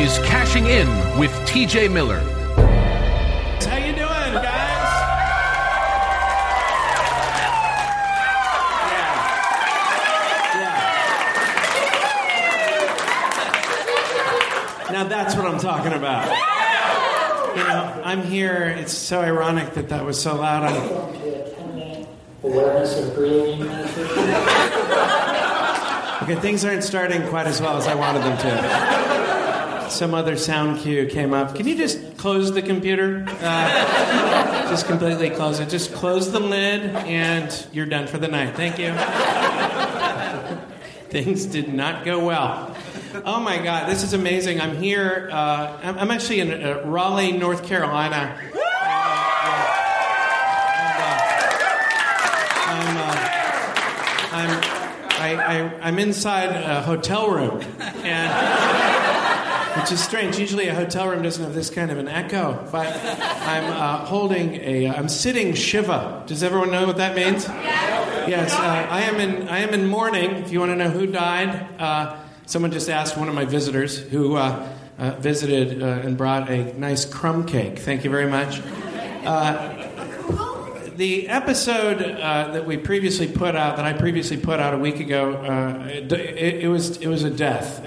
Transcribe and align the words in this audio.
Is 0.00 0.18
Cashing 0.18 0.66
In 0.66 0.86
with 1.18 1.32
TJ 1.48 1.92
Miller. 1.92 2.20
How 2.20 3.76
you 3.78 3.92
doing, 3.92 4.32
guys? 4.32 4.44
Yeah. 8.86 9.14
Yeah. 14.86 14.92
Now 14.92 15.04
that's 15.08 15.34
what 15.34 15.46
I'm 15.46 15.58
talking 15.58 15.92
about. 15.92 16.28
You 17.56 17.64
know, 17.64 18.02
I'm 18.04 18.22
here. 18.22 18.68
It's 18.78 18.92
so 18.92 19.20
ironic 19.20 19.74
that 19.74 19.88
that 19.88 20.04
was 20.04 20.22
so 20.22 20.36
loud. 20.36 20.62
I'm, 20.62 21.08
awareness 22.44 22.96
of 23.04 23.14
breathing. 23.16 23.62
okay, 26.22 26.36
things 26.40 26.64
aren't 26.64 26.84
starting 26.84 27.26
quite 27.26 27.48
as 27.48 27.60
well 27.60 27.76
as 27.76 27.88
I 27.88 27.96
wanted 27.96 28.22
them 28.22 28.38
to. 28.38 29.17
Some 29.90 30.14
other 30.14 30.36
sound 30.36 30.80
cue 30.80 31.06
came 31.06 31.32
up. 31.32 31.54
Can 31.54 31.66
you 31.66 31.76
just 31.76 32.16
close 32.18 32.52
the 32.52 32.62
computer? 32.62 33.24
Uh, 33.40 34.68
just 34.68 34.86
completely 34.86 35.30
close 35.30 35.60
it. 35.60 35.68
Just 35.68 35.94
close 35.94 36.30
the 36.30 36.40
lid, 36.40 36.82
and 36.82 37.66
you're 37.72 37.86
done 37.86 38.06
for 38.06 38.18
the 38.18 38.28
night. 38.28 38.54
Thank 38.54 38.78
you. 38.78 38.92
Things 41.10 41.46
did 41.46 41.72
not 41.72 42.04
go 42.04 42.24
well. 42.24 42.76
Oh 43.24 43.40
my 43.40 43.62
God, 43.62 43.88
this 43.88 44.02
is 44.02 44.12
amazing. 44.12 44.60
I'm 44.60 44.76
here. 44.76 45.30
Uh, 45.32 45.78
I'm, 45.82 45.98
I'm 45.98 46.10
actually 46.10 46.40
in 46.40 46.52
uh, 46.52 46.82
Raleigh, 46.84 47.32
North 47.32 47.64
Carolina. 47.64 48.38
I'm, 52.70 52.96
uh, 52.96 53.18
I, 55.20 55.34
I, 55.34 55.80
I'm 55.80 55.98
inside 55.98 56.50
a 56.50 56.82
hotel 56.82 57.30
room, 57.30 57.60
and 58.04 58.97
which 59.78 59.92
is 59.92 60.02
strange. 60.02 60.38
Usually, 60.38 60.68
a 60.68 60.74
hotel 60.74 61.08
room 61.08 61.22
doesn't 61.22 61.42
have 61.42 61.54
this 61.54 61.70
kind 61.70 61.90
of 61.90 61.98
an 61.98 62.08
echo. 62.08 62.66
But 62.72 62.88
I'm 63.04 63.64
uh, 63.64 64.04
holding 64.04 64.54
a. 64.56 64.88
I'm 64.88 65.08
sitting 65.08 65.54
shiva. 65.54 66.24
Does 66.26 66.42
everyone 66.42 66.70
know 66.70 66.86
what 66.86 66.96
that 66.96 67.14
means? 67.14 67.46
Yes. 67.46 68.52
Uh, 68.54 68.86
I 68.90 69.02
am 69.02 69.16
in. 69.20 69.48
I 69.48 69.58
am 69.58 69.70
in 69.74 69.86
mourning. 69.86 70.30
If 70.36 70.52
you 70.52 70.60
want 70.60 70.72
to 70.72 70.76
know 70.76 70.90
who 70.90 71.06
died, 71.06 71.80
uh, 71.80 72.16
someone 72.46 72.72
just 72.72 72.88
asked 72.90 73.16
one 73.16 73.28
of 73.28 73.34
my 73.34 73.44
visitors 73.44 73.98
who 73.98 74.36
uh, 74.36 74.68
uh, 74.98 75.10
visited 75.12 75.82
uh, 75.82 75.86
and 75.86 76.16
brought 76.16 76.50
a 76.50 76.78
nice 76.78 77.04
crumb 77.04 77.46
cake. 77.46 77.78
Thank 77.78 78.04
you 78.04 78.10
very 78.10 78.28
much. 78.28 78.60
Uh, 79.24 79.84
the 80.96 81.28
episode 81.28 82.02
uh, 82.02 82.50
that 82.52 82.66
we 82.66 82.76
previously 82.76 83.28
put 83.28 83.54
out, 83.54 83.76
that 83.76 83.84
I 83.84 83.92
previously 83.92 84.36
put 84.36 84.58
out 84.58 84.74
a 84.74 84.78
week 84.78 84.98
ago, 84.98 85.34
uh, 85.34 85.86
it, 85.86 86.12
it, 86.12 86.64
it 86.64 86.68
was 86.68 86.96
it 86.96 87.06
was 87.06 87.22
a 87.22 87.30
death. 87.30 87.84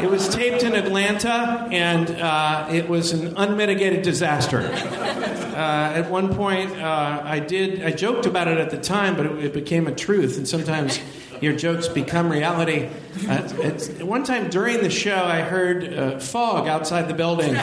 Uh, 0.00 0.04
it 0.04 0.10
was 0.10 0.28
taped 0.28 0.62
in 0.62 0.74
Atlanta, 0.74 1.68
and 1.70 2.10
uh, 2.10 2.66
it 2.70 2.88
was 2.88 3.12
an 3.12 3.36
unmitigated 3.36 4.02
disaster. 4.02 4.60
Uh, 4.60 5.92
at 5.94 6.10
one 6.10 6.34
point, 6.34 6.70
uh, 6.78 7.20
I 7.22 7.38
did 7.38 7.82
I 7.82 7.90
joked 7.90 8.24
about 8.24 8.48
it 8.48 8.58
at 8.58 8.70
the 8.70 8.78
time, 8.78 9.16
but 9.16 9.26
it, 9.26 9.44
it 9.46 9.52
became 9.52 9.86
a 9.86 9.94
truth, 9.94 10.38
and 10.38 10.48
sometimes 10.48 10.98
your 11.40 11.54
jokes 11.54 11.88
become 11.88 12.30
reality. 12.30 12.88
Uh, 13.28 13.48
it's, 13.58 13.90
one 14.00 14.24
time 14.24 14.48
during 14.48 14.78
the 14.78 14.90
show, 14.90 15.22
I 15.22 15.40
heard 15.42 15.92
uh, 15.92 16.18
fog 16.18 16.66
outside 16.66 17.08
the 17.08 17.14
building. 17.14 17.54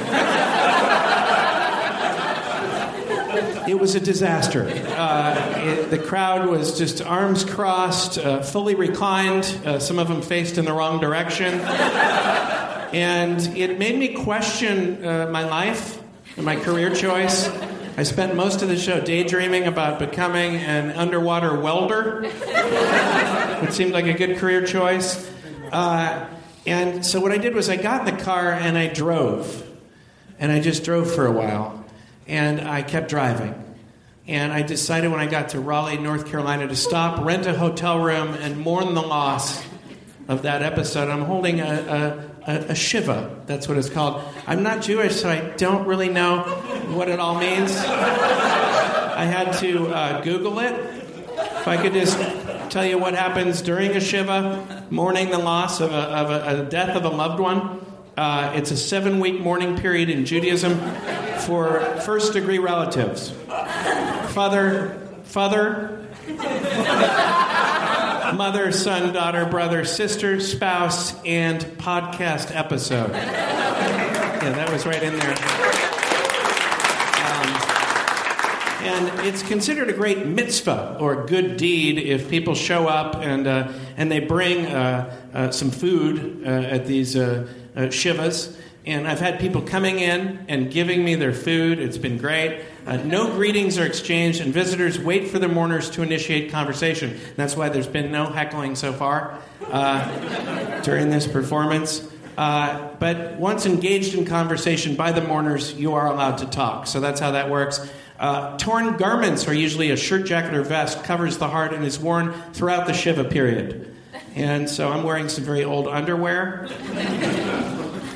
It 3.68 3.78
was 3.78 3.96
a 3.96 4.00
disaster. 4.00 4.64
Uh, 4.64 5.54
it, 5.58 5.90
the 5.90 6.00
crowd 6.00 6.48
was 6.48 6.78
just 6.78 7.02
arms 7.02 7.44
crossed, 7.44 8.18
uh, 8.18 8.42
fully 8.42 8.76
reclined, 8.76 9.44
uh, 9.66 9.80
some 9.80 10.00
of 10.00 10.08
them 10.08 10.22
faced 10.22 10.58
in 10.58 10.64
the 10.64 10.72
wrong 10.72 11.02
direction. 11.02 11.54
And 12.94 13.42
it 13.58 13.78
made 13.78 14.00
me 14.00 14.14
question 14.14 15.06
uh, 15.06 15.28
my 15.30 15.44
life 15.44 16.02
and 16.38 16.46
my 16.46 16.56
career 16.56 16.96
choice. 16.96 17.50
I 17.98 18.04
spent 18.04 18.36
most 18.36 18.62
of 18.62 18.70
the 18.70 18.78
show 18.78 19.02
daydreaming 19.02 19.66
about 19.66 20.00
becoming 20.00 20.56
an 20.56 20.92
underwater 20.92 21.60
welder, 21.60 22.22
which 23.60 23.72
seemed 23.72 23.92
like 23.92 24.06
a 24.06 24.14
good 24.14 24.38
career 24.38 24.66
choice. 24.66 25.30
Uh, 25.74 26.26
and 26.66 27.06
so 27.06 27.20
what 27.20 27.34
I 27.34 27.38
did 27.38 27.54
was 27.54 27.68
I 27.68 27.76
got 27.76 28.08
in 28.08 28.16
the 28.16 28.24
car 28.24 28.54
and 28.54 28.78
I 28.78 28.88
drove. 28.88 29.68
And 30.40 30.54
I 30.54 30.62
just 30.62 30.86
drove 30.86 31.14
for 31.14 31.26
a 31.26 31.32
while. 31.32 31.84
And 32.28 32.62
I 32.62 32.82
kept 32.84 33.10
driving. 33.10 33.64
And 34.28 34.52
I 34.52 34.62
decided 34.62 35.10
when 35.10 35.22
I 35.22 35.28
got 35.28 35.50
to 35.50 35.60
Raleigh, 35.62 35.98
North 35.98 36.28
Carolina, 36.28 36.68
to 36.68 36.76
stop, 36.76 37.24
rent 37.24 37.46
a 37.46 37.54
hotel 37.54 38.00
room, 38.00 38.34
and 38.34 38.60
mourn 38.60 38.94
the 38.94 39.02
loss 39.02 39.64
of 40.28 40.42
that 40.42 40.62
episode. 40.62 41.10
I'm 41.10 41.22
holding 41.22 41.62
a, 41.62 42.30
a, 42.46 42.52
a, 42.52 42.58
a 42.70 42.76
Shiva, 42.76 43.44
that's 43.46 43.70
what 43.70 43.78
it's 43.78 43.90
called. 43.90 44.22
I'm 44.46 44.64
not 44.64 44.82
Jewish, 44.82 45.16
so 45.16 45.30
I 45.30 45.40
don't 45.56 45.88
really 45.88 46.10
know 46.10 46.42
what 46.90 47.08
it 47.08 47.20
all 47.20 47.40
means. 47.40 47.74
I 47.78 49.24
had 49.24 49.54
to 49.60 49.88
uh, 49.88 50.22
Google 50.22 50.60
it. 50.60 50.74
If 50.74 51.68
I 51.68 51.82
could 51.82 51.94
just 51.94 52.18
tell 52.70 52.86
you 52.86 52.98
what 52.98 53.14
happens 53.14 53.62
during 53.62 53.92
a 53.92 54.02
Shiva, 54.02 54.86
mourning 54.90 55.32
the 55.32 55.38
loss 55.38 55.80
of 55.80 55.92
a, 55.92 55.96
of 55.96 56.30
a, 56.30 56.64
a 56.64 56.66
death 56.66 56.98
of 56.98 57.06
a 57.06 57.10
loved 57.10 57.40
one. 57.40 57.86
Uh, 58.18 58.52
it's 58.56 58.72
a 58.72 58.78
seven 58.78 59.20
week 59.20 59.40
mourning 59.40 59.78
period 59.78 60.10
in 60.10 60.26
Judaism 60.26 60.80
for 61.40 61.80
first 62.02 62.34
degree 62.34 62.60
relatives 62.60 63.32
father, 64.34 65.08
father, 65.24 66.06
mother, 68.36 68.72
son, 68.72 69.14
daughter, 69.14 69.46
brother, 69.46 69.86
sister, 69.86 70.40
spouse, 70.40 71.16
and 71.26 71.62
podcast 71.78 72.56
episode. 72.56 73.12
Yeah, 73.12 74.52
that 74.52 74.72
was 74.72 74.86
right 74.86 75.02
in 75.02 75.18
there. 75.18 75.32
Um, 77.24 77.50
and 78.86 79.28
it's 79.28 79.42
considered 79.42 79.90
a 79.90 79.94
great 79.94 80.26
mitzvah 80.26 80.98
or 81.00 81.26
good 81.26 81.58
deed 81.58 81.98
if 81.98 82.30
people 82.30 82.54
show 82.54 82.88
up 82.88 83.16
and 83.16 83.48
uh, 83.48 83.72
and 83.98 84.12
they 84.12 84.20
bring 84.20 84.68
uh, 84.68 85.14
uh, 85.34 85.52
some 85.52 85.72
food 85.72 86.44
uh, 86.46 86.50
at 86.50 86.86
these 86.86 87.16
uh, 87.16 87.48
uh, 87.76 87.80
shivas. 87.82 88.56
And 88.88 89.06
I've 89.06 89.20
had 89.20 89.42
people 89.42 89.62
coming 89.62 90.00
in 90.00 90.46
and 90.48 90.72
giving 90.72 91.04
me 91.04 91.16
their 91.16 91.34
food. 91.34 91.78
It's 91.78 91.98
been 91.98 92.18
great. 92.18 92.64
Uh, 92.86 92.96
no 92.96 93.30
greetings 93.32 93.78
are 93.78 93.86
exchanged, 93.86 94.40
and 94.40 94.54
visitors 94.54 94.98
wait 94.98 95.28
for 95.28 95.40
the 95.40 95.50
mourners 95.50 95.90
to 95.90 96.04
initiate 96.04 96.52
conversation. 96.52 97.20
That's 97.36 97.58
why 97.58 97.68
there's 97.68 97.86
been 97.86 98.14
no 98.14 98.28
heckling 98.28 98.76
so 98.76 98.94
far 98.94 99.42
uh, 99.70 100.82
during 100.84 101.10
this 101.10 101.28
performance. 101.28 102.10
Uh, 102.38 102.88
but 102.98 103.36
once 103.36 103.66
engaged 103.66 104.14
in 104.14 104.24
conversation 104.24 104.96
by 104.96 105.12
the 105.12 105.22
mourners, 105.22 105.74
you 105.74 105.96
are 105.96 106.08
allowed 106.08 106.38
to 106.38 106.46
talk. 106.46 106.88
So 106.88 107.02
that's 107.02 107.20
how 107.20 107.32
that 107.32 107.50
works. 107.50 107.86
Uh, 108.18 108.58
torn 108.58 108.96
garments 108.96 109.50
are 109.50 109.54
usually 109.54 109.92
a 109.92 109.98
shirt, 109.98 110.26
jacket, 110.26 110.54
or 110.54 110.64
vest, 110.64 111.04
covers 111.04 111.40
the 111.40 111.50
heart, 111.50 111.74
and 111.74 111.84
is 111.84 112.00
worn 112.00 112.32
throughout 112.54 112.88
the 112.88 112.94
Shiva 112.94 113.26
period. 113.26 113.94
And 114.34 114.70
so 114.70 114.90
I'm 114.90 115.04
wearing 115.04 115.28
some 115.28 115.44
very 115.44 115.66
old 115.66 115.90
underwear. 115.90 116.70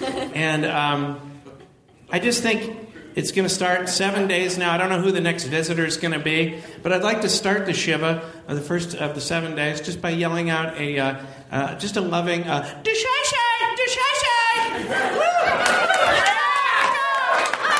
And 0.03 0.65
um, 0.65 1.19
I 2.09 2.19
just 2.19 2.41
think 2.41 2.89
it's 3.15 3.31
going 3.31 3.47
to 3.47 3.53
start 3.53 3.89
seven 3.89 4.27
days 4.27 4.57
now. 4.57 4.73
I 4.73 4.77
don't 4.77 4.89
know 4.89 5.01
who 5.01 5.11
the 5.11 5.21
next 5.21 5.45
visitor 5.45 5.85
is 5.85 5.97
going 5.97 6.13
to 6.13 6.19
be, 6.19 6.61
but 6.81 6.93
I'd 6.93 7.03
like 7.03 7.21
to 7.21 7.29
start 7.29 7.65
the 7.65 7.73
Shiva, 7.73 8.21
uh, 8.47 8.53
the 8.53 8.61
first 8.61 8.95
of 8.95 9.15
the 9.15 9.21
seven 9.21 9.55
days, 9.55 9.81
just 9.81 10.01
by 10.01 10.11
yelling 10.11 10.49
out 10.49 10.77
a 10.77 10.97
uh, 10.97 11.25
uh, 11.51 11.75
just 11.75 11.97
a 11.97 12.01
loving 12.01 12.43
uh. 12.43 12.81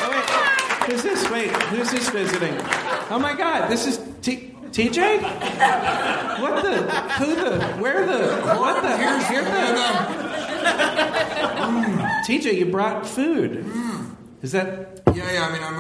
Oh, 0.04 0.10
wait. 0.10 0.92
Who's 0.92 1.04
this? 1.04 1.30
Wait, 1.30 1.52
who's 1.52 1.92
this 1.92 2.10
visiting? 2.10 2.56
Oh 3.10 3.20
my 3.20 3.34
God, 3.36 3.70
this 3.70 3.88
is 3.88 4.00
T- 4.22 4.54
TJ. 4.72 5.22
What 6.42 6.64
the? 6.64 6.82
Who 7.24 7.36
the? 7.36 7.66
Where 7.82 8.06
the? 8.06 8.36
What 8.58 8.82
the? 8.82 8.98
Here's 8.98 9.28
Here 9.28 9.44
the? 9.44 10.62
TJ, 12.26 12.58
you 12.58 12.66
brought 12.68 13.06
food. 13.08 13.66
Is 14.42 14.52
that? 14.54 15.02
Yeah, 15.14 15.32
yeah. 15.32 15.48
I 15.48 15.52
mean, 15.54 15.64
I'm 15.64 15.80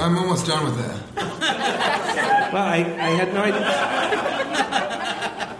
I'm 0.00 0.18
almost 0.18 0.46
done 0.46 0.64
with 0.64 0.76
that. 0.78 1.00
Well, 2.52 2.64
I, 2.64 2.78
I 2.78 3.10
had 3.10 3.32
no 3.32 3.42
idea. 3.44 3.60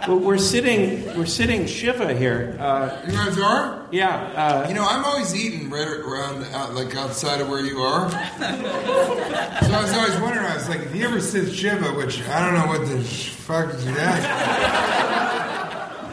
Well, 0.09 0.19
we're 0.19 0.37
sitting, 0.39 1.05
we're 1.17 1.25
sitting 1.25 1.65
Shiva 1.67 2.13
here. 2.13 2.57
Uh, 2.59 3.01
You 3.07 3.13
guys 3.13 3.39
are? 3.39 3.87
yeah. 3.91 4.67
You 4.67 4.73
know, 4.73 4.83
I'm 4.85 5.05
always 5.05 5.33
eating 5.33 5.69
right 5.69 5.87
around, 5.87 6.43
out, 6.53 6.73
like 6.73 6.93
outside 6.97 7.39
of 7.39 7.47
where 7.49 7.63
you 7.63 7.79
are. 7.81 8.09
So 9.61 9.71
I 9.77 9.81
was 9.83 9.93
always 9.93 10.17
wondering. 10.19 10.45
I 10.47 10.55
was 10.55 10.67
like, 10.67 10.81
if 10.81 10.91
he 10.91 11.03
ever 11.03 11.21
says 11.21 11.55
Shiva, 11.55 11.93
which 11.93 12.21
I 12.27 12.43
don't 12.43 12.55
know 12.59 12.67
what 12.67 12.85
the 12.89 12.99
fuck 13.01 13.73
is 13.73 13.85
that. 13.85 15.30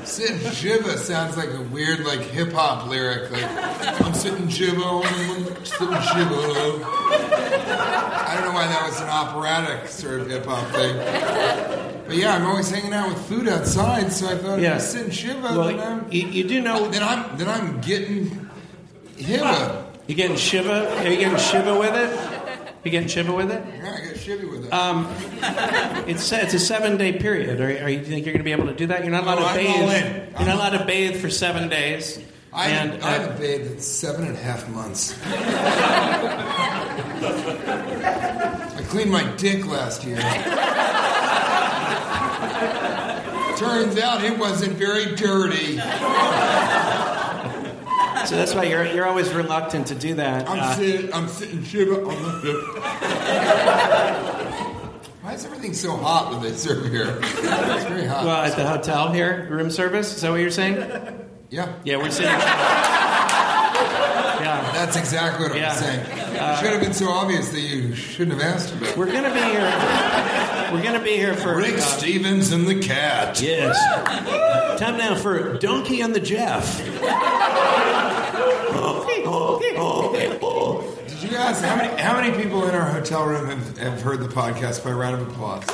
Sitting 0.09 0.51
Shiva 0.53 0.97
sounds 0.97 1.37
like 1.37 1.51
a 1.51 1.61
weird, 1.61 2.01
like 2.05 2.21
hip 2.21 2.53
hop 2.53 2.89
lyric. 2.89 3.31
Like 3.31 3.45
I'm 4.01 4.15
sitting 4.15 4.49
Shiva, 4.49 4.83
I'm 4.83 5.45
sitting 5.65 6.01
Shiva. 6.01 6.81
I 6.81 8.33
don't 8.35 8.45
know 8.49 8.53
why 8.55 8.67
that 8.67 8.85
was 8.89 9.01
an 9.03 9.09
operatic 9.09 9.87
sort 9.89 10.21
of 10.21 10.31
hip 10.31 10.47
hop 10.47 10.67
thing. 10.75 10.97
But 12.07 12.17
yeah, 12.17 12.35
I'm 12.35 12.47
always 12.47 12.71
hanging 12.71 12.95
out 12.95 13.11
with 13.11 13.23
food 13.27 13.49
outside, 13.49 14.11
so 14.11 14.29
I 14.29 14.37
thought 14.39 14.59
if 14.59 14.65
Yeah. 14.65 14.75
I'm 14.75 14.81
sitting 14.81 15.11
Shiva, 15.11 15.49
then 15.49 15.79
I'm 15.81 16.11
you, 16.11 16.27
you 16.27 16.45
do 16.49 16.63
know 16.63 16.89
then 16.89 17.03
I'm 17.03 17.37
then 17.37 17.49
I'm 17.49 17.81
getting 17.83 18.49
Hiva. 19.19 19.43
Ah, 19.45 19.85
you 20.07 20.15
getting 20.15 20.37
Shiva. 20.37 20.89
Are 21.01 21.09
you 21.09 21.19
getting 21.19 21.39
Shiva 21.39 21.79
with 21.79 21.95
it? 21.95 22.38
You 22.85 22.91
getting 22.93 23.09
Shiva 23.09 23.33
with 23.33 23.51
it? 23.51 23.63
Yeah, 23.67 23.93
I 23.93 24.07
got 24.07 24.15
Shivy 24.15 24.49
with 24.51 24.65
it. 24.67 24.73
Um, 24.73 25.09
it's 26.09 26.31
it's 26.33 26.55
a 26.55 26.59
seven 26.61 26.97
day 26.97 27.13
period. 27.19 27.61
Are, 27.61 27.65
are 27.85 27.89
you 27.91 28.05
think 28.05 28.25
you're 28.25 28.33
going 28.33 28.39
to 28.39 28.45
be 28.45 28.53
able 28.53 28.67
to 28.67 28.75
do 28.75 28.87
that? 28.87 29.03
You're 29.03 29.11
not 29.11 29.25
allowed 29.25 29.39
Oh, 29.39 29.43
to 29.43 29.47
I'm 29.49 29.57
bathe. 29.57 29.71
all 29.83 29.91
in. 29.91 30.05
You're 30.39 30.47
not 30.47 30.55
allowed 30.57 30.79
to 30.79 30.85
bathe 30.87 31.21
for 31.21 31.29
seven 31.29 31.69
days. 31.69 32.19
I, 32.53 32.69
and 32.71 33.03
I 33.05 33.17
uh, 33.17 33.21
haven't 33.21 33.39
bathed 33.41 33.71
in 33.73 33.81
seven 33.81 34.27
and 34.27 34.37
a 34.37 34.41
half 34.41 34.69
months. 34.71 35.15
I 38.77 38.83
cleaned 38.89 39.11
my 39.11 39.25
dick 39.37 39.67
last 39.67 40.05
year. 40.05 40.17
Turns 43.59 43.99
out 43.99 44.23
it 44.25 44.39
wasn't 44.39 44.75
very 44.75 45.17
dirty. 45.17 45.79
So 48.29 48.37
that's 48.37 48.55
why 48.55 48.65
you're 48.65 48.85
you're 48.87 49.07
always 49.07 49.33
reluctant 49.33 49.87
to 49.89 49.95
do 49.95 50.15
that. 50.15 50.49
I'm 50.49 50.61
Uh, 50.61 50.75
sitting, 50.75 51.13
I'm 51.15 51.29
sitting 51.29 51.63
Shiva 51.65 52.05
on 52.05 52.23
the 52.23 52.31
hip. 52.43 52.59
Why 55.23 55.33
is 55.35 55.45
everything 55.45 55.75
so 55.75 55.97
hot 55.97 56.31
when 56.33 56.43
they 56.43 56.53
serve 56.53 56.91
here? 56.91 57.19
It's 57.23 57.85
very 57.85 58.07
hot. 58.07 58.25
well, 58.25 58.43
at 58.45 58.57
the 58.57 58.67
hotel 58.67 59.13
here, 59.13 59.47
room 59.51 59.71
service. 59.71 60.15
Is 60.15 60.23
that 60.23 60.31
what 60.31 60.41
you're 60.41 60.51
saying? 60.51 60.77
yeah, 61.51 61.73
Yeah, 61.85 61.97
we're 61.97 62.11
sitting. 62.11 62.31
Yeah. 64.79 64.85
that's 64.87 64.97
exactly 64.97 65.49
what 65.49 65.57
Yeah. 65.57 65.73
I'm 65.73 65.77
saying. 65.77 66.05
Should 66.61 66.73
have 66.73 66.81
been 66.81 66.95
so 66.95 67.09
obvious 67.09 67.49
that 67.51 67.61
you 67.61 67.95
shouldn't 67.95 68.41
have 68.41 68.55
asked 68.55 68.73
about. 68.75 68.91
it. 68.91 68.97
We're 68.97 69.07
gonna 69.13 69.33
be 69.35 69.41
here. 69.41 70.73
We're 70.73 70.83
gonna 70.83 71.03
be 71.03 71.17
here 71.17 71.35
for 71.35 71.57
Rick 71.57 71.75
uh, 71.75 71.81
Stevens 71.81 72.53
and 72.53 72.67
the 72.67 72.79
cat. 72.81 73.41
Yes. 73.41 73.77
Time 74.79 74.97
now 74.99 75.15
for 75.15 75.55
Donkey 75.59 76.01
and 76.03 76.15
the 76.15 76.21
Jeff. 76.21 76.79
Did 81.09 81.23
you 81.23 81.31
guys? 81.31 81.61
How 81.61 81.77
many? 81.77 82.01
How 82.03 82.21
many 82.21 82.37
people 82.43 82.69
in 82.69 82.75
our 82.75 82.89
hotel 82.91 83.27
room 83.27 83.47
have, 83.47 83.79
have 83.79 84.03
heard 84.03 84.21
the 84.21 84.29
podcast? 84.29 84.85
By 84.85 84.93
round 84.93 85.21
of 85.21 85.29
applause. 85.29 85.65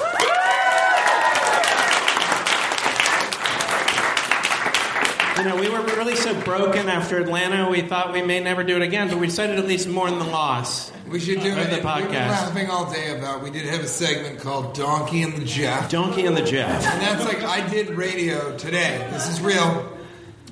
You 5.38 5.42
know, 5.44 5.56
we 5.56 5.68
were 5.68 5.82
really 5.82 6.14
so 6.16 6.32
broken 6.42 6.88
after 6.88 7.18
Atlanta, 7.18 7.68
we 7.68 7.80
thought 7.82 8.12
we 8.12 8.22
may 8.22 8.38
never 8.40 8.62
do 8.62 8.76
it 8.76 8.82
again, 8.82 9.08
but 9.08 9.18
we 9.18 9.26
decided 9.26 9.58
at 9.58 9.66
least 9.66 9.88
mourn 9.88 10.18
the 10.18 10.24
loss. 10.24 10.92
We 11.08 11.18
should 11.18 11.40
do 11.40 11.48
it. 11.48 11.54
the 11.56 11.60
We've 11.60 11.70
been 11.70 11.82
podcast. 11.84 12.28
laughing 12.28 12.70
all 12.70 12.90
day 12.90 13.16
about. 13.18 13.42
We 13.42 13.50
did 13.50 13.66
have 13.66 13.80
a 13.80 13.88
segment 13.88 14.38
called 14.38 14.74
Donkey 14.74 15.22
and 15.22 15.34
the 15.34 15.44
Jeff, 15.44 15.90
Donkey 15.90 16.26
and 16.26 16.36
the 16.36 16.42
Jeff. 16.42 16.70
and 16.86 17.02
that's 17.02 17.24
like 17.24 17.42
I 17.42 17.66
did 17.68 17.90
radio 17.90 18.56
today. 18.56 19.06
This 19.10 19.28
is 19.28 19.40
real. 19.40 19.90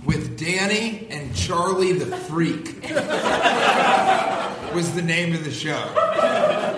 With 0.04 0.36
Danny 0.36 1.06
and 1.10 1.32
Charlie 1.34 1.92
the 1.92 2.16
Freak 2.16 2.82
was 4.74 4.92
the 4.94 5.02
name 5.02 5.32
of 5.32 5.44
the 5.44 5.52
show. 5.52 5.78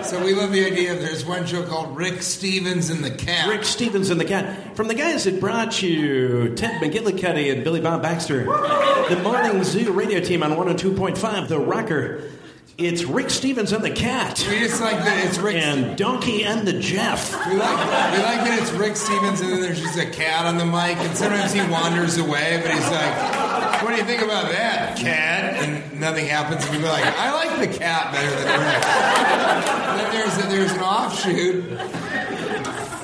So 0.05 0.23
we 0.23 0.33
love 0.35 0.51
the 0.51 0.63
idea. 0.63 0.93
of 0.93 0.99
There's 0.99 1.25
one 1.25 1.47
show 1.47 1.63
called 1.63 1.97
Rick 1.97 2.21
Stevens 2.21 2.91
and 2.91 3.03
the 3.03 3.09
Cat. 3.09 3.49
Rick 3.49 3.63
Stevens 3.63 4.11
and 4.11 4.21
the 4.21 4.25
Cat. 4.25 4.75
From 4.75 4.87
the 4.87 4.93
guys 4.93 5.23
that 5.23 5.39
brought 5.39 5.81
you 5.81 6.53
Ted 6.55 6.79
McGillicuddy 6.79 7.51
and 7.51 7.63
Billy 7.63 7.81
Bob 7.81 8.03
Baxter, 8.03 8.43
the 8.43 9.19
Morning 9.23 9.63
Zoo 9.63 9.91
radio 9.91 10.19
team 10.19 10.43
on 10.43 10.51
102.5, 10.51 11.47
The 11.47 11.59
Rocker. 11.59 12.21
It's 12.77 13.03
Rick 13.03 13.31
Stevens 13.31 13.71
and 13.71 13.83
the 13.83 13.89
Cat. 13.89 14.45
We 14.47 14.59
just 14.59 14.79
like 14.79 14.97
that 14.97 15.25
it's 15.25 15.39
Rick. 15.39 15.55
And 15.55 15.97
Donkey 15.97 16.43
and 16.43 16.67
the 16.67 16.73
Jeff. 16.73 17.31
We 17.47 17.55
like, 17.55 17.77
we 17.77 18.21
like 18.21 18.43
that 18.45 18.59
it's 18.61 18.71
Rick 18.73 18.97
Stevens 18.97 19.41
and 19.41 19.49
then 19.53 19.61
there's 19.61 19.81
just 19.81 19.97
a 19.97 20.05
cat 20.09 20.45
on 20.45 20.57
the 20.57 20.65
mic, 20.65 20.97
and 20.97 21.17
sometimes 21.17 21.53
he 21.53 21.61
wanders 21.71 22.17
away, 22.17 22.59
but 22.61 22.71
he's 22.71 22.91
like, 22.91 23.81
What 23.81 23.91
do 23.91 23.95
you 23.95 24.03
think 24.03 24.21
about 24.21 24.51
that, 24.51 24.97
cat? 24.97 25.54
Nothing 25.99 26.25
happens, 26.27 26.65
and 26.65 26.75
we 26.75 26.81
go 26.81 26.89
like, 26.89 27.05
I 27.05 27.31
like 27.33 27.59
the 27.71 27.77
cat 27.77 28.11
better 28.11 28.29
than 28.29 28.59
Rick. 28.59 28.81
Then 29.95 30.11
there's, 30.11 30.37
a, 30.37 30.47
there's 30.49 30.71
an 30.73 30.79
offshoot. 30.81 31.63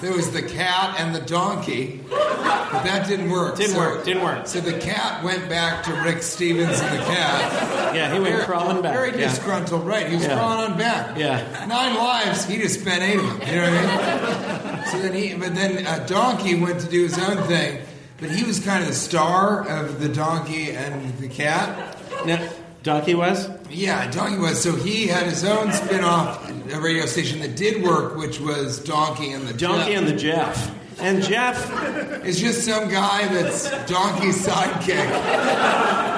There 0.01 0.11
was 0.13 0.31
the 0.31 0.41
cat 0.41 0.95
and 0.99 1.13
the 1.13 1.21
donkey, 1.21 1.99
but 2.09 2.83
that 2.83 3.07
didn't 3.07 3.29
work. 3.29 3.55
Didn't 3.55 3.77
work, 3.77 4.03
didn't 4.03 4.23
work. 4.23 4.47
So 4.47 4.59
the 4.59 4.79
cat 4.79 5.23
went 5.23 5.47
back 5.47 5.83
to 5.83 5.93
Rick 6.01 6.23
Stevens 6.23 6.79
and 6.79 6.99
the 6.99 7.03
cat. 7.05 7.95
Yeah, 7.95 8.11
he 8.11 8.19
went 8.19 8.33
Very- 8.33 8.45
crawling 8.45 8.81
back. 8.81 8.93
Very 8.95 9.11
yeah. 9.11 9.27
disgruntled, 9.29 9.85
right? 9.85 10.07
He 10.07 10.15
was 10.15 10.25
Yeah. 10.25 10.37
crawling 10.37 10.71
on 10.71 10.77
back. 10.77 11.17
Yeah. 11.17 11.65
Nine 11.67 11.95
lives, 11.95 12.45
he 12.45 12.57
just 12.57 12.79
spent 12.81 13.03
eight 13.03 13.17
of 13.19 13.27
them. 13.39 13.47
You 13.47 13.55
know 13.61 13.71
what 13.71 13.85
I 13.85 14.75
mean? 14.75 14.85
So 14.87 14.99
then 14.99 15.13
he, 15.13 15.33
but 15.35 15.53
then 15.53 15.85
uh, 15.85 16.03
Donkey 16.07 16.55
went 16.59 16.81
to 16.81 16.87
do 16.89 17.03
his 17.03 17.19
own 17.19 17.37
thing, 17.43 17.79
but 18.19 18.31
he 18.31 18.43
was 18.43 18.59
kind 18.59 18.81
of 18.81 18.89
the 18.89 18.95
star 18.95 19.67
of 19.67 19.99
the 19.99 20.09
donkey 20.09 20.71
and 20.71 21.15
the 21.19 21.27
cat. 21.27 21.95
Now, 22.25 22.49
Donkey 22.83 23.13
was? 23.15 23.47
Yeah, 23.69 24.09
Donkey 24.09 24.37
was. 24.39 24.61
So 24.61 24.75
he 24.75 25.07
had 25.07 25.27
his 25.27 25.43
own 25.45 25.71
spin-off 25.71 26.49
uh, 26.49 26.79
radio 26.79 27.05
station 27.05 27.39
that 27.41 27.55
did 27.55 27.83
work, 27.83 28.15
which 28.17 28.39
was 28.39 28.79
Donkey 28.79 29.31
and 29.33 29.45
the 29.47 29.53
Donkey 29.53 29.91
Jeff. 29.91 29.97
and 29.99 30.07
the 30.07 30.15
Jeff. 30.15 30.75
And 30.99 31.23
Jeff, 31.23 32.23
It's 32.25 32.39
just 32.39 32.63
some 32.63 32.87
guy 32.89 33.27
that's 33.27 33.69
Donkey's 33.89 34.45
sidekick. 34.45 35.09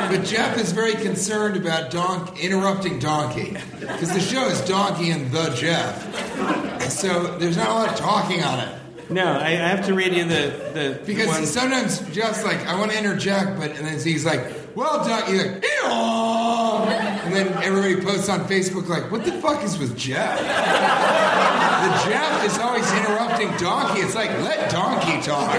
But 0.10 0.26
Jeff 0.26 0.58
is 0.58 0.74
very 0.74 0.96
concerned 0.96 1.56
about 1.56 1.90
Donk 1.90 2.44
interrupting 2.44 3.00
Donkey 3.00 3.56
because 3.80 4.12
the 4.14 4.20
show 4.20 4.46
is 4.48 4.60
Donkey 4.62 5.12
and 5.12 5.32
the 5.32 5.50
Jeff. 5.56 6.92
So 6.92 7.38
there's 7.38 7.56
not 7.56 7.70
a 7.70 7.74
lot 7.74 7.90
of 7.90 7.96
talking 7.98 8.44
on 8.44 8.60
it. 8.60 8.76
No, 9.14 9.26
I, 9.40 9.48
I 9.50 9.68
have 9.74 9.86
to 9.86 9.94
read 9.94 10.14
you 10.14 10.26
the 10.26 10.72
the 10.74 11.00
Because 11.06 11.28
one. 11.28 11.46
sometimes 11.46 12.00
Jeff's 12.16 12.44
like, 12.44 12.66
I 12.68 12.76
want 12.78 12.92
to 12.92 12.98
interject, 12.98 13.58
but 13.60 13.72
and 13.72 13.86
then 13.88 14.00
he's 14.00 14.26
like, 14.26 14.42
well, 14.76 15.06
Doc, 15.06 15.26
he's 15.28 15.42
like, 15.44 15.62
"Eeyaw." 15.62 16.88
and 17.26 17.34
then 17.34 17.48
everybody 17.64 18.02
posts 18.04 18.28
on 18.30 18.42
Facebook 18.48 18.88
like, 18.90 19.12
what 19.12 19.24
the 19.24 19.32
fuck 19.34 19.64
is 19.64 19.78
with 19.78 19.96
Jeff? 19.98 20.38
the 20.40 22.10
Jeff 22.10 22.46
is 22.46 22.58
always 22.60 22.92
interrupting 22.94 23.50
Donkey. 23.58 24.02
It's 24.02 24.16
like, 24.16 24.30
let 24.42 24.70
Donkey 24.72 25.22
talk. 25.22 25.52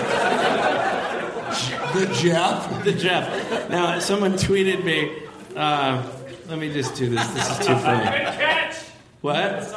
The 1.94 2.06
Jeff. 2.20 2.84
the 2.84 2.92
Jeff. 2.92 3.70
Now, 3.70 3.99
someone 4.00 4.32
tweeted 4.32 4.82
me. 4.84 5.23
Uh, 5.54 6.02
let 6.49 6.58
me 6.58 6.73
just 6.73 6.96
do 6.96 7.08
this. 7.08 7.25
This 7.28 7.50
is 7.61 7.66
too 7.66 7.76
funny. 7.76 8.75
What? 9.20 9.73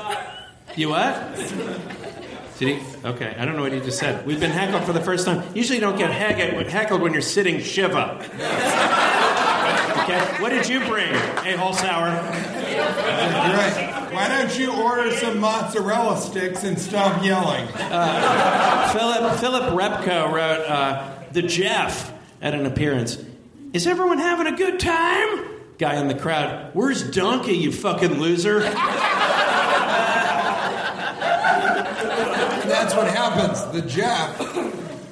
You 0.76 0.90
what? 0.90 1.16
Did 2.58 2.80
he? 2.80 2.84
Okay, 3.06 3.36
I 3.38 3.46
don't 3.46 3.56
know 3.56 3.62
what 3.62 3.72
he 3.72 3.80
just 3.80 4.00
said. 4.00 4.26
We've 4.26 4.40
been 4.40 4.52
heckled 4.52 4.84
for 4.84 4.94
the 4.94 5.02
first 5.02 5.26
time. 5.26 5.44
Usually, 5.54 5.78
you 5.78 5.82
don't 5.82 5.98
get 5.98 6.12
heckled, 6.12 7.02
when 7.02 7.14
you're 7.14 7.22
sitting 7.22 7.62
shiva. 7.62 8.16
Okay, 10.04 10.20
what 10.42 10.50
did 10.50 10.68
you 10.68 10.80
bring? 10.86 11.14
A 11.14 11.58
whole 11.58 11.74
sour. 11.74 12.08
Right. 12.08 13.94
Why 14.12 14.28
don't 14.30 14.58
you 14.58 14.72
order 14.72 15.12
some 15.18 15.40
mozzarella 15.40 16.18
sticks 16.18 16.64
and 16.64 16.80
stop 16.80 17.24
yelling? 17.24 17.68
Philip 17.68 19.38
Philip 19.40 19.74
Repko 19.74 20.32
wrote 20.32 20.66
uh, 20.66 21.14
the 21.34 21.44
Jeff 21.44 22.12
at 22.42 22.56
an 22.56 22.66
appearance. 22.66 23.24
Is 23.74 23.86
everyone 23.86 24.18
having 24.18 24.48
a 24.48 24.58
good 24.58 24.80
time? 24.80 25.46
Guy 25.78 25.98
in 26.00 26.08
the 26.08 26.16
crowd. 26.16 26.72
Where's 26.74 27.04
Donkey? 27.12 27.54
You 27.54 27.72
fucking 27.72 28.20
loser. 28.20 28.64
And 32.62 32.72
that's 32.72 32.87
what 32.98 33.08
happens. 33.08 33.64
The 33.74 33.82
Jeff 33.88 34.40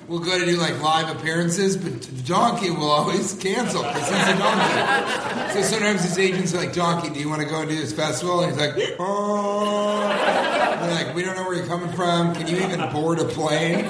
will 0.08 0.20
go 0.20 0.38
to 0.38 0.46
do 0.46 0.58
like 0.58 0.82
live 0.82 1.16
appearances, 1.16 1.78
but 1.78 2.02
the 2.02 2.22
Donkey 2.24 2.70
will 2.70 2.90
always 2.90 3.34
cancel 3.34 3.84
because 3.84 4.08
he's 4.08 4.28
a 4.28 4.38
donkey. 4.38 5.54
So 5.54 5.62
sometimes 5.62 6.04
his 6.04 6.18
agents 6.20 6.54
are 6.54 6.58
like, 6.58 6.74
Donkey, 6.74 7.10
do 7.10 7.20
you 7.20 7.30
want 7.30 7.42
to 7.42 7.48
go 7.48 7.62
and 7.62 7.70
do 7.70 7.76
this 7.76 7.94
festival? 7.94 8.42
And 8.42 8.52
he's 8.52 8.60
like, 8.60 8.96
oh. 9.00 10.10
They're 10.82 11.06
like, 11.06 11.16
we 11.16 11.24
don't 11.24 11.36
know 11.36 11.44
where 11.44 11.56
you're 11.56 11.66
coming 11.66 11.92
from. 11.94 12.36
Can 12.36 12.48
you 12.48 12.58
even 12.58 12.92
board 12.92 13.20
a 13.20 13.26
plane? 13.26 13.86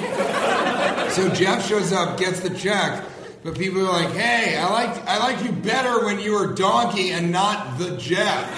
So 1.12 1.30
Jeff 1.34 1.68
shows 1.68 1.92
up, 1.92 2.18
gets 2.18 2.42
the 2.42 2.50
check, 2.50 3.04
but 3.44 3.58
people 3.58 3.82
are 3.82 4.04
like, 4.04 4.14
"Hey, 4.16 4.58
I 4.58 4.68
like 4.70 5.08
I 5.08 5.20
liked 5.20 5.44
you 5.44 5.52
better 5.52 6.04
when 6.04 6.20
you 6.20 6.34
were 6.34 6.54
Donkey 6.54 7.12
and 7.12 7.32
not 7.32 7.78
the 7.78 7.96
Jeff." 7.96 8.50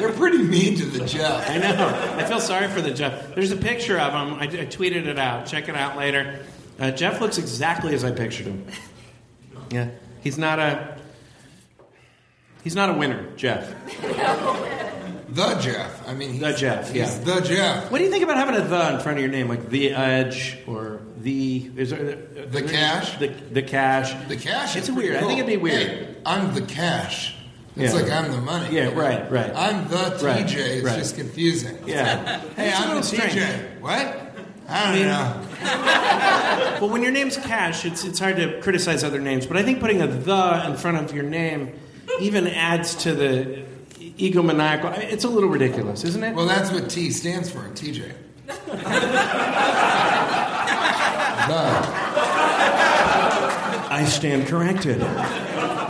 They're 0.00 0.12
pretty 0.12 0.38
mean 0.38 0.76
to 0.76 0.86
the 0.86 1.04
Jeff. 1.06 1.48
I 1.48 1.58
know. 1.58 2.16
I 2.18 2.24
feel 2.24 2.40
sorry 2.40 2.68
for 2.68 2.80
the 2.80 2.90
Jeff. 2.92 3.34
There's 3.34 3.52
a 3.52 3.56
picture 3.56 3.98
of 3.98 4.12
him. 4.12 4.34
I, 4.34 4.44
I 4.44 4.66
tweeted 4.66 5.06
it 5.06 5.18
out. 5.18 5.46
Check 5.46 5.68
it 5.68 5.76
out 5.76 5.96
later. 5.96 6.44
Uh, 6.78 6.90
Jeff 6.90 7.20
looks 7.20 7.36
exactly 7.38 7.94
as 7.94 8.04
I 8.04 8.10
pictured 8.10 8.46
him. 8.46 8.66
Yeah, 9.70 9.90
he's 10.22 10.38
not 10.38 10.58
a. 10.58 10.98
He's 12.64 12.74
not 12.74 12.90
a 12.90 12.94
winner, 12.94 13.26
Jeff. 13.36 13.72
The 15.30 15.54
Jeff. 15.60 16.08
I 16.08 16.14
mean, 16.14 16.32
he's, 16.32 16.40
The 16.40 16.52
Jeff, 16.52 16.88
He's 16.90 16.96
yeah. 16.96 17.18
the 17.24 17.40
Jeff. 17.40 17.90
What 17.90 17.98
do 17.98 18.04
you 18.04 18.10
think 18.10 18.24
about 18.24 18.36
having 18.36 18.56
a 18.56 18.62
the 18.66 18.94
in 18.94 19.00
front 19.00 19.18
of 19.18 19.22
your 19.22 19.30
name, 19.30 19.48
like 19.48 19.68
the 19.70 19.92
Edge 19.92 20.58
or 20.66 21.00
the? 21.18 21.70
Is 21.76 21.90
there 21.90 22.16
The 22.46 22.62
Cash? 22.62 23.16
The 23.18 23.28
the 23.28 23.62
cash. 23.62 24.12
The 24.28 24.36
cash. 24.36 24.74
It's 24.76 24.88
is 24.88 24.94
pretty 24.94 25.10
weird. 25.10 25.22
I 25.22 25.26
think 25.26 25.38
it'd 25.38 25.46
be 25.46 25.56
weird. 25.56 25.80
Hey, 25.88 26.16
I'm 26.26 26.52
the 26.54 26.62
cash. 26.62 27.34
It's 27.76 27.94
Yeah. 27.94 28.00
like 28.00 28.10
I'm 28.10 28.30
the 28.32 28.40
money. 28.40 28.74
Yeah, 28.74 28.88
you 28.88 28.94
know? 28.94 29.00
right, 29.00 29.30
right. 29.30 29.52
I'm 29.54 29.86
the 29.88 29.96
TJ. 29.96 30.22
Right, 30.24 30.40
It's 30.50 30.84
right. 30.84 30.98
just 30.98 31.14
confusing. 31.16 31.78
Yeah. 31.86 32.40
Hey, 32.56 32.72
I'm 32.72 32.96
the 32.96 33.02
strange. 33.02 33.32
TJ. 33.34 33.80
What? 33.80 34.32
I 34.68 34.84
don't 34.84 34.94
mean- 34.94 35.06
know. 35.06 35.46
Well, 36.80 36.88
when 36.88 37.02
your 37.02 37.12
name's 37.12 37.36
Cash, 37.36 37.84
it's 37.84 38.04
it's 38.04 38.18
hard 38.18 38.36
to 38.36 38.58
criticize 38.62 39.04
other 39.04 39.20
names, 39.20 39.44
but 39.46 39.58
I 39.58 39.62
think 39.62 39.80
putting 39.80 40.00
a 40.00 40.06
the 40.06 40.64
in 40.66 40.76
front 40.78 40.96
of 40.96 41.12
your 41.14 41.24
name 41.24 41.72
even 42.20 42.46
adds 42.46 42.94
to 43.02 43.14
the 43.14 43.62
egomaniacal. 44.18 44.96
It's 44.98 45.24
a 45.24 45.28
little 45.28 45.50
ridiculous, 45.50 46.04
isn't 46.04 46.24
it? 46.24 46.34
Well, 46.34 46.46
that's 46.46 46.72
what 46.72 46.88
T 46.88 47.10
stands 47.10 47.50
for, 47.50 47.60
TJ. 47.74 48.12
the. 48.46 48.54
I 53.92 54.04
stand 54.08 54.46
corrected. 54.48 55.00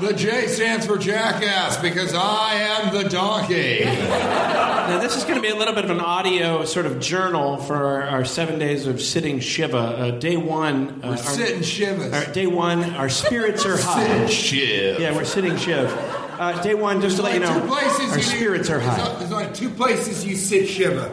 The 0.00 0.14
J 0.14 0.46
stands 0.46 0.86
for 0.86 0.96
jackass 0.96 1.76
because 1.76 2.14
I 2.14 2.54
am 2.54 2.94
the 2.94 3.08
donkey. 3.08 3.84
Now, 3.84 4.98
this 4.98 5.16
is 5.16 5.24
going 5.24 5.36
to 5.36 5.42
be 5.42 5.48
a 5.50 5.54
little 5.54 5.74
bit 5.74 5.84
of 5.84 5.90
an 5.90 6.00
audio 6.00 6.64
sort 6.64 6.86
of 6.86 7.00
journal 7.00 7.58
for 7.58 7.76
our, 7.76 8.02
our 8.08 8.24
seven 8.24 8.58
days 8.58 8.86
of 8.86 9.00
sitting 9.02 9.40
Shiva. 9.40 9.76
Uh, 9.76 10.10
day 10.12 10.36
one, 10.38 11.02
uh, 11.04 11.08
We're 11.08 11.10
our- 11.10 11.16
sitting 11.18 11.62
shivers. 11.62 12.12
our- 12.14 12.32
day 12.32 12.46
one, 12.46 12.82
our 12.94 13.08
spirits 13.10 13.66
are 13.66 13.76
high. 13.76 14.06
Sitting 14.06 14.28
shiv. 14.28 15.00
Yeah, 15.00 15.14
we're 15.14 15.24
sitting 15.24 15.56
Shiv. 15.58 15.92
Uh, 16.38 16.60
day 16.62 16.74
one, 16.74 17.02
just 17.02 17.16
to 17.18 17.22
let 17.22 17.34
you 17.34 17.40
know, 17.40 17.60
places 17.68 18.10
our 18.12 18.16
you 18.16 18.22
spirits 18.22 18.70
are 18.70 18.80
high. 18.80 19.18
There's 19.18 19.32
only 19.32 19.52
two 19.54 19.68
places 19.68 20.24
you 20.24 20.34
sit 20.34 20.66
shiva. 20.66 21.10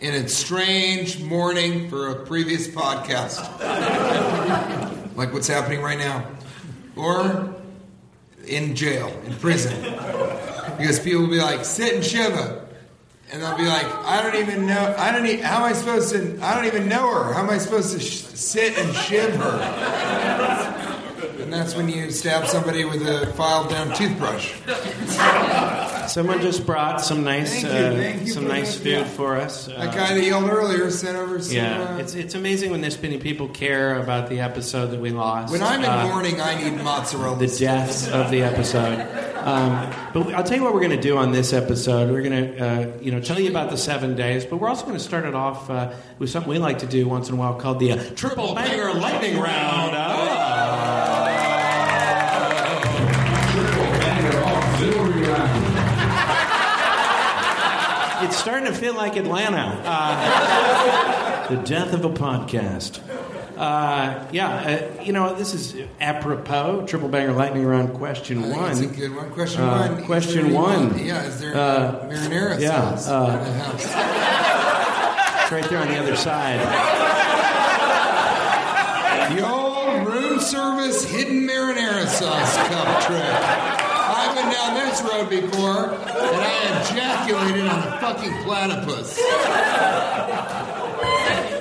In 0.00 0.14
a 0.14 0.28
strange 0.28 1.20
mourning 1.20 1.90
for 1.90 2.10
a 2.10 2.24
previous 2.24 2.68
podcast, 2.68 3.42
like 5.16 5.32
what's 5.32 5.48
happening 5.48 5.80
right 5.82 5.98
now, 5.98 6.24
or 6.98 7.54
in 8.46 8.74
jail, 8.74 9.12
in 9.26 9.34
prison, 9.34 9.80
because 10.78 10.98
people 11.00 11.22
will 11.22 11.30
be 11.30 11.40
like, 11.40 11.64
"Sit 11.64 11.94
and 11.94 12.04
shiva," 12.04 12.66
and 13.30 13.42
they'll 13.42 13.56
be 13.56 13.66
like, 13.66 13.86
"I 14.04 14.22
don't 14.22 14.36
even 14.36 14.66
know. 14.66 14.94
I 14.98 15.12
don't. 15.12 15.40
How 15.40 15.58
am 15.58 15.64
I 15.64 15.72
supposed 15.72 16.10
to? 16.10 16.38
I 16.42 16.54
don't 16.54 16.66
even 16.66 16.88
know 16.88 17.12
her. 17.12 17.32
How 17.32 17.42
am 17.42 17.50
I 17.50 17.58
supposed 17.58 17.92
to 17.92 18.00
sh- 18.00 18.24
sit 18.34 18.76
and 18.78 18.94
shiv 18.94 19.34
her?" 19.36 19.58
And 21.40 21.52
that's 21.52 21.74
when 21.74 21.88
you 21.88 22.10
stab 22.10 22.46
somebody 22.46 22.84
with 22.84 23.06
a 23.06 23.32
filed 23.32 23.70
down 23.70 23.94
toothbrush. 23.94 24.52
Someone 26.08 26.40
just 26.40 26.64
brought 26.66 27.00
some 27.00 27.22
nice, 27.24 27.62
uh, 27.64 28.24
some 28.26 28.48
nice 28.48 28.74
that, 28.76 28.82
food 28.82 28.90
yeah. 28.90 29.04
for 29.04 29.36
us. 29.36 29.66
That 29.66 29.78
Uh, 29.78 29.86
guy 29.92 30.14
that 30.14 30.24
yelled 30.24 30.48
earlier 30.50 30.90
sent 30.90 31.16
over 31.16 31.40
some. 31.40 31.56
Yeah, 31.56 31.82
uh, 31.94 31.98
it's 31.98 32.14
it's 32.14 32.34
amazing 32.34 32.70
when 32.70 32.80
this 32.80 33.00
many 33.00 33.18
people 33.18 33.48
care 33.48 34.00
about 34.00 34.28
the 34.28 34.40
episode 34.40 34.86
that 34.92 35.00
we 35.00 35.10
lost. 35.10 35.52
when 35.52 35.62
I'm 35.62 35.80
in 35.84 35.90
Uh, 35.90 36.06
mourning, 36.08 36.40
I 36.40 36.62
need 36.62 36.82
mozzarella. 36.82 37.36
the 37.38 37.46
deaths 37.46 38.08
of 38.08 38.30
the 38.30 38.42
episode. 38.42 39.06
Um, 39.38 39.90
but 40.12 40.34
I'll 40.34 40.42
tell 40.44 40.56
you 40.58 40.64
what 40.64 40.74
we're 40.74 40.80
going 40.80 40.96
to 40.96 41.00
do 41.00 41.16
on 41.16 41.32
this 41.32 41.52
episode. 41.52 42.10
We're 42.10 42.22
going 42.22 42.54
to, 42.54 42.58
uh, 42.58 42.86
you 43.00 43.12
know, 43.12 43.20
tell 43.20 43.38
you 43.40 43.48
about 43.48 43.70
the 43.70 43.76
seven 43.78 44.14
days, 44.14 44.44
but 44.44 44.56
we're 44.56 44.68
also 44.68 44.84
going 44.84 44.98
to 44.98 45.02
start 45.02 45.24
it 45.24 45.34
off 45.34 45.70
uh, 45.70 45.92
with 46.18 46.28
something 46.28 46.50
we 46.50 46.58
like 46.58 46.78
to 46.80 46.86
do 46.86 47.08
once 47.08 47.28
in 47.28 47.34
a 47.34 47.38
while 47.38 47.54
called 47.54 47.78
the 47.78 47.92
uh, 47.92 48.02
Triple 48.14 48.54
Banger 48.54 48.92
Lightning 48.94 49.38
Round. 49.40 49.94
It's 58.28 58.36
starting 58.36 58.66
to 58.66 58.74
feel 58.74 58.92
like 58.94 59.16
Atlanta. 59.16 59.80
Uh, 59.84 61.48
the 61.48 61.56
death 61.62 61.94
of 61.94 62.04
a 62.04 62.10
podcast. 62.10 63.00
Uh, 63.56 64.28
yeah, 64.32 64.88
uh, 64.98 65.02
you 65.02 65.12
know, 65.14 65.34
this 65.34 65.54
is 65.54 65.74
apropos. 66.00 66.84
Triple 66.86 67.08
banger 67.08 67.32
lightning 67.32 67.64
round 67.64 67.94
question 67.94 68.44
I 68.44 68.48
one. 68.56 68.70
It's 68.70 68.80
a 68.80 68.86
good 68.86 69.16
one. 69.16 69.30
Question 69.32 69.62
Uh, 69.62 69.88
one. 69.94 70.04
Question 70.04 70.44
there 70.48 70.54
one. 70.54 70.98
Yeah, 70.98 71.22
is 71.24 71.40
there 71.40 71.56
Uh, 71.56 72.06
marinara 72.06 72.60
yeah, 72.60 72.94
sauce 72.96 73.08
uh, 73.08 73.36
the? 73.44 73.84
It's 75.42 75.52
right 75.52 75.70
there 75.70 75.78
on 75.80 75.88
the 75.88 75.96
other 75.98 76.14
side. 76.14 76.60
Before, 85.24 85.90
and 85.90 86.00
I 86.10 86.80
ejaculated 86.82 87.66
on 87.66 87.78
a 87.78 87.98
fucking 88.00 88.32
platypus. 88.44 89.18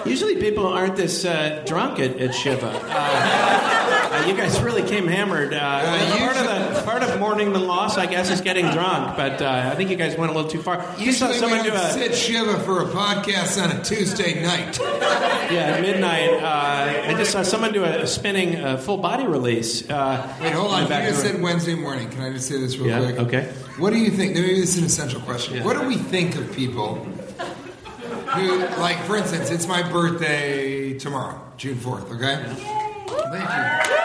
Usually 0.06 0.36
people 0.38 0.68
aren't 0.68 0.96
this 0.96 1.26
uh, 1.26 1.64
drunk 1.66 2.00
at, 2.00 2.18
at 2.18 2.34
Shiva. 2.34 2.72
Uh, 2.86 3.77
uh, 4.12 4.26
you 4.28 4.36
guys 4.36 4.60
really 4.62 4.84
came 4.84 5.08
hammered. 5.08 5.54
Uh, 5.54 6.18
part, 6.18 6.38
of 6.38 6.44
the, 6.76 6.82
part 6.84 7.04
of 7.04 7.20
mourning 7.20 7.54
the 7.54 7.60
loss, 7.60 7.98
I 7.98 8.06
guess, 8.06 8.30
is 8.32 8.42
getting 8.42 8.66
drunk, 8.72 9.16
but 9.18 9.42
uh, 9.42 9.70
I 9.72 9.76
think 9.76 9.90
you 9.90 9.96
guys 9.96 10.18
went 10.18 10.32
a 10.32 10.36
little 10.36 10.50
too 10.50 10.62
far. 10.62 10.86
You 10.98 11.12
saw 11.12 11.32
someone 11.32 11.64
do 11.64 11.74
a 11.74 11.90
sit 11.92 12.16
shiva 12.16 12.60
for 12.60 12.82
a 12.84 12.86
podcast 12.86 13.62
on 13.64 13.76
a 13.76 13.84
Tuesday 13.84 14.42
night. 14.42 14.78
yeah 14.80 15.74
at 15.76 15.82
midnight. 15.82 16.30
Uh, 16.32 17.08
I 17.10 17.14
just 17.18 17.32
saw 17.32 17.42
someone 17.44 17.72
do 17.74 17.84
a 17.84 18.06
spinning 18.08 18.56
uh, 18.56 18.78
full 18.78 18.98
body 18.98 19.26
release. 19.26 19.90
Uh, 19.90 20.36
Wait, 20.42 20.54
hold 20.54 20.72
on. 20.72 20.88
back 20.88 21.04
You 21.04 21.10
just 21.12 21.22
said 21.24 21.42
Wednesday 21.42 21.76
morning. 21.76 22.10
Can 22.10 22.22
I 22.22 22.32
just 22.34 22.48
say 22.48 22.60
this 22.60 22.78
real 22.78 22.88
Yeah, 22.88 23.12
quick? 23.12 23.28
okay. 23.28 23.54
What 23.78 23.92
do 23.94 24.00
you 24.00 24.10
think? 24.12 24.34
Maybe 24.34 24.60
this 24.60 24.72
is 24.72 24.78
an 24.80 24.86
essential 24.86 25.22
question. 25.22 25.58
Yeah. 25.58 25.64
What 25.66 25.80
do 25.80 25.88
we 25.88 25.96
think 25.98 26.36
of 26.36 26.52
people 26.56 26.96
who, 26.96 28.58
like, 28.80 28.98
for 29.04 29.16
instance, 29.18 29.50
it's 29.52 29.68
my 29.68 29.84
birthday 29.90 30.98
tomorrow, 30.98 31.40
June 31.58 31.76
4th, 31.76 32.12
okay? 32.16 32.44
Thank 32.46 32.60
you. 32.60 33.98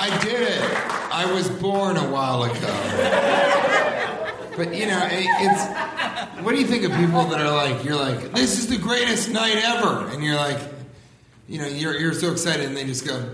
I 0.00 0.18
did 0.22 0.40
it. 0.42 0.62
I 1.12 1.30
was 1.32 1.48
born 1.48 1.96
a 1.96 2.08
while 2.28 2.44
ago. 2.44 2.68
But, 4.56 4.74
you 4.74 4.86
know, 4.86 5.00
it- 5.10 5.26
it's. 5.40 5.88
What 6.44 6.52
do 6.54 6.60
you 6.60 6.66
think 6.66 6.84
of 6.84 6.92
people 6.92 7.24
that 7.26 7.40
are 7.40 7.50
like, 7.54 7.84
you're 7.84 7.96
like, 7.96 8.32
this 8.32 8.58
is 8.58 8.68
the 8.68 8.76
greatest 8.78 9.28
night 9.30 9.56
ever? 9.56 10.08
And 10.08 10.22
you're 10.22 10.36
like, 10.36 10.58
you 11.48 11.58
know, 11.58 11.66
you're, 11.66 11.96
you're 11.98 12.12
so 12.14 12.30
excited, 12.30 12.66
and 12.66 12.76
they 12.76 12.84
just 12.84 13.06
go, 13.06 13.24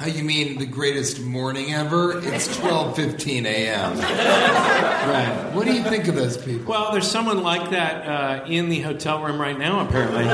"Oh, 0.00 0.06
you 0.06 0.22
mean 0.22 0.58
the 0.58 0.66
greatest 0.66 1.20
morning 1.20 1.72
ever? 1.72 2.20
It's 2.22 2.54
twelve 2.58 2.94
fifteen 2.96 3.46
a.m." 3.46 3.98
right. 3.98 5.50
What 5.54 5.66
do 5.66 5.72
you 5.72 5.82
think 5.82 6.06
of 6.06 6.14
those 6.14 6.36
people? 6.36 6.66
Well, 6.70 6.92
there's 6.92 7.10
someone 7.10 7.42
like 7.42 7.70
that 7.70 8.06
uh, 8.06 8.44
in 8.46 8.68
the 8.68 8.80
hotel 8.80 9.22
room 9.24 9.40
right 9.40 9.58
now, 9.58 9.80
apparently. 9.86 10.24
and 10.24 10.30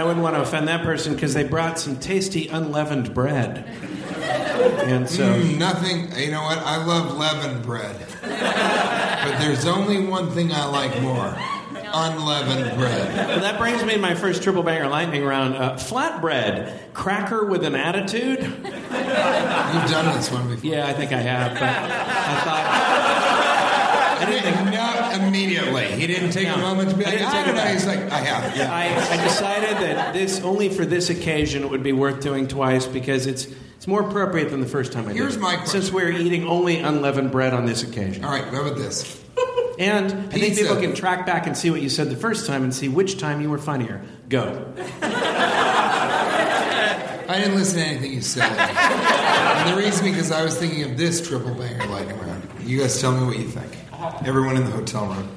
I 0.00 0.02
wouldn't 0.04 0.22
want 0.22 0.36
to 0.36 0.42
offend 0.42 0.66
that 0.68 0.82
person 0.84 1.14
because 1.14 1.34
they 1.34 1.44
brought 1.44 1.78
some 1.78 1.96
tasty 1.98 2.48
unleavened 2.48 3.12
bread. 3.14 3.64
And 4.30 5.08
so, 5.08 5.24
Mm, 5.34 5.58
nothing. 5.58 6.12
You 6.16 6.30
know 6.30 6.42
what? 6.42 6.58
I 6.58 6.82
love 6.84 7.16
leavened 7.16 7.64
bread, 7.64 7.96
but 8.22 9.38
there's 9.38 9.66
only 9.66 10.06
one 10.06 10.30
thing 10.30 10.52
I 10.52 10.64
like 10.66 11.00
more: 11.02 11.36
unleavened 11.92 12.76
bread. 12.78 13.16
well, 13.28 13.40
that 13.40 13.58
brings 13.58 13.82
me 13.84 13.94
to 13.94 13.98
my 13.98 14.14
first 14.14 14.42
triple 14.42 14.62
banger 14.62 14.88
lightning 14.88 15.24
round 15.24 15.54
uh, 15.56 15.74
flatbread, 15.76 16.92
cracker 16.94 17.44
with 17.46 17.64
an 17.64 17.74
attitude. 17.74 18.40
You've 18.40 19.90
done 19.90 20.16
this 20.16 20.30
one 20.30 20.48
before. 20.48 20.70
Yeah, 20.70 20.86
I 20.86 20.92
think 20.92 21.12
I 21.12 21.18
have, 21.20 21.54
but 21.54 21.62
I 21.62 22.40
thought 22.44 24.18
I 24.22 24.24
didn't 24.30 24.42
think. 24.54 24.56
Not 24.76 25.20
immediately. 25.20 25.86
He 25.86 26.06
didn't 26.06 26.30
take 26.30 26.48
a 26.48 26.56
moment 26.58 26.90
to 26.90 26.96
be 26.96 27.04
like, 27.04 27.14
didn't 27.14 27.28
I 27.28 27.44
don't 27.46 27.54
know. 27.54 27.62
He's 27.62 27.86
like, 27.86 27.98
I 28.10 28.18
have. 28.18 28.56
Yeah. 28.56 28.72
I, 28.72 29.18
I 29.18 29.22
decided 29.24 29.76
that 29.78 30.12
this 30.14 30.40
only 30.40 30.68
for 30.68 30.84
this 30.86 31.10
occasion 31.10 31.62
it 31.64 31.70
would 31.70 31.82
be 31.82 31.92
worth 31.92 32.20
doing 32.20 32.46
twice 32.48 32.86
because 32.86 33.26
it's 33.26 33.46
it's 33.76 33.86
more 33.86 34.00
appropriate 34.08 34.50
than 34.50 34.60
the 34.60 34.66
first 34.66 34.92
time 34.92 35.04
I 35.04 35.08
did. 35.08 35.16
Here's 35.18 35.38
my 35.38 35.56
question. 35.56 35.82
Since 35.82 35.92
we're 35.92 36.10
eating 36.10 36.46
only 36.46 36.78
unleavened 36.78 37.30
bread 37.30 37.52
on 37.52 37.66
this 37.66 37.82
occasion, 37.82 38.24
All 38.24 38.30
right, 38.32 38.44
how 38.44 38.62
about 38.62 38.76
this? 38.76 39.22
and 39.78 40.06
I 40.12 40.38
think 40.38 40.56
people 40.56 40.76
can 40.76 40.94
track 40.94 41.26
back 41.26 41.46
and 41.46 41.56
see 41.56 41.70
what 41.70 41.82
you 41.82 41.88
said 41.88 42.10
the 42.10 42.16
first 42.16 42.46
time 42.46 42.62
and 42.64 42.74
see 42.74 42.88
which 42.88 43.18
time 43.18 43.40
you 43.40 43.50
were 43.50 43.58
funnier. 43.58 44.02
Go. 44.28 44.72
I 47.28 47.38
didn't 47.38 47.56
listen 47.56 47.80
to 47.80 47.84
anything 47.84 48.12
you 48.12 48.20
said. 48.22 48.44
and 48.44 49.76
the 49.76 49.82
reason 49.82 50.04
because 50.06 50.30
I 50.30 50.42
was 50.44 50.56
thinking 50.56 50.84
of 50.84 50.96
this 50.96 51.26
triple 51.26 51.54
banger 51.54 51.84
lightning 51.86 52.18
round. 52.20 52.42
You 52.64 52.80
guys 52.80 53.00
tell 53.00 53.12
me 53.12 53.26
what 53.26 53.36
you 53.36 53.48
think. 53.48 53.72
Everyone 54.26 54.56
in 54.56 54.64
the 54.64 54.70
hotel 54.70 55.06
room, 55.06 55.28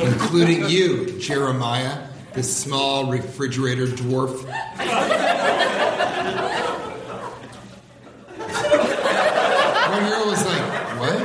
including 0.00 0.68
you, 0.68 1.18
Jeremiah, 1.20 2.08
this 2.34 2.54
small 2.54 3.10
refrigerator 3.10 3.86
dwarf. 3.86 4.44
One 9.88 10.04
girl 10.08 10.26
was 10.26 10.44
like, 10.44 10.62
"What?" 10.98 11.18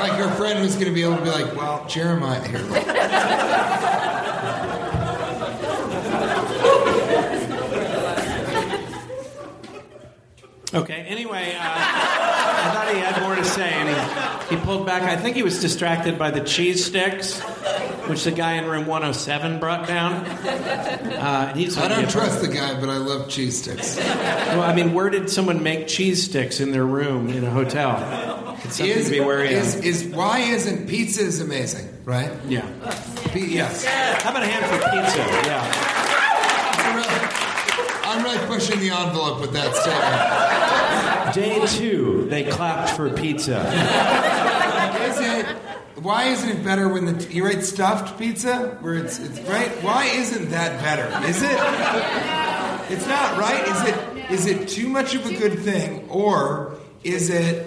Like 0.00 0.12
her 0.12 0.30
friend 0.36 0.55
was 0.66 0.74
going 0.74 0.86
to 0.88 0.92
be 0.94 1.02
able 1.02 1.16
to 1.16 1.22
be 1.22 1.30
like, 1.30 1.54
"Well, 1.54 1.86
Jeremiah." 1.86 2.46
Here. 2.46 2.58
Okay. 10.74 11.04
Anyway, 11.08 11.54
uh, 11.56 11.60
I 11.62 12.70
thought 12.74 12.92
he 12.92 12.98
had 13.00 13.22
more 13.22 13.36
to 13.36 13.44
say, 13.44 13.70
and 13.72 13.88
he, 14.50 14.56
he 14.56 14.62
pulled 14.62 14.84
back. 14.84 15.02
I 15.02 15.16
think 15.16 15.36
he 15.36 15.42
was 15.42 15.60
distracted 15.60 16.18
by 16.18 16.30
the 16.32 16.40
cheese 16.40 16.84
sticks, 16.84 17.40
which 18.08 18.24
the 18.24 18.32
guy 18.32 18.54
in 18.54 18.66
room 18.66 18.84
107 18.86 19.60
brought 19.60 19.86
down. 19.86 20.26
Uh, 20.26 21.54
he's 21.54 21.78
I 21.78 21.88
don't 21.88 22.10
trust 22.10 22.42
the 22.42 22.48
guy, 22.48 22.78
but 22.78 22.90
I 22.90 22.96
love 22.96 23.28
cheese 23.28 23.62
sticks. 23.62 23.96
Well, 23.96 24.62
I 24.62 24.74
mean, 24.74 24.92
where 24.92 25.08
did 25.08 25.30
someone 25.30 25.62
make 25.62 25.86
cheese 25.86 26.24
sticks 26.24 26.60
in 26.60 26.72
their 26.72 26.84
room 26.84 27.30
in 27.30 27.44
a 27.44 27.50
hotel? 27.50 28.35
It's 28.64 28.76
something 28.76 29.04
to 29.04 29.10
be 29.10 29.20
wary 29.20 29.50
is, 29.50 29.74
of. 29.76 29.84
is 29.84 30.04
why 30.04 30.38
isn't 30.40 30.88
pizza 30.88 31.22
is 31.22 31.40
amazing, 31.40 31.88
right? 32.04 32.30
Yeah. 32.48 32.66
P- 33.32 33.46
yes. 33.54 33.84
How 33.84 34.30
about 34.30 34.42
a 34.42 34.46
hand 34.46 34.64
for 34.66 34.78
pizza? 34.90 35.18
Yeah. 35.46 35.62
I'm 36.78 36.96
really, 36.96 37.18
I'm 38.04 38.24
really 38.24 38.46
pushing 38.46 38.80
the 38.80 38.90
envelope 38.90 39.40
with 39.40 39.52
that 39.52 39.74
statement. 39.76 41.34
Day 41.34 41.66
two, 41.78 42.26
they 42.30 42.44
clapped 42.44 42.90
for 42.90 43.10
pizza. 43.10 43.60
Is 45.02 45.20
it? 45.20 45.46
Why 46.02 46.24
isn't 46.24 46.48
it 46.48 46.62
better 46.64 46.88
when 46.88 47.04
the 47.06 47.32
you 47.32 47.44
write 47.44 47.62
stuffed 47.64 48.18
pizza 48.18 48.78
where 48.80 48.94
it's 48.94 49.18
it's 49.18 49.40
right? 49.48 49.70
Why 49.82 50.04
isn't 50.06 50.50
that 50.50 50.80
better? 50.82 51.08
Is 51.26 51.42
it? 51.42 51.58
It's 52.92 53.06
not 53.06 53.36
right. 53.38 53.66
Is 53.68 53.82
it? 53.88 54.30
Is 54.30 54.46
it 54.46 54.68
too 54.68 54.88
much 54.88 55.14
of 55.14 55.26
a 55.26 55.34
good 55.36 55.58
thing, 55.60 56.08
or 56.08 56.76
is 57.02 57.30
it 57.30 57.66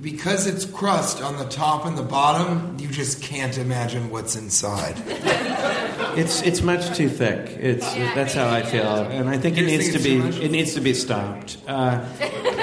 because 0.00 0.46
it's 0.46 0.64
crust 0.64 1.22
on 1.22 1.36
the 1.36 1.44
top 1.44 1.84
and 1.84 1.96
the 1.96 2.02
bottom? 2.02 2.76
You 2.78 2.88
just 2.88 3.22
can't 3.22 3.56
imagine 3.58 4.10
what's 4.10 4.36
inside. 4.36 4.96
It's 6.16 6.40
it's 6.42 6.62
much 6.62 6.96
too 6.96 7.10
thick. 7.10 7.58
It's 7.60 7.84
that's 8.14 8.32
how 8.32 8.48
I 8.48 8.62
feel, 8.62 8.86
and 8.86 9.28
I 9.28 9.36
think 9.36 9.58
it 9.58 9.66
needs 9.66 9.92
to 9.92 9.98
be 9.98 10.16
it 10.42 10.50
needs 10.50 10.72
to 10.72 10.80
be 10.80 10.94
stopped. 10.94 11.58
Uh, 11.66 12.06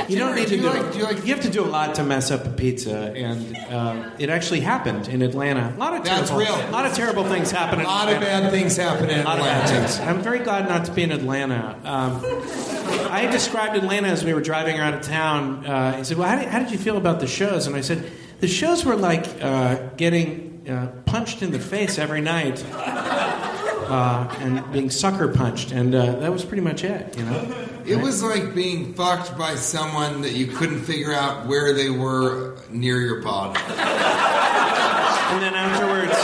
you 0.10 0.18
don't 0.20 0.36
need 0.36 0.48
to 0.48 0.58
Do 0.58 0.62
do. 0.62 0.68
you 0.68 0.70
like- 0.70 0.92
do 0.94 0.98
you 1.00 1.04
like- 1.06 1.24
have 1.26 1.42
to 1.42 1.50
do 1.50 1.64
a 1.64 1.68
lot 1.68 1.96
to 1.96 2.04
mess 2.04 2.32
up 2.32 2.46
a 2.46 2.50
pizza, 2.50 3.14
and 3.16 3.58
uh, 3.70 4.10
it 4.20 4.30
actually 4.30 4.60
happened 4.62 5.08
in 5.08 5.22
Atlanta. 5.22 5.74
A 5.76 5.80
lot 5.80 5.94
of 5.96 6.04
That's 6.04 6.30
terrible, 6.30 6.46
real. 6.58 6.70
A 6.70 6.72
lot 6.72 6.86
of 6.86 6.94
terrible 6.94 7.24
things 7.26 7.52
happen. 7.52 7.80
A 7.82 7.84
lot 7.84 8.12
of 8.12 8.20
bad 8.20 8.52
things 8.52 8.78
happen 8.78 9.10
in 9.10 9.20
A 9.20 9.24
lot 9.24 9.40
of 9.40 9.46
bad 9.46 9.64
Atlanta. 9.66 9.88
things. 9.88 10.00
I'm 10.00 10.22
very 10.22 10.40
glad 10.40 10.68
not 10.68 10.86
to 10.86 10.92
be 10.92 11.04
in 11.04 11.12
Atlanta. 11.12 11.78
Um, 11.84 12.22
I 13.12 13.28
described 13.32 13.76
Atlanta 13.76 14.08
as 14.08 14.24
we 14.24 14.34
were 14.34 14.42
driving 14.42 14.80
around 14.80 14.96
of 14.96 15.02
town. 15.02 15.66
Uh, 15.66 15.98
he 15.98 16.04
said, 16.04 16.18
"Well, 16.18 16.28
how 16.28 16.36
did, 16.40 16.48
how 16.48 16.60
did 16.60 16.72
you 16.72 16.78
feel 16.78 16.98
about 16.98 17.20
the 17.20 17.28
shows?" 17.28 17.68
And 17.68 17.76
I 17.76 17.82
said, 17.82 18.12
"The 18.40 18.48
shows 18.48 18.84
were 18.86 18.96
like 18.96 19.26
uh, 19.42 19.76
getting 19.98 20.66
uh, 20.70 20.88
punched 21.06 21.42
in 21.42 21.52
the 21.52 21.60
face 21.60 21.98
every 22.00 22.22
night." 22.22 22.64
Uh, 23.84 24.34
and 24.40 24.72
being 24.72 24.90
sucker 24.90 25.28
punched, 25.28 25.72
and 25.72 25.94
uh, 25.94 26.14
that 26.16 26.32
was 26.32 26.44
pretty 26.46 26.62
much 26.64 26.84
it, 26.84 27.16
you 27.18 27.24
know. 27.26 27.68
It 27.86 27.98
was 28.02 28.24
like 28.24 28.56
being 28.56 28.94
fucked 28.94 29.38
by 29.38 29.56
someone 29.56 30.22
that 30.22 30.32
you 30.34 30.48
couldn't 30.48 30.82
figure 30.84 31.12
out 31.14 31.48
where 31.48 31.74
they 31.74 31.90
were 31.90 32.56
near 32.70 33.00
your 33.02 33.22
body. 33.22 33.60
And 33.60 35.42
then 35.42 35.54
afterwards, 35.54 36.18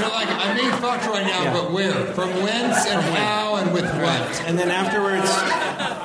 You're 0.00 0.10
like, 0.10 0.28
I'm 0.28 0.56
being 0.56 0.70
fucked 0.72 1.06
right 1.06 1.24
now, 1.24 1.44
Yeah. 1.44 1.52
but 1.52 1.70
where? 1.72 1.92
From 2.14 2.30
whence 2.42 2.84
and 2.86 3.00
how 3.16 3.56
and 3.56 3.72
with 3.72 3.84
what? 3.84 4.42
and 4.46 4.58
then 4.58 4.68
afterwards, 4.70 5.30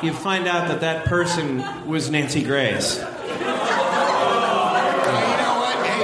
you 0.03 0.13
find 0.13 0.47
out 0.47 0.67
that 0.69 0.79
that 0.81 1.05
person 1.05 1.63
was 1.87 2.09
Nancy 2.11 2.43
Grace. 2.43 2.97
Hey, 2.99 3.03
you 3.03 3.45
know 5.37 5.55
what? 5.59 5.75
Hey, 5.85 6.03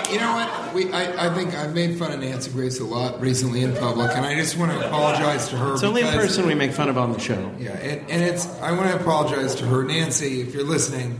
hey, 0.00 0.12
you 0.14 0.20
know 0.20 0.32
what? 0.32 0.48
We, 0.74 0.90
I, 0.92 1.26
I 1.30 1.34
think 1.34 1.54
I've 1.54 1.74
made 1.74 1.98
fun 1.98 2.12
of 2.12 2.20
Nancy 2.20 2.50
Grace 2.50 2.80
a 2.80 2.84
lot 2.84 3.20
recently 3.20 3.62
in 3.62 3.74
public, 3.76 4.10
and 4.16 4.24
I 4.24 4.34
just 4.36 4.56
want 4.56 4.72
to 4.72 4.86
apologize 4.86 5.48
to 5.50 5.56
her. 5.56 5.72
It's 5.72 5.82
the 5.82 5.88
only 5.88 6.02
because- 6.02 6.16
person 6.26 6.46
we 6.46 6.54
make 6.54 6.72
fun 6.72 6.88
of 6.88 6.96
on 6.96 7.12
the 7.12 7.18
show. 7.18 7.52
Yeah, 7.58 7.72
and, 7.72 8.10
and 8.10 8.22
it's. 8.22 8.46
I 8.60 8.72
want 8.72 8.90
to 8.90 8.96
apologize 8.96 9.54
to 9.56 9.66
her, 9.66 9.84
Nancy, 9.84 10.40
if 10.40 10.54
you're 10.54 10.64
listening. 10.64 11.18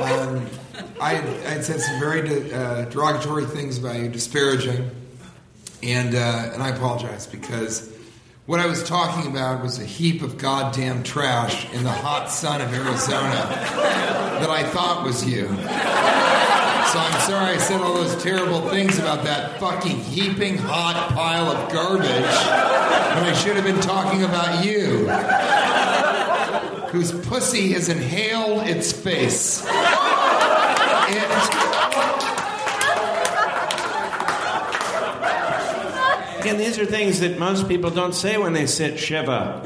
Um, 0.00 0.46
I 1.00 1.16
I 1.46 1.60
said 1.60 1.80
some 1.80 1.98
very 2.00 2.22
de- 2.28 2.54
uh, 2.56 2.84
derogatory 2.86 3.46
things 3.46 3.78
about 3.78 3.96
you, 3.96 4.08
disparaging, 4.08 4.90
and 5.82 6.14
uh, 6.14 6.50
and 6.52 6.62
I 6.62 6.68
apologize 6.70 7.26
because 7.26 7.92
what 8.46 8.60
I 8.60 8.66
was 8.66 8.84
talking 8.84 9.30
about 9.30 9.62
was 9.62 9.78
a 9.80 9.84
heap 9.84 10.22
of 10.22 10.38
goddamn 10.38 11.02
trash 11.02 11.72
in 11.72 11.82
the 11.82 11.90
hot 11.92 12.30
sun 12.30 12.60
of 12.60 12.72
Arizona 12.72 13.32
that 14.40 14.50
I 14.50 14.62
thought 14.64 15.04
was 15.04 15.24
you. 15.24 15.46
So 16.92 16.98
I'm 17.00 17.20
sorry 17.28 17.54
I 17.54 17.58
said 17.58 17.80
all 17.80 17.94
those 17.94 18.22
terrible 18.22 18.60
things 18.70 18.98
about 18.98 19.24
that 19.24 19.58
fucking 19.60 19.98
heaping 19.98 20.56
hot 20.56 21.10
pile 21.12 21.46
of 21.50 21.72
garbage 21.72 22.06
when 22.06 23.24
I 23.24 23.32
should 23.34 23.56
have 23.56 23.64
been 23.64 23.80
talking 23.80 24.22
about 24.24 24.64
you 24.64 25.08
whose 26.90 27.12
pussy 27.26 27.72
has 27.72 27.88
inhaled 27.88 28.66
its 28.68 28.92
face. 28.92 29.64
It, 31.08 31.56
Again, 36.40 36.58
these 36.58 36.78
are 36.78 36.86
things 36.86 37.18
that 37.20 37.38
most 37.40 37.66
people 37.66 37.90
don't 37.90 38.14
say 38.14 38.38
when 38.38 38.52
they 38.52 38.66
sit 38.66 39.00
Shiva. 39.00 39.62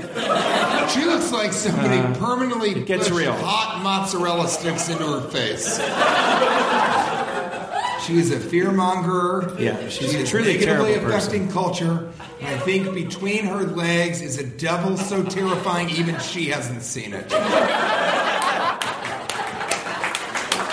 she 0.91 1.05
looks 1.05 1.31
like 1.31 1.53
somebody 1.53 2.01
permanently 2.19 2.71
Uh, 2.75 2.79
it 2.79 2.87
gets 2.87 3.11
real. 3.11 3.35
hot 3.35 3.83
mozzarella 3.83 4.49
sticks 4.49 4.89
into 4.89 5.05
her 5.05 5.21
face. 5.29 5.79
She 8.11 8.18
is 8.18 8.33
a 8.33 8.40
fearmonger. 8.40 9.57
Yeah, 9.61 9.88
she's 9.88 10.11
she 10.11 10.16
a 10.18 10.23
is 10.23 10.31
truly 10.31 10.55
negatively 10.55 10.94
terrible 10.94 11.14
affecting 11.14 11.49
culture. 11.49 12.09
And 12.40 12.49
I 12.49 12.59
think 12.59 12.92
between 12.92 13.44
her 13.44 13.62
legs 13.62 14.20
is 14.20 14.37
a 14.37 14.44
devil 14.44 14.96
so 14.96 15.23
terrifying 15.23 15.90
even 15.90 16.18
she 16.18 16.46
hasn't 16.46 16.83
seen 16.83 17.14
it. 17.14 17.27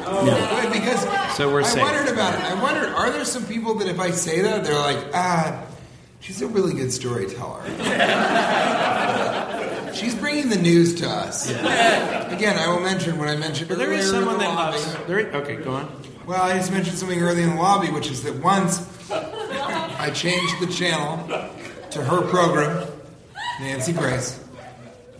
Yeah. 0.00 0.62
Good, 0.62 0.72
because 0.72 1.36
So 1.36 1.50
we're 1.52 1.60
I 1.62 1.64
safe. 1.64 1.82
wondered 1.82 2.08
about 2.12 2.34
it. 2.34 2.40
I 2.40 2.60
wondered, 2.62 2.88
are 2.94 3.10
there 3.10 3.24
some 3.24 3.44
people 3.46 3.74
that 3.76 3.88
if 3.88 3.98
I 4.00 4.10
say 4.10 4.40
that, 4.42 4.64
they're 4.64 4.74
like, 4.78 4.98
ah, 5.14 5.62
she's 6.20 6.42
a 6.42 6.46
really 6.46 6.74
good 6.74 6.92
storyteller. 6.92 7.62
she's 9.94 10.14
bringing 10.14 10.48
the 10.48 10.58
news 10.60 10.94
to 10.96 11.08
us. 11.08 11.50
Again, 11.50 12.58
I 12.58 12.68
will 12.68 12.80
mention 12.80 13.18
what 13.18 13.28
I 13.28 13.36
mentioned 13.36 13.68
But 13.68 13.78
there 13.78 13.88
earlier 13.88 14.00
is 14.00 14.10
someone 14.10 14.34
in 14.34 14.40
the 14.40 14.46
that 14.46 14.54
lobby. 14.54 14.76
loves. 14.78 14.96
There, 15.06 15.18
okay, 15.42 15.56
go 15.56 15.72
on. 15.72 16.02
Well, 16.26 16.42
I 16.42 16.56
just 16.56 16.70
mentioned 16.72 16.96
something 16.98 17.20
early 17.20 17.42
in 17.42 17.50
the 17.50 17.56
lobby, 17.56 17.90
which 17.90 18.10
is 18.10 18.22
that 18.22 18.36
once 18.36 18.86
I 19.10 20.10
changed 20.14 20.60
the 20.60 20.66
channel 20.68 21.26
to 21.90 22.02
her 22.04 22.22
program, 22.28 22.86
Nancy 23.60 23.92
Grace. 23.92 24.38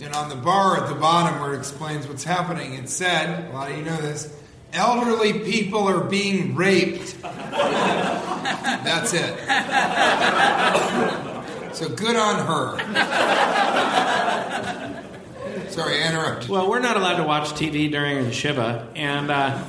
And 0.01 0.15
on 0.15 0.29
the 0.31 0.37
bar 0.37 0.83
at 0.83 0.89
the 0.89 0.95
bottom 0.95 1.41
where 1.41 1.53
it 1.55 1.59
explains 1.59 2.07
what's 2.09 2.25
happening, 2.25 2.75
it 2.75 2.89
said, 2.89 3.51
a 3.51 3.53
lot 3.53 3.71
of 3.71 3.77
you 3.77 3.85
know 3.85 4.01
this, 4.01 4.35
elderly 4.73 5.41
people 5.41 5.87
are 5.89 6.01
being 6.05 6.55
raped. 6.55 7.21
That's 7.23 9.13
it. 9.15 9.39
So 11.75 11.89
good 11.89 12.17
on 12.17 12.47
her. 12.47 12.79
Sorry, 15.71 16.03
I 16.03 16.09
interrupted. 16.09 16.51
Well, 16.51 16.69
we're 16.69 16.81
not 16.81 16.97
allowed 16.97 17.17
to 17.19 17.25
watch 17.25 17.51
TV 17.51 17.91
during 17.91 18.31
Shiva, 18.33 18.89
and 18.97 19.31
uh, 19.31 19.63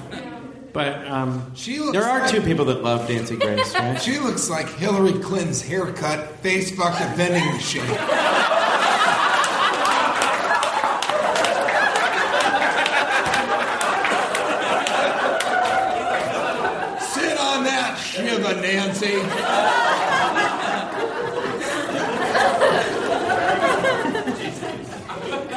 but 0.73 1.07
um, 1.07 1.53
there 1.91 2.03
are 2.03 2.21
like- 2.21 2.31
two 2.31 2.41
people 2.41 2.65
that 2.65 2.81
love 2.83 3.07
Nancy 3.09 3.37
Grace, 3.37 3.73
right? 3.75 4.01
She 4.01 4.17
looks 4.19 4.49
like 4.49 4.67
Hillary 4.69 5.13
Clinton's 5.21 5.61
haircut, 5.61 6.27
face 6.37 6.75
fucked 6.75 7.01
a 7.01 7.05
vending 7.15 7.45
machine. 7.53 7.85
Sit 17.13 17.37
on 17.37 17.63
that, 17.65 17.80
Shiva 17.97 18.61
Nancy. 18.61 19.21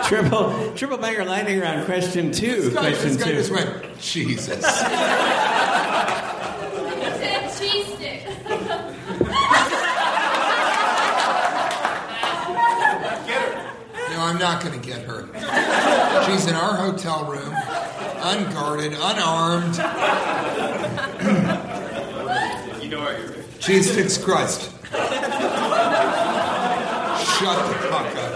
triple 0.04 0.72
triple 0.74 0.98
banger 0.98 1.24
lightning 1.24 1.60
round 1.60 1.86
question 1.86 2.30
two. 2.30 2.62
This 2.62 2.74
guy, 2.74 2.80
question 2.80 3.08
this 3.08 3.16
guy 3.16 3.30
two. 3.30 3.36
just 3.36 3.50
went, 3.50 3.98
Jesus. 4.00 4.62
It's 7.26 7.58
cheese 7.58 7.86
stick. 7.96 8.26
No, 14.10 14.20
I'm 14.20 14.38
not 14.38 14.62
going 14.62 14.78
to 14.80 14.86
get 14.86 15.02
her. 15.06 15.26
She's 16.26 16.46
in 16.46 16.54
our 16.54 16.76
hotel 16.76 17.24
room, 17.24 17.54
unguarded, 18.22 18.92
unarmed. 18.92 19.74
You 23.66 23.74
know 23.74 23.78
what 23.78 23.86
you're 23.86 24.04
Cheese 24.04 24.12
sticks 24.12 24.18
crust. 24.18 24.70
Shut 27.38 27.58
the 27.66 27.74
fuck 27.88 28.06
up. 28.16 28.32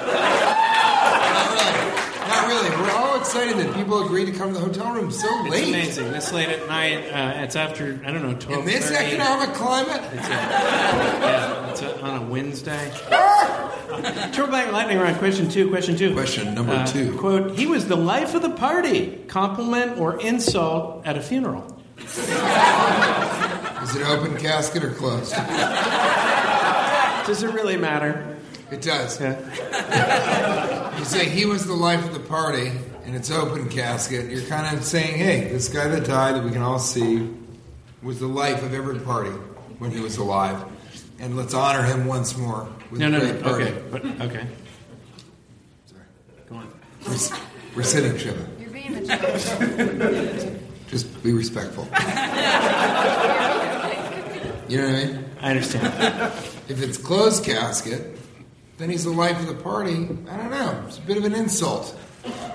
Not 1.29 1.47
really. 1.53 1.89
Not 2.29 2.49
really. 2.49 2.71
We're 2.83 2.91
all 2.93 3.19
excited 3.19 3.57
that 3.59 3.75
people 3.75 4.05
agreed 4.05 4.25
to 4.27 4.33
come 4.33 4.49
to 4.49 4.55
the 4.59 4.61
hotel 4.65 4.93
room 4.93 5.11
so 5.11 5.27
late. 5.43 5.45
It's 5.45 5.51
late. 5.53 5.69
amazing. 5.69 6.13
This 6.13 6.33
late 6.33 6.49
at 6.49 6.67
night. 6.67 7.05
Uh, 7.13 7.43
it's 7.45 7.57
after 7.57 8.01
I 8.05 8.11
don't 8.11 8.23
know 8.23 8.35
twelve. 8.39 8.61
In 8.63 8.67
this 8.67 8.91
economic 8.91 9.55
climate? 9.55 10.01
It's 10.13 10.27
a, 10.27 10.31
yeah, 10.31 11.71
it's 11.71 11.83
a, 11.83 12.01
on 12.03 12.23
a 12.23 12.27
Wednesday. 12.27 12.91
Triple 14.33 14.53
banger 14.53 14.73
lightning 14.73 14.99
round. 14.99 15.19
Question 15.19 15.49
two. 15.49 15.69
Question 15.69 15.97
two. 15.97 16.13
Question 16.15 16.55
number 16.55 16.73
Uh, 16.73 16.87
two. 16.87 17.17
Quote: 17.19 17.53
He 17.57 17.67
was 17.67 17.87
the 17.87 17.97
life 17.97 18.35
of 18.35 18.43
the 18.43 18.51
party. 18.51 19.19
Compliment 19.29 19.99
or 19.99 20.19
insult 20.21 21.07
at 21.07 21.17
a 21.17 21.21
funeral. 21.23 21.75
Is 23.89 23.97
it 23.97 24.03
open 24.07 24.37
casket 24.37 24.85
or 24.85 24.93
closed? 24.93 25.33
Does 27.27 27.43
it 27.43 27.53
really 27.55 27.77
matter? 27.77 28.37
It 28.71 28.83
does. 28.83 29.19
Yeah. 29.21 30.99
You 30.99 31.05
say 31.05 31.29
he 31.29 31.47
was 31.47 31.67
the 31.67 31.73
life 31.75 32.05
of 32.05 32.13
the 32.13 32.21
party, 32.21 32.71
and 33.05 33.15
it's 33.17 33.31
open 33.31 33.69
casket. 33.71 34.31
You're 34.31 34.43
kind 34.43 34.77
of 34.77 34.85
saying, 34.85 35.17
hey, 35.19 35.49
this 35.49 35.69
guy 35.69 35.89
that 35.89 36.05
died 36.07 36.35
that 36.35 36.45
we 36.45 36.51
can 36.51 36.61
all 36.63 36.79
see 36.79 37.31
was 38.03 38.19
the 38.21 38.27
life 38.27 38.63
of 38.63 38.75
every 38.75 38.99
party 39.01 39.31
when 39.79 39.91
he 39.91 40.01
was 40.01 40.19
alive. 40.19 40.63
And 41.19 41.37
let's 41.37 41.55
honor 41.55 41.83
him 41.83 42.07
once 42.07 42.37
more 42.37 42.69
with 42.91 43.01
No, 43.01 43.07
a 43.07 43.11
no, 43.11 43.21
great 43.21 43.35
no. 43.37 43.43
party. 43.43 43.65
Okay, 43.65 43.83
but 43.91 44.05
okay. 44.05 44.47
Sorry. 45.87 46.03
Go 46.51 46.57
on. 46.57 46.69
We're, 47.07 47.17
we're 47.77 47.83
sitting, 47.83 48.17
Shiva. 48.19 48.47
You're 48.61 48.71
being 48.71 48.95
a 48.97 49.05
joke. 49.07 50.59
Just 50.89 51.23
be 51.23 51.33
respectful. 51.33 51.89
You 54.69 54.79
know 54.79 54.87
what 54.87 54.97
I 54.97 55.05
mean? 55.05 55.25
I 55.41 55.51
understand. 55.51 56.33
If 56.69 56.83
it's 56.83 56.99
closed 56.99 57.45
casket, 57.45 58.19
then 58.77 58.91
he's 58.91 59.05
the 59.05 59.11
life 59.11 59.41
of 59.41 59.47
the 59.47 59.55
party. 59.55 60.07
I 60.29 60.37
don't 60.37 60.51
know. 60.51 60.85
It's 60.87 60.99
a 60.99 61.01
bit 61.01 61.17
of 61.17 61.25
an 61.25 61.35
insult. 61.35 61.97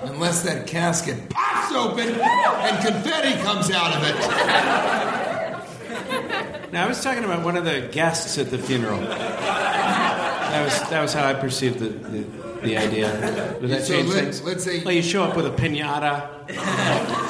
Unless 0.02 0.42
that 0.42 0.68
casket 0.68 1.30
pops 1.30 1.74
open 1.74 2.08
and 2.10 2.86
confetti 2.86 3.42
comes 3.42 3.72
out 3.72 3.96
of 3.96 4.04
it. 4.04 4.14
Now 6.72 6.84
I 6.84 6.88
was 6.88 7.02
talking 7.02 7.24
about 7.24 7.44
one 7.44 7.56
of 7.56 7.64
the 7.64 7.88
guests 7.90 8.38
at 8.38 8.50
the 8.50 8.58
funeral. 8.58 9.00
That 9.00 10.64
was 10.64 10.90
that 10.90 11.02
was 11.02 11.12
how 11.12 11.26
I 11.26 11.34
perceived 11.34 11.80
the 11.80 11.88
the, 11.88 12.24
the 12.64 12.76
idea. 12.78 13.56
Did 13.60 13.70
that 13.70 13.82
So 13.84 13.94
change 13.94 14.08
let- 14.08 14.24
things? 14.24 14.42
let's 14.42 14.64
say- 14.64 14.82
Well, 14.84 14.94
you 14.94 15.02
show 15.02 15.22
up 15.24 15.36
with 15.36 15.46
a 15.46 15.50
pinata. 15.50 16.28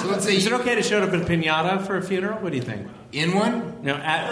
So 0.00 0.08
let's 0.08 0.24
say 0.24 0.36
Is 0.36 0.46
it 0.46 0.52
okay 0.52 0.74
to 0.74 0.82
show 0.82 1.00
up 1.02 1.12
in 1.12 1.22
a 1.22 1.24
pinata 1.24 1.86
for 1.86 1.96
a 1.96 2.02
funeral? 2.02 2.38
What 2.38 2.50
do 2.50 2.56
you 2.56 2.62
think? 2.62 2.86
in 3.12 3.32
one? 3.32 3.76
No, 3.84 3.94
at, 3.94 4.26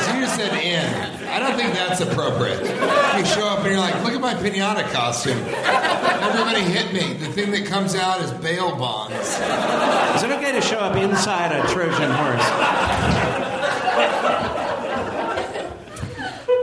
So 0.00 0.14
you 0.16 0.26
said 0.26 0.54
in. 0.64 1.28
I 1.28 1.38
don't 1.38 1.54
think 1.54 1.74
that's 1.74 2.00
appropriate. 2.00 2.60
You 2.62 3.24
show 3.26 3.46
up 3.46 3.58
and 3.58 3.66
you're 3.72 3.76
like, 3.78 4.02
look 4.02 4.14
at 4.14 4.20
my 4.22 4.32
pinata 4.32 4.90
costume. 4.90 5.36
Everybody 5.46 6.60
hit 6.62 6.94
me. 6.94 7.12
The 7.18 7.30
thing 7.32 7.50
that 7.50 7.66
comes 7.66 7.94
out 7.94 8.22
is 8.22 8.30
bail 8.32 8.74
bonds. 8.74 9.12
is 10.16 10.22
it 10.22 10.30
okay 10.30 10.52
to 10.52 10.62
show 10.62 10.78
up 10.78 10.96
inside 10.96 11.52
a 11.52 11.60
Trojan 11.68 12.10
horse? 12.10 12.46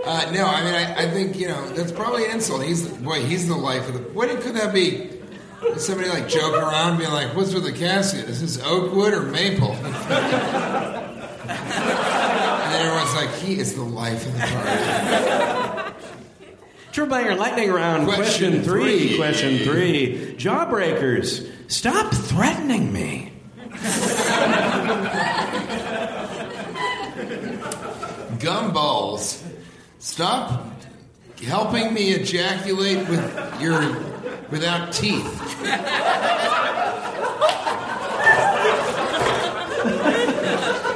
Uh, 0.07 0.31
no, 0.31 0.45
I 0.45 0.63
mean, 0.63 0.73
I, 0.73 1.03
I 1.03 1.11
think, 1.11 1.37
you 1.37 1.47
know, 1.49 1.67
that's 1.69 1.91
probably 1.91 2.25
an 2.25 2.31
insult. 2.31 2.63
He's, 2.63 2.87
boy, 2.87 3.25
he's 3.25 3.47
the 3.47 3.55
life 3.55 3.87
of 3.89 3.93
the. 3.93 3.99
What 3.99 4.29
could 4.41 4.55
that 4.55 4.73
be? 4.73 5.11
Somebody 5.77 6.09
like 6.09 6.29
joking 6.29 6.61
around, 6.61 6.97
being 6.97 7.11
like, 7.11 7.35
what's 7.35 7.53
with 7.53 7.63
the 7.63 7.73
casket? 7.73 8.29
Is 8.29 8.39
this 8.41 8.63
oak 8.63 8.93
wood 8.93 9.13
or 9.13 9.23
maple? 9.23 9.71
and 9.73 9.93
then 11.53 12.85
everyone's 12.85 13.15
like, 13.15 13.31
he 13.35 13.59
is 13.59 13.75
the 13.75 13.83
life 13.83 14.25
of 14.25 14.33
the 14.33 14.39
party. 14.39 15.93
Banger 17.05 17.35
lightning 17.35 17.71
round. 17.71 18.07
Question 18.07 18.53
Question, 18.53 18.63
three. 18.63 19.09
three. 19.09 19.17
Question 19.17 19.57
three. 19.59 20.35
Jawbreakers, 20.37 21.47
stop 21.67 22.11
threatening 22.11 22.91
me. 22.91 23.31
Gumballs, 28.39 29.43
stop 29.99 30.63
helping 31.43 31.93
me 31.93 32.11
ejaculate 32.13 33.07
with 33.09 33.61
your 33.61 33.81
without 34.49 34.91
teeth. 34.91 35.25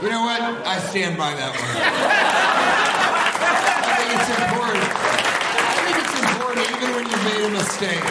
You 0.01 0.09
know 0.09 0.23
what? 0.23 0.41
I 0.65 0.79
stand 0.89 1.17
by 1.17 1.33
that 1.35 1.51
one. 1.53 1.77
I 3.85 3.93
think 3.97 4.09
it's 4.17 4.29
important. 4.41 4.89
I 5.61 5.73
think 5.85 5.97
it's 6.01 6.15
important 6.31 6.65
even 6.75 6.89
when 6.95 7.05
you 7.05 7.17
made 7.29 7.43
a 7.45 7.51
mistake. 7.51 8.05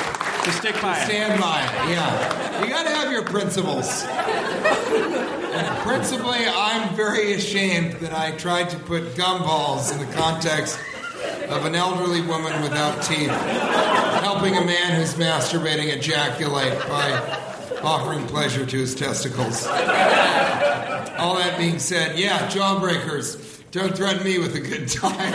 To 0.44 0.50
stick 0.53 0.76
by 0.81 0.96
it. 0.98 1.05
Stand 1.05 1.40
by 1.40 1.62
it. 1.62 1.70
Yeah. 1.90 2.62
You 2.62 2.68
got 2.70 2.85
to 2.85 2.90
have 2.90 3.11
your 3.12 3.24
principles. 3.24 4.05
Principally, 5.82 6.46
I'm 6.46 6.94
very 6.94 7.32
ashamed 7.32 7.94
that 7.94 8.12
I 8.12 8.30
tried 8.32 8.70
to 8.70 8.78
put 8.78 9.02
gumballs 9.14 9.92
in 9.92 9.98
the 9.98 10.12
context 10.14 10.78
of 11.48 11.64
an 11.64 11.74
elderly 11.74 12.20
woman 12.22 12.62
without 12.62 13.02
teeth, 13.02 13.30
helping 13.30 14.56
a 14.56 14.64
man 14.64 14.94
who's 14.94 15.14
masturbating 15.14 15.92
ejaculate 15.92 16.78
by 16.88 17.10
offering 17.82 18.26
pleasure 18.26 18.64
to 18.64 18.76
his 18.76 18.94
testicles. 18.94 19.66
All 19.66 21.36
that 21.36 21.56
being 21.58 21.80
said, 21.80 22.18
yeah, 22.18 22.48
jawbreakers, 22.48 23.62
don't 23.72 23.96
threaten 23.96 24.22
me 24.22 24.38
with 24.38 24.54
a 24.54 24.60
good 24.60 24.88
time. 24.88 25.32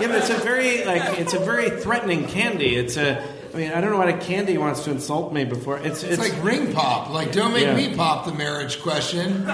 Yeah, 0.00 0.06
but 0.06 0.16
it's 0.16 0.30
a 0.30 0.38
very 0.38 0.84
like 0.86 1.18
it's 1.18 1.34
a 1.34 1.38
very 1.38 1.68
threatening 1.68 2.26
candy. 2.26 2.76
It's 2.76 2.96
a. 2.96 3.22
I 3.52 3.56
mean, 3.56 3.72
I 3.72 3.80
don't 3.80 3.90
know 3.90 3.98
what 3.98 4.08
a 4.08 4.16
candy 4.18 4.56
wants 4.58 4.84
to 4.84 4.90
insult 4.92 5.32
me 5.32 5.44
before. 5.44 5.78
It's 5.78 6.02
It's 6.04 6.18
it's, 6.18 6.18
like 6.18 6.44
ring 6.44 6.72
pop. 6.72 7.10
Like, 7.10 7.32
don't 7.32 7.52
make 7.52 7.64
Yeah. 7.64 7.74
me 7.74 7.94
pop 7.96 8.24
the 8.24 8.32
marriage 8.32 8.80
question. 8.80 9.44
I 9.48 9.52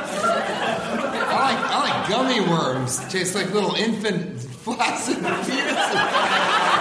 like 1.53 1.59
I 1.59 1.81
like 1.89 2.09
gummy 2.09 2.41
worms. 2.41 2.99
Taste 3.11 3.35
like 3.35 3.53
little 3.53 3.75
infant 3.75 4.39
flaccid 4.41 5.17
fetuses. 5.19 6.77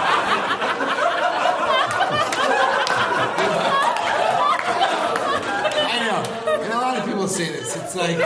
I 4.68 6.06
know. 6.44 6.62
And 6.62 6.72
a 6.72 6.76
lot 6.76 6.96
of 6.98 7.04
people 7.04 7.28
say 7.28 7.48
this. 7.50 7.76
It's 7.76 7.94
like, 7.94 8.16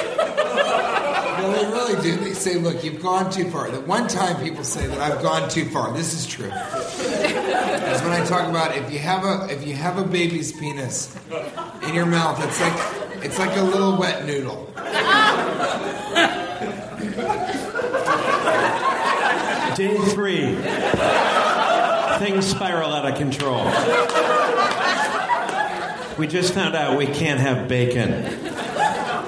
they 1.52 1.64
really 1.66 2.02
do. 2.02 2.16
They 2.16 2.32
say, 2.32 2.56
look, 2.56 2.82
you've 2.84 3.02
gone 3.02 3.30
too 3.30 3.50
far. 3.50 3.70
The 3.70 3.80
one 3.80 4.08
time 4.08 4.42
people 4.42 4.64
say 4.64 4.86
that 4.86 4.98
I've 5.00 5.22
gone 5.22 5.48
too 5.48 5.64
far, 5.66 5.92
this 5.92 6.14
is 6.14 6.26
true. 6.26 6.46
Is 6.46 8.02
when 8.02 8.12
I 8.12 8.24
talk 8.26 8.48
about 8.48 8.76
if 8.76 8.92
you 8.92 8.98
have 8.98 9.24
a 9.24 9.52
if 9.52 9.66
you 9.66 9.74
have 9.74 9.98
a 9.98 10.04
baby's 10.04 10.52
penis 10.52 11.16
in 11.82 11.94
your 11.94 12.06
mouth, 12.06 12.42
it's 12.44 12.60
like 12.60 13.24
it's 13.24 13.38
like 13.38 13.56
a 13.56 13.62
little 13.62 13.96
wet 13.96 14.26
noodle. 14.26 14.66
day 19.76 19.96
three. 20.10 20.54
Things 22.18 22.46
spiral 22.46 22.92
out 22.92 23.10
of 23.10 23.16
control. 23.16 23.64
We 26.18 26.26
just 26.26 26.52
found 26.52 26.76
out 26.76 26.98
we 26.98 27.06
can't 27.06 27.40
have 27.40 27.66
bacon. 27.66 28.10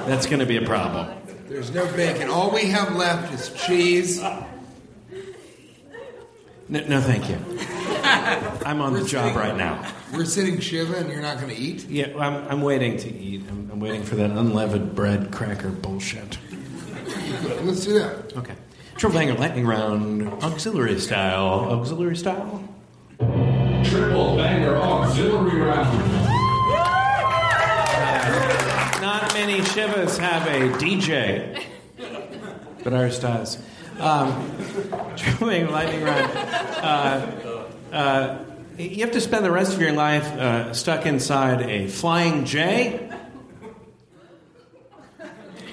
That's 0.07 0.27
going 0.27 0.41
to 0.41 0.47
be 0.47 0.59
a 0.59 0.67
problem. 0.67 1.22
There's 1.53 1.71
no 1.71 1.87
bacon. 1.95 2.31
All 2.31 2.51
we 2.51 2.65
have 2.67 2.97
left 2.97 3.33
is 3.35 3.51
cheese 3.51 4.21
No, 4.23 4.41
no 6.69 7.01
thank 7.01 7.29
you. 7.29 7.37
I'm 8.65 8.81
on 8.81 8.95
the 8.95 9.01
We're 9.01 9.07
job 9.07 9.25
sitting- 9.27 9.39
right 9.39 9.57
now. 9.57 9.93
We're 10.15 10.25
sitting 10.25 10.61
Shiva 10.61 10.97
and 10.97 11.11
you're 11.11 11.21
not 11.21 11.37
going 11.41 11.55
to 11.55 11.61
eat? 11.61 11.87
Yeah, 11.89 12.17
I'm, 12.19 12.49
I'm 12.49 12.63
waiting 12.63 12.97
to 12.99 13.09
eat. 13.13 13.43
I'm, 13.51 13.71
I'm 13.71 13.81
waiting 13.81 14.03
for 14.03 14.15
that 14.17 14.31
unleavened 14.31 14.95
bread 14.95 15.31
cracker 15.31 15.69
bullshit. 15.71 16.39
Let's 17.63 17.85
do 17.85 17.99
that. 17.99 18.35
Okay. 18.37 18.55
Triple 18.97 19.19
banger 19.19 19.35
lightning 19.35 19.67
round, 19.67 20.29
auxiliary 20.43 20.99
style. 21.01 21.71
Auxiliary 21.71 22.17
style? 22.17 22.63
Triple 23.19 24.37
banger 24.37 24.77
auxiliary 24.77 25.61
round. 25.61 26.22
Many 29.47 29.59
Shivas 29.61 30.19
have 30.19 30.47
a 30.47 30.69
DJ, 30.79 31.65
but 32.85 32.93
ours 32.93 33.19
does. 33.19 33.59
Um, 33.99 34.29
lightning 35.41 36.05
round. 36.05 36.33
Uh, 36.33 37.27
uh, 37.93 38.45
you 38.79 39.01
have 39.01 39.11
to 39.11 39.21
spend 39.21 39.45
the 39.45 39.51
rest 39.51 39.75
of 39.75 39.81
your 39.81 39.95
life 39.95 40.27
uh, 40.27 40.73
stuck 40.73 41.07
inside 41.07 41.61
a 41.63 41.89
flying 41.89 42.45
J. 42.45 43.11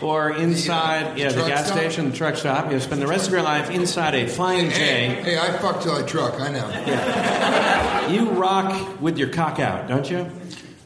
Or 0.02 0.32
inside, 0.32 1.20
yeah, 1.20 1.30
the 1.30 1.46
gas 1.46 1.68
stop? 1.68 1.78
station, 1.78 2.10
the 2.10 2.18
truck 2.18 2.38
stop. 2.38 2.72
You 2.72 2.80
spend 2.80 3.04
the 3.04 3.08
rest 3.08 3.28
of 3.28 3.34
your 3.34 3.44
life 3.44 3.70
inside 3.70 4.16
a 4.16 4.28
flying 4.28 4.72
Hey, 4.72 5.10
J. 5.10 5.22
hey, 5.22 5.38
I 5.38 5.52
fuck 5.60 5.84
till 5.84 5.94
I 5.94 6.02
truck, 6.02 6.40
I 6.40 6.50
know. 6.50 8.08
You 8.10 8.32
rock 8.32 9.00
with 9.00 9.20
your 9.20 9.30
cock 9.30 9.60
out, 9.60 9.88
don't 9.88 10.10
you? 10.10 10.26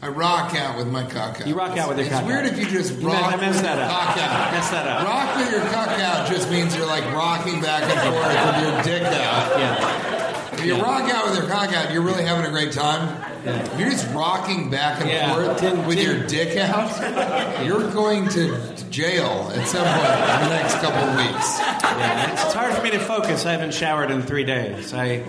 I 0.03 0.09
rock 0.09 0.53
out 0.53 0.77
with 0.77 0.87
my 0.87 1.03
cock 1.03 1.39
out. 1.39 1.47
You 1.47 1.55
rock 1.55 1.77
out 1.77 1.87
with 1.87 1.97
your. 1.97 2.07
It's 2.07 2.15
cock 2.15 2.25
weird 2.27 2.45
out. 2.45 2.51
if 2.51 2.59
you 2.59 2.65
just 2.69 2.99
You 2.99 3.07
rock 3.07 3.33
I 3.33 3.37
messed 3.37 3.55
with 3.55 3.63
that 3.63 3.77
your 3.77 3.85
up. 3.85 3.91
cock 3.91 4.17
out. 4.17 4.51
Messed 4.51 4.71
that 4.71 4.85
up. 4.87 5.05
Rock 5.07 5.37
with 5.37 5.51
your 5.51 5.61
cock 5.71 5.87
out 5.99 6.27
just 6.29 6.51
means 6.51 6.75
you're 6.75 6.85
like 6.85 7.05
rocking 7.13 7.61
back 7.61 7.83
and 7.83 7.99
forth 8.11 8.27
with 8.27 8.63
your 8.63 8.99
dick 8.99 9.03
out. 9.03 9.57
Yeah. 9.57 10.12
If 10.63 10.67
you 10.77 10.81
rock 10.81 11.11
out 11.13 11.25
with 11.29 11.37
your 11.37 11.47
cock 11.49 11.73
out, 11.73 11.91
you're 11.91 12.01
really 12.01 12.23
having 12.23 12.45
a 12.45 12.49
great 12.49 12.71
time. 12.71 13.21
If 13.45 13.77
you're 13.79 13.89
just 13.89 14.07
rocking 14.13 14.69
back 14.69 15.01
and 15.01 15.09
Yeah. 15.09 15.33
forth 15.33 15.57
Tin- 15.59 15.85
with 15.85 15.97
tin- 15.97 16.05
your 16.19 16.27
dick 16.27 16.55
out, 16.57 17.65
you're 17.65 17.91
going 17.91 18.29
to 18.29 18.57
jail 18.89 19.51
at 19.53 19.67
some 19.67 19.83
point 19.85 20.41
in 20.41 20.49
the 20.49 20.55
next 20.55 20.75
couple 20.75 21.01
of 21.03 21.17
weeks. 21.17 21.59
Yeah, 21.59 22.31
it's, 22.31 22.53
hard 22.53 22.73
for 22.73 22.81
me 22.81 22.91
to 22.91 22.99
focus. 22.99 23.45
I 23.45 23.51
haven't 23.51 23.73
showered 23.73 24.09
in 24.11 24.21
three 24.21 24.45
days. 24.45 24.93
I, 24.93 25.23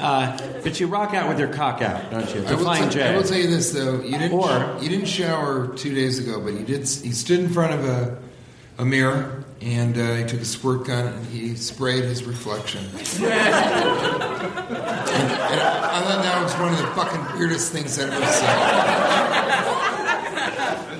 uh, 0.00 0.38
but 0.62 0.80
you 0.80 0.86
rock 0.86 1.12
out 1.12 1.28
with 1.28 1.38
your 1.38 1.48
cock 1.48 1.82
out, 1.82 2.10
don't 2.10 2.34
you? 2.34 2.40
I 2.40 2.44
The 2.44 2.56
will, 2.56 2.62
flying 2.62 2.88
tell, 2.88 3.02
I 3.08 3.10
J. 3.12 3.16
will 3.16 3.24
tell 3.24 3.38
you 3.38 3.48
this 3.48 3.72
though, 3.72 4.00
you 4.00 4.16
didn't 4.18 4.32
Or- 4.32 4.76
you 4.80 4.88
didn't 4.88 5.06
shower 5.08 5.66
two 5.76 5.94
days 5.94 6.18
ago, 6.18 6.40
but 6.40 6.54
you 6.54 6.60
did. 6.64 6.80
He 6.88 7.12
stood 7.12 7.40
in 7.40 7.50
front 7.50 7.74
of 7.74 7.84
a, 7.84 8.16
a 8.78 8.84
mirror 8.84 9.44
and 9.60 9.98
uh, 9.98 10.14
he 10.14 10.24
took 10.24 10.40
a 10.40 10.44
squirt 10.44 10.86
gun 10.86 11.06
and 11.08 11.26
he 11.26 11.56
sprayed 11.56 12.04
his 12.04 12.22
reflection. 12.24 12.84
and, 12.84 13.00
and 13.24 13.32
I 15.60 16.00
thought 16.04 16.22
that 16.22 16.42
was 16.42 16.54
one 16.54 16.72
of 16.72 16.78
the 16.78 16.86
fucking 16.94 17.38
weirdest 17.38 17.72
things 17.72 17.98
I've 17.98 18.10
ever 18.12 18.24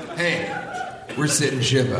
seen. 0.06 0.16
hey, 0.16 0.52
we're 1.16 1.28
sitting 1.28 1.60
Shiva. 1.60 1.98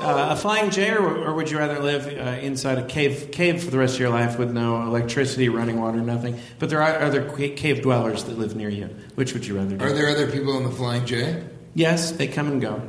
Uh, 0.00 0.28
a 0.30 0.36
flying 0.36 0.70
J, 0.70 0.92
or, 0.92 1.26
or 1.26 1.34
would 1.34 1.50
you 1.50 1.58
rather 1.58 1.78
live 1.80 2.06
uh, 2.06 2.40
inside 2.40 2.78
a 2.78 2.84
cave 2.84 3.28
cave 3.30 3.62
for 3.62 3.70
the 3.70 3.78
rest 3.78 3.94
of 3.94 4.00
your 4.00 4.10
life 4.10 4.38
with 4.38 4.50
no 4.50 4.82
electricity, 4.82 5.48
running 5.48 5.78
water, 5.80 5.98
nothing? 6.00 6.40
But 6.58 6.70
there 6.70 6.82
are 6.82 7.00
other 7.00 7.28
cave 7.50 7.82
dwellers 7.82 8.24
that 8.24 8.38
live 8.38 8.56
near 8.56 8.70
you. 8.70 8.88
Which 9.14 9.34
would 9.34 9.46
you 9.46 9.56
rather 9.56 9.76
do? 9.76 9.84
Are 9.84 9.92
there 9.92 10.08
other 10.08 10.30
people 10.30 10.56
in 10.56 10.64
the 10.64 10.70
Flying 10.70 11.04
J? 11.06 11.44
Yes, 11.74 12.12
they 12.12 12.26
come 12.26 12.48
and 12.48 12.60
go. 12.60 12.82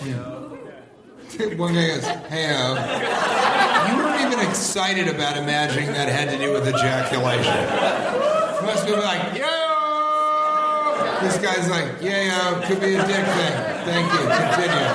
One 0.00 1.74
guy 1.74 1.86
goes, 1.86 2.04
"Hey, 2.04 2.46
uh, 2.50 3.88
you 3.88 3.96
weren't 3.96 4.20
even 4.20 4.40
excited 4.46 5.08
about 5.08 5.36
imagining 5.36 5.92
that 5.92 6.08
had 6.08 6.30
to 6.30 6.38
do 6.38 6.52
with 6.52 6.66
ejaculation." 6.66 7.54
Most 8.64 8.86
people 8.86 9.00
are 9.00 9.04
like, 9.04 9.34
"Yo!" 9.36 9.44
This 11.22 11.38
guy's 11.38 11.70
like, 11.70 12.02
"Yeah, 12.02 12.24
yo, 12.24 12.66
could 12.66 12.80
be 12.80 12.94
a 12.96 13.06
dick 13.06 13.24
thing." 13.24 13.54
Thank 13.84 14.12
you. 14.12 14.18
Continue. 14.28 14.88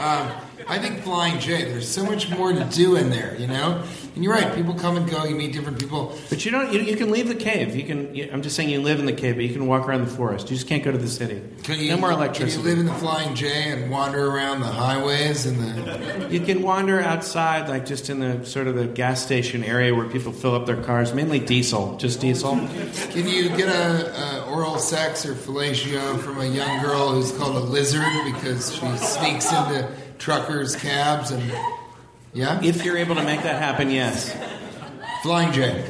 Um, 0.00 0.47
I 0.68 0.78
think 0.78 1.00
Flying 1.00 1.40
J. 1.40 1.64
There's 1.64 1.88
so 1.88 2.04
much 2.04 2.28
more 2.28 2.52
to 2.52 2.64
do 2.64 2.96
in 2.96 3.08
there, 3.08 3.34
you 3.36 3.46
know. 3.46 3.82
And 4.14 4.22
you're 4.22 4.34
right. 4.34 4.54
People 4.54 4.74
come 4.74 4.98
and 4.98 5.08
go. 5.08 5.24
You 5.24 5.34
meet 5.34 5.52
different 5.52 5.78
people. 5.78 6.14
But 6.28 6.44
you 6.44 6.50
don't. 6.50 6.70
You, 6.70 6.80
you 6.80 6.94
can 6.94 7.10
leave 7.10 7.26
the 7.26 7.34
cave. 7.34 7.74
You 7.74 7.84
can. 7.84 8.14
You, 8.14 8.28
I'm 8.30 8.42
just 8.42 8.54
saying, 8.54 8.68
you 8.68 8.82
live 8.82 9.00
in 9.00 9.06
the 9.06 9.14
cave, 9.14 9.36
but 9.36 9.44
you 9.44 9.52
can 9.52 9.66
walk 9.66 9.88
around 9.88 10.02
the 10.02 10.10
forest. 10.10 10.50
You 10.50 10.56
just 10.56 10.68
can't 10.68 10.84
go 10.84 10.92
to 10.92 10.98
the 10.98 11.08
city. 11.08 11.42
Can 11.62 11.78
you, 11.78 11.88
no 11.88 11.96
more 11.96 12.10
electricity. 12.10 12.56
Can 12.56 12.62
you 12.62 12.68
live 12.68 12.78
in 12.80 12.86
the 12.86 12.94
Flying 12.94 13.34
J 13.34 13.70
and 13.70 13.90
wander 13.90 14.26
around 14.26 14.60
the 14.60 14.66
highways 14.66 15.46
and 15.46 15.58
the? 15.58 16.28
You 16.28 16.40
can 16.40 16.60
wander 16.62 17.00
outside, 17.00 17.70
like 17.70 17.86
just 17.86 18.10
in 18.10 18.20
the 18.20 18.44
sort 18.44 18.66
of 18.66 18.74
the 18.74 18.86
gas 18.86 19.24
station 19.24 19.64
area 19.64 19.94
where 19.94 20.06
people 20.06 20.30
fill 20.32 20.54
up 20.54 20.66
their 20.66 20.82
cars, 20.82 21.14
mainly 21.14 21.38
diesel, 21.38 21.96
just 21.96 22.20
diesel. 22.20 22.56
Can 23.10 23.26
you 23.26 23.48
get 23.48 23.68
a, 23.68 24.20
a 24.20 24.44
oral 24.50 24.78
sex 24.78 25.24
or 25.24 25.34
fellatio 25.34 26.20
from 26.20 26.38
a 26.38 26.44
young 26.44 26.82
girl 26.82 27.12
who's 27.12 27.32
called 27.32 27.56
a 27.56 27.60
lizard 27.60 28.04
because 28.24 28.74
she 28.74 28.96
sneaks 28.98 29.50
into 29.50 29.90
truckers' 30.18 30.76
cabs 30.76 31.30
and 31.30 31.42
yeah? 32.34 32.60
If 32.62 32.84
you're 32.84 32.98
able 32.98 33.14
to 33.16 33.24
make 33.24 33.42
that 33.42 33.60
happen, 33.60 33.90
yes. 33.90 34.36
Flying 35.22 35.52
J. 35.52 35.82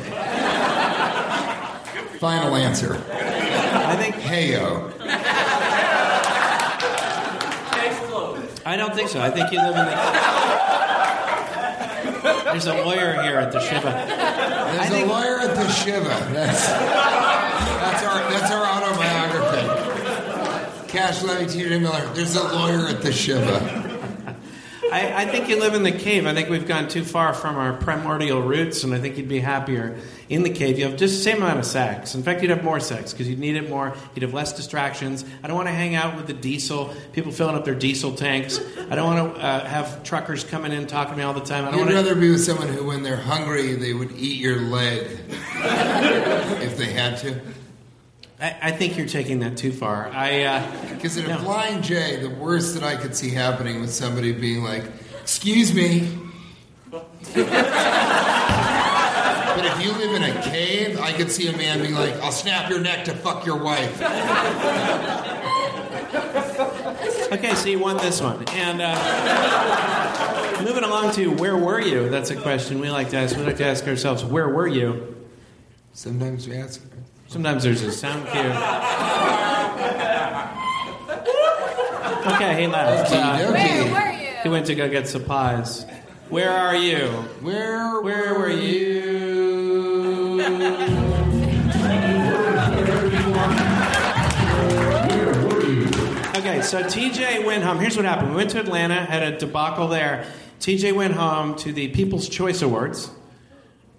Final 2.19 2.55
answer. 2.57 2.95
I 2.95 3.97
think. 3.97 4.15
Heyo. 4.17 4.93
I 8.65 8.77
don't 8.77 8.95
think 8.95 9.09
so. 9.09 9.21
I 9.21 9.31
think 9.31 9.51
you 9.53 9.59
live 9.59 9.77
in 9.77 9.85
the. 9.87 9.97
There's 12.53 12.67
a 12.67 12.75
lawyer 12.85 13.21
here 13.23 13.39
at 13.39 13.53
the 13.53 13.61
Shiva. 13.61 13.81
There's 13.83 14.81
I 14.81 14.87
a 14.87 14.91
think- 14.91 15.09
lawyer 15.09 15.39
at 15.41 15.55
the 15.55 15.69
Shiva. 15.71 16.29
That's 16.33 16.67
that's 16.69 18.03
our 18.05 18.31
that's 18.31 18.51
our 18.53 18.67
autobiography. 18.67 19.67
Cash 20.89 21.23
Levy, 21.23 21.47
T.J. 21.47 21.79
Miller. 21.79 22.05
There's 22.15 22.35
a 22.37 22.43
lawyer 22.43 22.89
at 22.89 23.03
the 23.03 23.13
Shiva. 23.13 23.85
I, 24.91 25.23
I 25.23 25.27
think 25.27 25.49
you 25.49 25.59
live 25.61 25.75
in 25.75 25.83
the 25.83 25.93
cave. 25.93 26.27
I 26.27 26.35
think 26.35 26.49
we've 26.49 26.67
gone 26.67 26.89
too 26.89 27.05
far 27.05 27.35
from 27.35 27.57
our 27.57 27.73
primordial 27.75 28.41
roots, 28.43 28.85
and 28.85 28.95
I 28.95 28.99
think 28.99 29.17
you'd 29.17 29.29
be 29.29 29.41
happier 29.41 29.99
in 30.29 30.43
the 30.43 30.51
cave. 30.51 30.79
You 30.79 30.85
have 30.87 30.97
just 30.97 31.17
the 31.17 31.23
same 31.23 31.39
amount 31.39 31.59
of 31.59 31.67
sex. 31.67 32.15
In 32.15 32.23
fact, 32.23 32.43
you'd 32.43 32.51
have 32.51 32.65
more 32.65 32.81
sex 32.81 33.13
because 33.13 33.29
you'd 33.29 33.39
need 33.39 33.57
it 33.57 33.69
more. 33.69 33.95
You'd 34.15 34.23
have 34.23 34.35
less 34.35 34.53
distractions. 34.55 35.25
I 35.43 35.47
don't 35.49 35.57
want 35.57 35.69
to 35.69 35.75
hang 35.75 35.95
out 35.95 36.17
with 36.17 36.27
the 36.27 36.33
diesel 36.33 36.95
people 37.13 37.33
filling 37.33 37.55
up 37.57 37.65
their 37.65 37.75
diesel 37.75 38.15
tanks. 38.15 38.61
I 38.91 38.95
don't 38.95 39.15
want 39.15 39.35
to 39.37 39.41
uh, 39.43 39.65
have 39.67 40.03
truckers 40.05 40.45
coming 40.45 40.73
in 40.73 40.87
talking 40.87 41.13
to 41.13 41.19
me 41.19 41.25
all 41.25 41.35
the 41.35 41.41
time. 41.41 41.65
I 41.65 41.71
don't 41.71 41.81
You'd 41.81 41.87
want 41.87 41.91
to. 41.91 41.97
rather 41.97 42.15
be 42.15 42.31
with 42.31 42.45
someone 42.45 42.69
who, 42.69 42.85
when 42.87 43.03
they're 43.03 43.17
hungry, 43.17 43.75
they 43.75 43.93
would 43.93 44.13
eat 44.13 44.39
your 44.41 44.61
leg 44.61 45.07
if 45.29 46.77
they 46.77 46.93
had 46.93 47.19
to. 47.19 47.41
I, 48.41 48.57
I 48.63 48.71
think 48.71 48.97
you're 48.97 49.09
taking 49.09 49.41
that 49.41 49.57
too 49.57 49.73
far. 49.73 50.09
I. 50.09 50.43
Uh, 50.45 50.85
Because 50.99 51.17
in 51.17 51.27
a 51.27 51.29
No. 51.29 51.39
Flying 51.39 51.81
J, 51.81 52.17
the 52.17 52.29
worst 52.29 52.75
that 52.75 52.83
I 52.83 52.97
could 52.97 53.15
see 53.15 53.31
happening 53.31 53.81
was 53.81 53.95
somebody 53.95 54.33
being 54.33 54.65
like, 54.65 54.83
"Excuse 55.21 55.73
me." 55.73 56.09
but 56.91 57.05
if 59.65 59.85
you 59.85 59.93
live 59.93 60.15
in 60.15 60.25
a 60.25 60.43
cave, 60.43 60.99
I 61.01 61.13
could 61.13 61.31
see 61.31 61.47
a 61.47 61.57
man 61.57 61.81
being 61.81 61.95
like, 61.95 62.15
"I'll 62.15 62.33
snap 62.33 62.69
your 62.69 62.81
neck 62.81 63.05
to 63.05 63.13
fuck 63.15 63.47
your 63.47 63.59
wife." 63.63 64.03
Okay, 67.31 67.55
so 67.55 67.69
you 67.69 67.79
won 67.79 67.99
this 67.99 68.21
one. 68.21 68.43
And 68.49 68.81
uh, 68.83 70.63
moving 70.65 70.83
along 70.83 71.13
to 71.13 71.29
where 71.35 71.57
were 71.57 71.81
you? 71.81 72.09
That's 72.09 72.31
a 72.31 72.37
question 72.37 72.81
we 72.81 72.91
like 72.91 73.11
to 73.11 73.19
ask. 73.19 73.37
We 73.37 73.43
like 73.45 73.59
to 73.59 73.67
ask 73.67 73.87
ourselves, 73.87 74.25
where 74.25 74.49
were 74.49 74.67
you? 74.67 75.15
Sometimes 75.93 76.49
we 76.49 76.57
ask. 76.57 76.81
Sometimes 77.29 77.63
there's 77.63 77.83
a 77.83 77.93
sound 77.93 78.27
cue. 78.29 78.41
Okay, 82.35 82.61
he 82.63 82.67
left. 82.67 83.13
Uh, 83.13 83.39
Okey-dokey. 83.49 83.53
Where 83.53 83.93
were 83.93 84.13
you? 84.13 84.29
he 84.43 84.49
went 84.49 84.67
to 84.67 84.75
go 84.75 84.89
get 84.89 85.07
supplies. 85.09 85.85
Where 86.29 86.51
are 86.51 86.77
you? 86.77 87.07
Where 87.41 88.01
Where 88.01 88.35
were 88.39 88.51
you? 88.51 88.99
Okay, 96.37 96.63
so 96.63 96.83
TJ 96.83 97.45
went 97.45 97.65
home. 97.65 97.79
Here's 97.79 97.97
what 97.97 98.05
happened. 98.05 98.31
We 98.31 98.37
went 98.37 98.51
to 98.51 98.61
Atlanta, 98.61 98.95
had 99.05 99.23
a 99.23 99.37
debacle 99.39 99.89
there. 99.89 100.25
TJ 100.61 100.95
went 100.95 101.15
home 101.15 101.57
to 101.57 101.73
the 101.73 101.89
People's 101.89 102.29
Choice 102.29 102.63
Awards. 102.63 103.11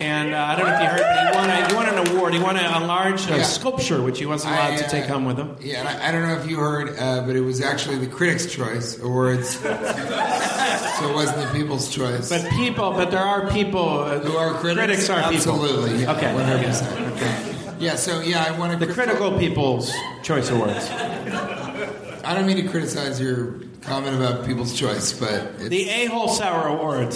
And 0.02 0.34
uh, 0.34 0.38
I 0.38 0.56
don't 0.56 0.66
know 0.66 0.74
if 0.76 0.82
you 0.82 0.88
heard, 0.88 1.02
but 1.02 1.20
he 1.20 1.36
won, 1.38 1.50
a, 1.50 1.68
he 1.68 1.76
won 1.76 1.90
an 1.90 2.08
award. 2.08 2.34
He 2.34 2.40
won 2.40 2.56
a, 2.56 2.62
a 2.62 2.88
large 2.88 3.30
uh, 3.30 3.36
Yeah. 3.36 3.44
sculpture, 3.44 4.02
which 4.02 4.18
he 4.18 4.26
wasn't 4.26 4.54
allowed 4.54 4.74
I, 4.74 4.78
to 4.78 4.86
uh, 4.86 4.90
take 4.90 5.06
home 5.06 5.26
with 5.26 5.38
him. 5.38 5.58
Yeah, 5.60 5.80
and 5.80 5.90
I, 5.90 6.08
I 6.08 6.12
don't 6.14 6.22
know 6.26 6.36
if 6.40 6.50
you 6.50 6.56
heard, 6.58 6.98
uh, 6.98 7.26
but 7.26 7.36
it 7.36 7.42
was 7.42 7.60
actually 7.60 7.98
the 7.98 8.08
Critics' 8.08 8.46
Choice 8.46 8.98
Awards, 9.00 9.50
so 9.60 9.70
it 9.70 11.14
wasn't 11.14 11.42
the 11.46 11.50
People's 11.54 11.90
Choice. 11.94 12.30
But 12.30 12.50
people, 12.52 12.92
but 12.92 13.12
there 13.12 13.20
are 13.20 13.50
people 13.52 14.00
uh, 14.00 14.20
who 14.20 14.38
are 14.38 14.54
critics? 14.54 15.08
Critics 15.08 15.10
are 15.10 15.32
people. 15.34 15.64
Absolutely. 15.66 16.04
Yeah, 16.04 16.16
Okay. 16.16 16.28
100%. 16.34 17.12
Okay. 17.18 17.76
Yeah, 17.80 17.96
so 17.96 18.22
yeah, 18.22 18.46
I 18.46 18.58
want 18.58 18.78
to. 18.80 18.86
The 18.86 18.94
Critical 18.94 19.38
People's 19.38 19.94
Choice 20.24 20.50
Awards. 20.50 20.90
I 20.92 22.34
don't 22.36 22.46
mean 22.46 22.58
to 22.64 22.70
criticize 22.70 23.20
your 23.20 23.56
comment 23.82 24.16
about 24.16 24.46
People's 24.46 24.74
Choice, 24.78 25.14
but 25.14 25.34
it 25.60 25.70
The 25.70 25.90
A-Hole 25.90 26.30
Sour 26.30 26.68
award 26.68 27.16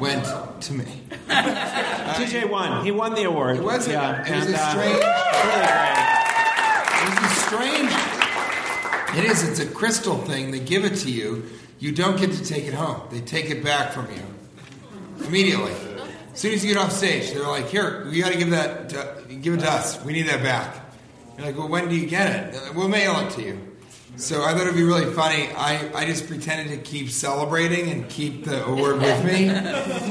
went 0.00 0.24
to 0.62 0.72
me. 0.72 0.84
TJ 1.28 2.48
won. 2.48 2.84
He 2.84 2.90
won 2.90 3.14
the 3.14 3.24
award. 3.24 3.56
It 3.56 3.62
was 3.62 3.88
yeah, 3.88 4.24
it 4.24 4.30
was 4.34 4.46
and, 4.46 4.54
a 4.54 4.58
uh, 4.58 4.70
strange- 4.70 4.92
really 4.94 5.52
great. 5.52 6.12
It's 7.04 7.20
a 7.20 7.46
strange. 7.46 9.18
It 9.18 9.30
is. 9.30 9.48
It's 9.48 9.60
a 9.60 9.66
crystal 9.66 10.16
thing. 10.18 10.50
They 10.52 10.60
give 10.60 10.84
it 10.84 10.96
to 10.98 11.10
you. 11.10 11.44
You 11.78 11.92
don't 11.92 12.18
get 12.18 12.32
to 12.32 12.44
take 12.44 12.64
it 12.64 12.74
home. 12.74 13.00
They 13.10 13.20
take 13.20 13.50
it 13.50 13.62
back 13.64 13.92
from 13.92 14.06
you 14.14 14.22
immediately. 15.26 15.72
As 16.32 16.38
soon 16.38 16.54
as 16.54 16.64
you 16.64 16.72
get 16.72 16.82
off 16.82 16.92
stage, 16.92 17.32
they're 17.32 17.42
like, 17.42 17.68
"Here, 17.68 18.06
you 18.08 18.22
got 18.22 18.32
to 18.32 18.38
give 18.38 18.50
that. 18.50 18.88
To, 18.90 19.24
give 19.40 19.54
it 19.54 19.60
to 19.60 19.70
us. 19.70 20.02
We 20.04 20.12
need 20.12 20.28
that 20.28 20.42
back." 20.42 20.76
You're 21.36 21.46
like, 21.46 21.58
"Well, 21.58 21.68
when 21.68 21.88
do 21.88 21.94
you 21.96 22.06
get 22.06 22.54
it?" 22.54 22.62
Like, 22.62 22.74
We'll 22.74 22.88
mail 22.88 23.18
it 23.20 23.30
to 23.32 23.42
you. 23.42 23.71
So 24.16 24.42
I 24.42 24.52
thought 24.52 24.62
it'd 24.62 24.74
be 24.74 24.82
really 24.82 25.10
funny. 25.12 25.48
I, 25.56 25.90
I 25.94 26.04
just 26.04 26.28
pretended 26.28 26.68
to 26.76 26.76
keep 26.82 27.10
celebrating 27.10 27.90
and 27.90 28.08
keep 28.08 28.44
the 28.44 28.64
award 28.66 29.00
with 29.00 29.24
me. 29.24 29.48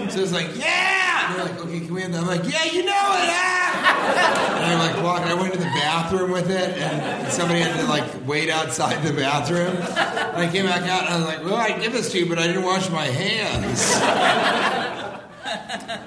So 0.09 0.21
it's 0.21 0.33
like, 0.33 0.49
yeah! 0.57 1.35
They're 1.35 1.45
like, 1.45 1.59
okay, 1.61 1.79
can 1.79 1.93
we 1.93 2.01
have 2.01 2.11
that? 2.11 2.21
I'm 2.21 2.27
like, 2.27 2.43
yeah, 2.51 2.65
you 2.65 2.83
know 2.83 2.91
it, 2.91 3.29
ah! 3.29 4.57
And 4.57 4.65
I 4.65 4.87
like 4.87 5.03
walked, 5.03 5.25
I 5.25 5.33
went 5.35 5.53
to 5.53 5.59
the 5.59 5.65
bathroom 5.65 6.31
with 6.31 6.49
it, 6.49 6.77
and 6.77 7.31
somebody 7.31 7.61
had 7.61 7.79
to 7.79 7.87
like 7.87 8.27
wait 8.27 8.49
outside 8.49 9.01
the 9.03 9.13
bathroom. 9.13 9.77
And 9.77 10.37
I 10.37 10.51
came 10.51 10.65
back 10.65 10.81
out, 10.89 11.05
and 11.05 11.13
I 11.13 11.17
was 11.17 11.25
like, 11.25 11.43
well, 11.45 11.55
I 11.55 11.79
give 11.79 11.93
this 11.93 12.11
to 12.11 12.19
you, 12.19 12.25
but 12.27 12.39
I 12.39 12.47
didn't 12.47 12.63
wash 12.63 12.89
my 12.89 13.05
hands. 13.05 13.93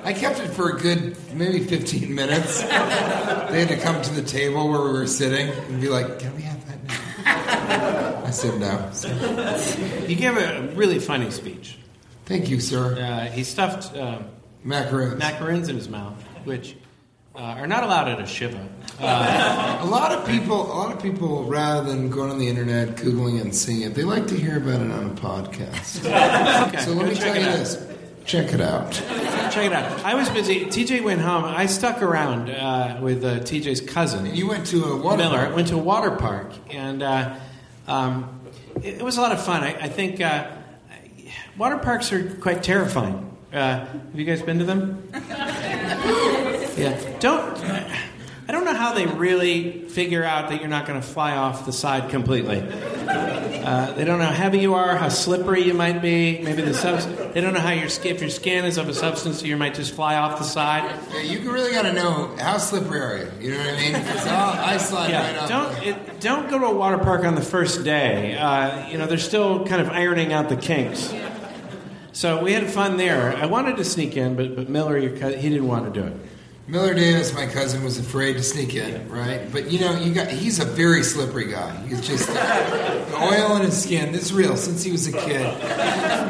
I 0.04 0.12
kept 0.12 0.40
it 0.40 0.48
for 0.48 0.70
a 0.70 0.78
good 0.78 1.16
maybe 1.32 1.60
15 1.60 2.14
minutes. 2.14 2.60
They 2.60 2.68
had 3.64 3.68
to 3.68 3.78
come 3.78 4.02
to 4.02 4.12
the 4.14 4.22
table 4.22 4.68
where 4.68 4.82
we 4.82 4.92
were 4.92 5.06
sitting 5.06 5.48
and 5.48 5.80
be 5.80 5.88
like, 5.88 6.18
can 6.18 6.34
we 6.36 6.42
have? 6.42 6.63
I 7.68 8.30
said 8.30 8.60
no. 8.60 8.90
He 10.06 10.14
gave 10.14 10.36
a 10.36 10.70
really 10.74 10.98
funny 10.98 11.30
speech. 11.30 11.78
Thank 12.26 12.48
you, 12.50 12.60
sir. 12.60 12.96
Uh, 12.98 13.30
he 13.30 13.44
stuffed 13.44 13.94
uh, 13.96 14.20
Macaroons. 14.62 15.18
macaroons 15.18 15.68
in 15.68 15.76
his 15.76 15.88
mouth, 15.88 16.14
which 16.44 16.74
uh, 17.34 17.38
are 17.40 17.66
not 17.66 17.82
allowed 17.84 18.08
at 18.08 18.20
a 18.20 18.26
shiva. 18.26 18.66
a 19.00 19.84
lot 19.86 20.12
of 20.12 20.26
people, 20.26 20.62
a 20.62 20.72
lot 20.74 20.94
of 20.94 21.02
people, 21.02 21.44
rather 21.44 21.86
than 21.88 22.08
going 22.08 22.30
on 22.30 22.38
the 22.38 22.48
internet, 22.48 22.96
googling 22.96 23.40
and 23.40 23.54
seeing 23.54 23.82
it, 23.82 23.94
they 23.94 24.04
like 24.04 24.26
to 24.28 24.36
hear 24.36 24.56
about 24.56 24.80
it 24.80 24.90
on 24.90 25.06
a 25.06 25.14
podcast. 25.14 26.04
Okay, 26.68 26.78
So 26.78 26.92
let 26.92 27.08
me 27.08 27.14
tell 27.14 27.36
you 27.36 27.42
out. 27.46 27.58
this: 27.58 27.86
check 28.24 28.54
it 28.54 28.60
out. 28.60 28.92
Check 28.92 29.66
it 29.66 29.72
out. 29.72 30.02
I 30.04 30.14
was 30.14 30.30
busy. 30.30 30.64
TJ 30.64 31.04
went 31.04 31.20
home. 31.20 31.44
I 31.44 31.66
stuck 31.66 32.00
around 32.02 32.48
uh, 32.50 32.98
with 33.02 33.22
uh, 33.22 33.40
TJ's 33.40 33.80
cousin. 33.82 34.34
You 34.34 34.48
went 34.48 34.66
to 34.68 34.82
a 34.84 34.96
water 34.96 35.18
Miller. 35.18 35.38
park. 35.38 35.56
Went 35.56 35.68
to 35.68 35.74
a 35.74 35.78
water 35.78 36.10
park, 36.12 36.52
and 36.70 37.02
uh, 37.02 37.34
um, 37.86 38.40
it, 38.82 38.94
it 38.94 39.02
was 39.02 39.16
a 39.16 39.20
lot 39.20 39.32
of 39.32 39.44
fun. 39.44 39.62
I, 39.62 39.74
I 39.74 39.88
think 39.88 40.20
uh, 40.20 40.50
water 41.56 41.78
parks 41.78 42.12
are 42.12 42.34
quite 42.36 42.62
terrifying. 42.62 43.30
Uh, 43.52 43.84
have 43.84 44.14
you 44.14 44.24
guys 44.24 44.42
been 44.42 44.58
to 44.58 44.64
them? 44.64 45.08
yeah. 46.76 47.18
Don't. 47.20 47.56
I 48.46 48.52
don't 48.52 48.64
know 48.66 48.74
how 48.74 48.92
they 48.92 49.06
really 49.06 49.80
figure 49.88 50.22
out 50.22 50.50
that 50.50 50.60
you're 50.60 50.68
not 50.68 50.86
going 50.86 51.00
to 51.00 51.06
fly 51.06 51.34
off 51.34 51.64
the 51.64 51.72
side 51.72 52.10
completely. 52.10 52.58
Uh, 52.60 53.92
they 53.92 54.04
don't 54.04 54.18
know 54.18 54.26
how 54.26 54.32
heavy 54.32 54.58
you 54.58 54.74
are, 54.74 54.96
how 54.96 55.08
slippery 55.08 55.62
you 55.62 55.72
might 55.72 56.02
be. 56.02 56.40
Maybe 56.42 56.60
the 56.60 56.74
subs- 56.74 57.06
They 57.32 57.40
don't 57.40 57.54
know 57.54 57.60
how 57.60 57.70
your 57.70 57.88
skin, 57.88 58.14
if 58.14 58.20
your 58.20 58.28
skin 58.28 58.66
is 58.66 58.76
of 58.76 58.86
a 58.90 58.94
substance, 58.94 59.40
so 59.40 59.46
you 59.46 59.56
might 59.56 59.72
just 59.74 59.94
fly 59.94 60.16
off 60.16 60.38
the 60.38 60.44
side. 60.44 60.94
Yeah, 61.14 61.20
you 61.22 61.50
really 61.50 61.72
got 61.72 61.82
to 61.82 61.94
know 61.94 62.36
how 62.38 62.58
slippery 62.58 63.00
are 63.00 63.16
you. 63.16 63.30
You 63.40 63.50
know 63.54 63.64
what 63.64 63.74
I 63.74 63.80
mean? 63.80 63.94
I 63.96 64.76
slide 64.76 65.02
right 65.04 65.34
Yeah, 65.34 65.40
off. 65.40 65.48
don't 65.48 65.86
it, 65.86 66.20
don't 66.20 66.50
go 66.50 66.58
to 66.58 66.66
a 66.66 66.74
water 66.74 66.98
park 66.98 67.24
on 67.24 67.36
the 67.36 67.42
first 67.42 67.82
day. 67.82 68.36
Uh, 68.36 68.86
you 68.88 68.98
know, 68.98 69.06
they're 69.06 69.16
still 69.16 69.64
kind 69.66 69.80
of 69.80 69.88
ironing 69.88 70.34
out 70.34 70.50
the 70.50 70.56
kinks. 70.56 71.14
So 72.12 72.42
we 72.44 72.52
had 72.52 72.70
fun 72.70 72.98
there. 72.98 73.34
I 73.36 73.46
wanted 73.46 73.78
to 73.78 73.84
sneak 73.84 74.18
in, 74.18 74.36
but 74.36 74.54
but 74.54 74.68
Miller, 74.68 74.98
he 74.98 75.08
didn't 75.48 75.66
want 75.66 75.92
to 75.94 76.00
do 76.00 76.06
it. 76.06 76.14
Miller 76.66 76.94
Davis, 76.94 77.34
my 77.34 77.46
cousin, 77.46 77.84
was 77.84 77.98
afraid 77.98 78.34
to 78.34 78.42
sneak 78.42 78.74
in, 78.74 79.06
right? 79.10 79.52
But 79.52 79.70
you 79.70 79.80
know, 79.80 79.98
you 79.98 80.14
got 80.14 80.28
he's 80.28 80.60
a 80.60 80.64
very 80.64 81.02
slippery 81.02 81.50
guy. 81.50 81.76
He's 81.86 82.00
just 82.00 82.26
the 82.26 83.16
oil 83.20 83.56
in 83.56 83.62
his 83.62 83.82
skin. 83.82 84.12
This 84.12 84.24
is 84.24 84.32
real 84.32 84.56
since 84.56 84.82
he 84.82 84.90
was 84.90 85.06
a 85.06 85.12
kid. 85.12 85.54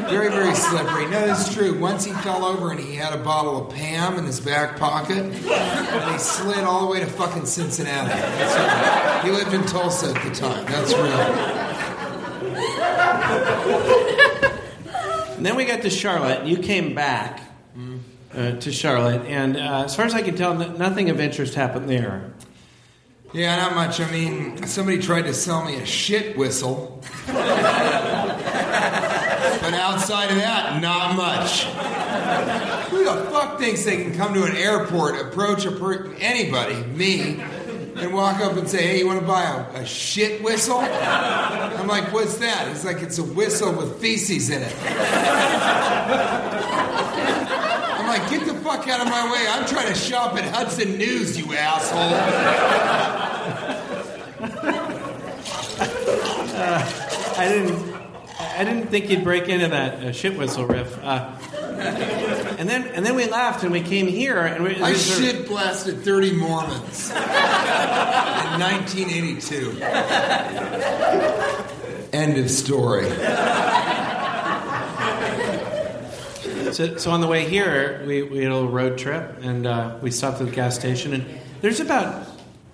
Very, 0.09 0.29
very 0.29 0.53
slippery. 0.53 1.07
No, 1.09 1.25
it's 1.25 1.53
true. 1.53 1.79
Once 1.79 2.03
he 2.03 2.11
fell 2.11 2.43
over 2.43 2.71
and 2.71 2.81
he 2.81 2.95
had 2.95 3.13
a 3.13 3.17
bottle 3.23 3.65
of 3.65 3.73
Pam 3.73 4.17
in 4.17 4.25
his 4.25 4.41
back 4.41 4.77
pocket, 4.77 5.17
and 5.17 6.11
he 6.11 6.17
slid 6.19 6.65
all 6.65 6.81
the 6.81 6.87
way 6.87 6.99
to 6.99 7.07
fucking 7.07 7.45
Cincinnati. 7.45 8.09
That's 8.09 8.55
right. 8.55 9.21
He 9.23 9.31
lived 9.31 9.53
in 9.53 9.63
Tulsa 9.63 10.13
at 10.13 10.21
the 10.21 10.35
time. 10.35 10.65
That's 10.65 10.93
real. 10.93 11.05
And 15.37 15.45
then 15.45 15.55
we 15.55 15.63
got 15.63 15.81
to 15.83 15.89
Charlotte, 15.89 16.39
and 16.39 16.49
you 16.49 16.57
came 16.57 16.93
back 16.93 17.39
mm-hmm. 17.77 17.99
Uh, 18.35 18.51
to 18.59 18.71
Charlotte, 18.71 19.25
and 19.27 19.57
uh, 19.57 19.83
as 19.85 19.95
far 19.95 20.05
as 20.05 20.13
I 20.13 20.21
can 20.21 20.35
tell, 20.35 20.53
nothing 20.53 21.09
of 21.09 21.19
interest 21.19 21.55
happened 21.55 21.89
there. 21.89 22.31
Yeah, 23.33 23.55
not 23.57 23.75
much. 23.75 23.99
I 23.99 24.09
mean, 24.11 24.65
somebody 24.65 24.97
tried 25.01 25.23
to 25.23 25.33
sell 25.33 25.65
me 25.65 25.75
a 25.75 25.85
shit 25.85 26.37
whistle. 26.37 27.01
but 27.27 27.35
outside 29.73 30.29
of 30.31 30.37
that, 30.37 30.81
not 30.81 31.15
much. 31.17 31.63
Who 32.89 33.03
the 33.03 33.29
fuck 33.31 33.59
thinks 33.59 33.83
they 33.83 33.97
can 34.03 34.15
come 34.15 34.33
to 34.35 34.43
an 34.45 34.55
airport, 34.55 35.19
approach 35.19 35.65
a 35.65 35.71
per- 35.71 36.13
anybody, 36.19 36.75
me, 36.75 37.41
and 37.97 38.13
walk 38.13 38.39
up 38.39 38.55
and 38.57 38.69
say, 38.69 38.87
"Hey, 38.87 38.99
you 38.99 39.07
want 39.07 39.19
to 39.19 39.25
buy 39.25 39.43
a, 39.43 39.81
a 39.81 39.85
shit 39.85 40.41
whistle?" 40.43 40.79
I'm 40.79 41.87
like, 41.87 42.13
"What's 42.13 42.37
that?" 42.37 42.67
He's 42.69 42.85
like, 42.85 43.01
"It's 43.01 43.17
a 43.17 43.23
whistle 43.23 43.73
with 43.73 43.99
feces 43.99 44.49
in 44.49 44.61
it." 44.61 44.75
Like, 48.17 48.29
"Get 48.29 48.45
the 48.45 48.53
fuck 48.53 48.87
out 48.87 49.01
of 49.01 49.07
my 49.07 49.29
way! 49.29 49.45
I'm 49.49 49.65
trying 49.65 49.89
to 49.89 49.95
shop 49.95 50.37
at 50.37 50.45
Hudson 50.45 50.97
News, 50.97 51.37
you 51.37 51.53
asshole." 51.53 52.13
I 57.37 57.49
didn't. 57.49 57.93
I 58.39 58.63
didn't 58.63 58.87
think 58.87 59.09
you'd 59.09 59.25
break 59.25 59.49
into 59.49 59.67
that 59.67 59.95
uh, 59.95 60.11
shit 60.13 60.37
whistle 60.37 60.65
riff. 60.65 60.97
Uh, 61.03 61.35
and 62.57 62.69
then, 62.69 62.87
and 62.87 63.05
then 63.05 63.15
we 63.15 63.25
laughed, 63.27 63.63
and 63.63 63.71
we 63.73 63.81
came 63.81 64.07
here, 64.07 64.37
and 64.37 64.63
we. 64.63 64.81
I 64.81 64.93
shit 64.93 65.49
blasted 65.49 66.05
30 66.05 66.31
Mormons 66.37 67.09
in 67.09 67.15
1982. 67.17 69.81
End 72.13 72.37
of 72.37 72.49
story. 72.49 73.09
So, 76.75 76.97
so 76.97 77.11
on 77.11 77.21
the 77.21 77.27
way 77.27 77.47
here, 77.47 78.03
we, 78.05 78.21
we 78.23 78.39
had 78.39 78.51
a 78.51 78.53
little 78.53 78.69
road 78.69 78.97
trip, 78.97 79.37
and 79.41 79.65
uh, 79.65 79.97
we 80.01 80.11
stopped 80.11 80.41
at 80.41 80.47
the 80.47 80.51
gas 80.51 80.75
station, 80.75 81.13
and 81.13 81.25
there's 81.61 81.79
about 81.79 82.27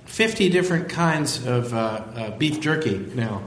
50 0.06 0.50
different 0.50 0.90
kinds 0.90 1.46
of 1.46 1.72
uh, 1.72 1.78
uh, 1.78 2.38
beef 2.40 2.60
jerky 2.62 2.98
now 2.98 3.44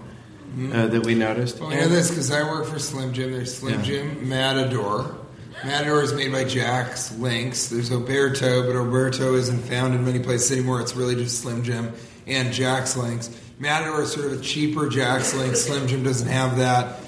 uh, 0.72 0.86
that 0.86 1.04
we 1.04 1.16
noticed. 1.16 1.58
Well, 1.58 1.70
I 1.72 1.80
know 1.80 1.88
this 1.88 2.10
because 2.10 2.30
I 2.30 2.44
work 2.44 2.66
for 2.66 2.78
Slim 2.78 3.12
Jim. 3.12 3.32
There's 3.32 3.52
Slim 3.52 3.80
Yeah. 3.80 3.82
Jim 3.84 4.28
Matador. 4.28 5.16
Matador 5.64 6.04
is 6.04 6.14
made 6.14 6.30
by 6.30 6.44
Jack's 6.44 7.10
Links. 7.18 7.66
There's 7.66 7.90
Oberto, 7.90 8.64
but 8.64 8.76
Oberto 8.76 9.34
isn't 9.34 9.58
found 9.58 9.96
in 9.96 10.04
many 10.04 10.20
places 10.20 10.52
anymore. 10.52 10.80
It's 10.80 10.94
really 10.94 11.16
just 11.16 11.40
Slim 11.40 11.64
Jim 11.64 11.92
and 12.28 12.52
Jack's 12.52 12.96
Links. 12.96 13.28
Matador 13.58 14.02
is 14.02 14.12
sort 14.12 14.26
of 14.26 14.34
a 14.34 14.40
cheaper 14.40 14.88
Jack's 14.88 15.34
Links. 15.34 15.62
Slim 15.62 15.88
Jim 15.88 16.04
doesn't 16.04 16.28
have 16.28 16.58
that. 16.58 17.00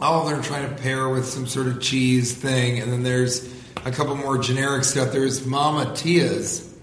Oh, 0.00 0.28
Them 0.28 0.40
are 0.40 0.42
trying 0.42 0.68
to 0.68 0.82
pair 0.82 1.08
with 1.08 1.24
some 1.24 1.46
sort 1.46 1.66
of 1.66 1.80
cheese 1.80 2.34
thing, 2.34 2.80
and 2.80 2.92
then 2.92 3.02
there's 3.02 3.48
a 3.84 3.90
couple 3.90 4.16
more 4.16 4.38
generic 4.38 4.84
stuff. 4.84 5.12
There's 5.12 5.46
Mama 5.46 5.94
Tia's, 5.94 6.74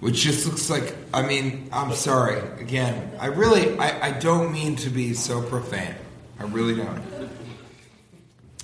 which 0.00 0.16
just 0.16 0.46
looks 0.46 0.70
like. 0.70 0.96
I 1.12 1.26
mean, 1.26 1.68
I'm 1.72 1.92
sorry. 1.92 2.40
Again, 2.60 3.12
I 3.20 3.26
really, 3.26 3.78
I, 3.78 4.08
I 4.08 4.10
don't 4.12 4.52
mean 4.52 4.76
to 4.76 4.90
be 4.90 5.14
so 5.14 5.42
profane. 5.42 5.94
I 6.38 6.44
really 6.44 6.74
don't. 6.74 7.02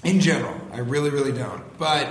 In 0.05 0.20
general, 0.20 0.54
I 0.73 0.79
really, 0.79 1.10
really 1.10 1.33
don't. 1.33 1.62
But 1.79 2.08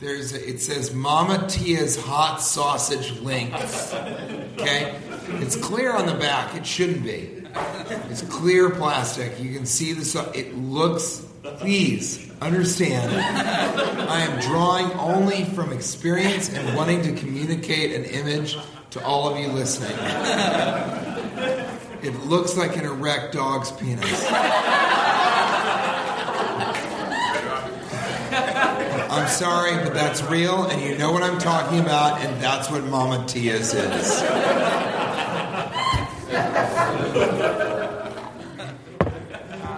there's, 0.00 0.32
a, 0.34 0.48
it 0.48 0.60
says 0.60 0.92
Mama 0.92 1.46
Tia's 1.48 1.96
hot 1.96 2.42
sausage 2.42 3.18
links. 3.20 3.94
Okay, 3.94 4.98
it's 5.40 5.56
clear 5.56 5.92
on 5.92 6.06
the 6.06 6.14
back. 6.14 6.54
It 6.54 6.66
shouldn't 6.66 7.04
be. 7.04 7.41
It's 8.10 8.22
clear 8.22 8.70
plastic. 8.70 9.38
You 9.40 9.52
can 9.54 9.66
see 9.66 9.92
the. 9.92 10.30
It 10.34 10.56
looks. 10.56 11.24
Please 11.42 12.30
understand. 12.40 13.12
I 13.12 14.20
am 14.20 14.40
drawing 14.40 14.92
only 14.92 15.44
from 15.44 15.72
experience 15.72 16.48
and 16.48 16.76
wanting 16.76 17.02
to 17.02 17.12
communicate 17.12 17.92
an 17.94 18.04
image 18.04 18.56
to 18.90 19.04
all 19.04 19.28
of 19.28 19.38
you 19.38 19.48
listening. 19.48 19.96
It 22.02 22.14
looks 22.26 22.56
like 22.56 22.76
an 22.76 22.84
erect 22.84 23.34
dog's 23.34 23.70
penis. 23.72 24.26
I'm 29.10 29.28
sorry, 29.28 29.76
but 29.84 29.92
that's 29.94 30.22
real, 30.22 30.64
and 30.64 30.80
you 30.80 30.96
know 30.96 31.12
what 31.12 31.22
I'm 31.22 31.38
talking 31.38 31.80
about, 31.80 32.20
and 32.22 32.42
that's 32.42 32.70
what 32.70 32.82
Mama 32.84 33.26
Tia's 33.26 33.74
is. 33.74 34.22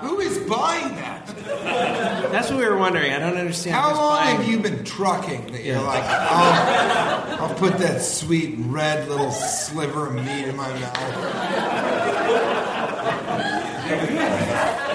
Who 0.03 0.21
is 0.21 0.39
buying 0.49 0.95
that? 0.97 1.27
That's 2.31 2.51
what 2.51 2.59
we 2.59 2.67
were 2.67 2.77
wondering. 2.77 3.13
I 3.13 3.19
don't 3.19 3.37
understand. 3.37 3.75
How 3.77 3.89
who's 3.91 3.99
long 3.99 4.17
buying- 4.19 4.37
have 4.37 4.49
you 4.49 4.59
been 4.61 4.85
trucking 4.85 5.53
that 5.53 5.65
you're 5.65 5.77
Yeah. 5.77 5.81
like, 5.83 6.05
oh, 6.05 7.37
I'll 7.41 7.55
put 7.55 7.79
that 7.79 8.03
sweet 8.03 8.57
red 8.59 9.09
little 9.09 9.31
sliver 9.31 10.07
of 10.09 10.15
meat 10.15 10.47
in 10.47 10.57
my 10.57 10.69
mouth? 10.69 10.99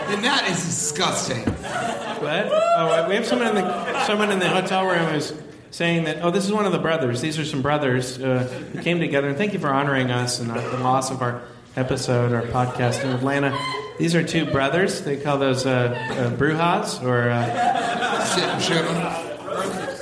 and 0.09 0.23
that 0.23 0.47
is 0.49 0.63
disgusting. 0.65 1.43
What? 1.43 2.49
Oh, 2.51 3.05
we 3.07 3.15
have 3.15 3.25
someone 3.25 3.47
in 3.49 3.55
the 3.55 4.05
someone 4.05 4.31
in 4.31 4.39
the 4.39 4.49
hotel 4.49 4.85
room 4.85 5.05
who's 5.07 5.31
saying 5.71 6.05
that. 6.05 6.23
Oh, 6.23 6.31
this 6.31 6.45
is 6.45 6.51
one 6.51 6.65
of 6.65 6.71
the 6.71 6.79
brothers. 6.79 7.21
These 7.21 7.37
are 7.39 7.45
some 7.45 7.61
brothers 7.61 8.19
uh, 8.21 8.43
who 8.73 8.81
came 8.81 8.99
together. 8.99 9.27
And 9.29 9.37
thank 9.37 9.53
you 9.53 9.59
for 9.59 9.69
honoring 9.69 10.11
us 10.11 10.39
and 10.39 10.49
the 10.49 10.77
loss 10.79 11.11
of 11.11 11.21
our 11.21 11.41
episode, 11.75 12.33
our 12.33 12.41
podcast 12.43 13.03
in 13.03 13.11
Atlanta. 13.11 13.57
These 13.97 14.15
are 14.15 14.23
two 14.23 14.45
brothers. 14.45 15.01
They 15.01 15.17
call 15.17 15.37
those 15.37 15.65
uh, 15.65 15.93
uh, 16.11 16.31
brujas 16.37 17.03
or 17.03 17.29
uh, 17.29 17.49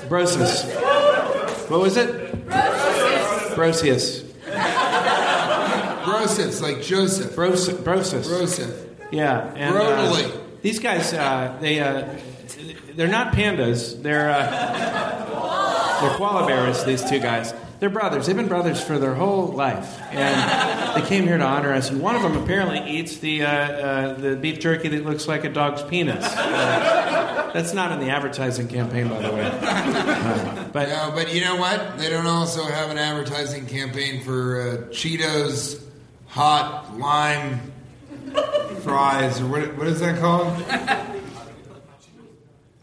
broses. 0.07 0.63
What 1.69 1.81
was 1.81 1.97
it? 1.97 2.47
Brosius. 3.55 4.23
Broseph, 6.05 6.61
like 6.61 6.81
Joseph. 6.81 7.35
Bros- 7.35 7.69
brosis. 7.69 8.25
Broseph. 8.25 8.87
Yeah, 9.11 9.51
and 9.55 9.75
uh, 9.75 10.31
these 10.61 10.79
guys, 10.79 11.13
uh, 11.13 11.57
they 11.59 11.79
uh, 11.79 12.07
they're 12.95 13.07
not 13.07 13.33
pandas. 13.33 14.01
They're 14.01 14.29
uh, 14.29 15.06
they're 16.01 16.15
koala 16.17 16.47
bears. 16.47 16.83
These 16.83 17.09
two 17.09 17.19
guys, 17.19 17.53
they're 17.79 17.89
brothers. 17.89 18.25
They've 18.25 18.35
been 18.35 18.47
brothers 18.47 18.81
for 18.83 18.97
their 18.97 19.13
whole 19.15 19.47
life, 19.47 19.99
and 20.11 21.01
they 21.01 21.07
came 21.07 21.25
here 21.25 21.37
to 21.37 21.43
honor 21.43 21.73
us. 21.73 21.89
And 21.89 22.01
one 22.01 22.15
of 22.15 22.21
them 22.21 22.35
apparently 22.41 22.79
eats 22.89 23.17
the 23.17 23.43
uh, 23.43 23.49
uh, 23.49 24.13
the 24.15 24.35
beef 24.35 24.59
jerky 24.59 24.87
that 24.89 25.05
looks 25.05 25.27
like 25.27 25.43
a 25.43 25.49
dog's 25.49 25.83
penis. 25.83 26.23
Uh, 26.25 27.51
that's 27.53 27.73
not 27.73 27.91
in 27.91 27.99
the 27.99 28.09
advertising 28.09 28.67
campaign, 28.67 29.07
by 29.09 29.21
the 29.21 29.31
way. 29.31 29.43
Uh, 29.43 30.67
but 30.73 30.89
No, 30.89 31.11
but 31.13 31.33
you 31.33 31.41
know 31.41 31.55
what? 31.55 31.97
They 31.97 32.09
don't 32.09 32.27
also 32.27 32.63
have 32.63 32.89
an 32.89 32.97
advertising 32.97 33.65
campaign 33.65 34.23
for 34.23 34.61
uh, 34.61 34.77
Cheetos 34.91 35.83
hot 36.27 36.97
lime 36.97 37.71
fries, 38.81 39.39
or 39.41 39.47
what? 39.47 39.75
What 39.77 39.87
is 39.87 39.99
that 39.99 40.19
called? 40.19 40.53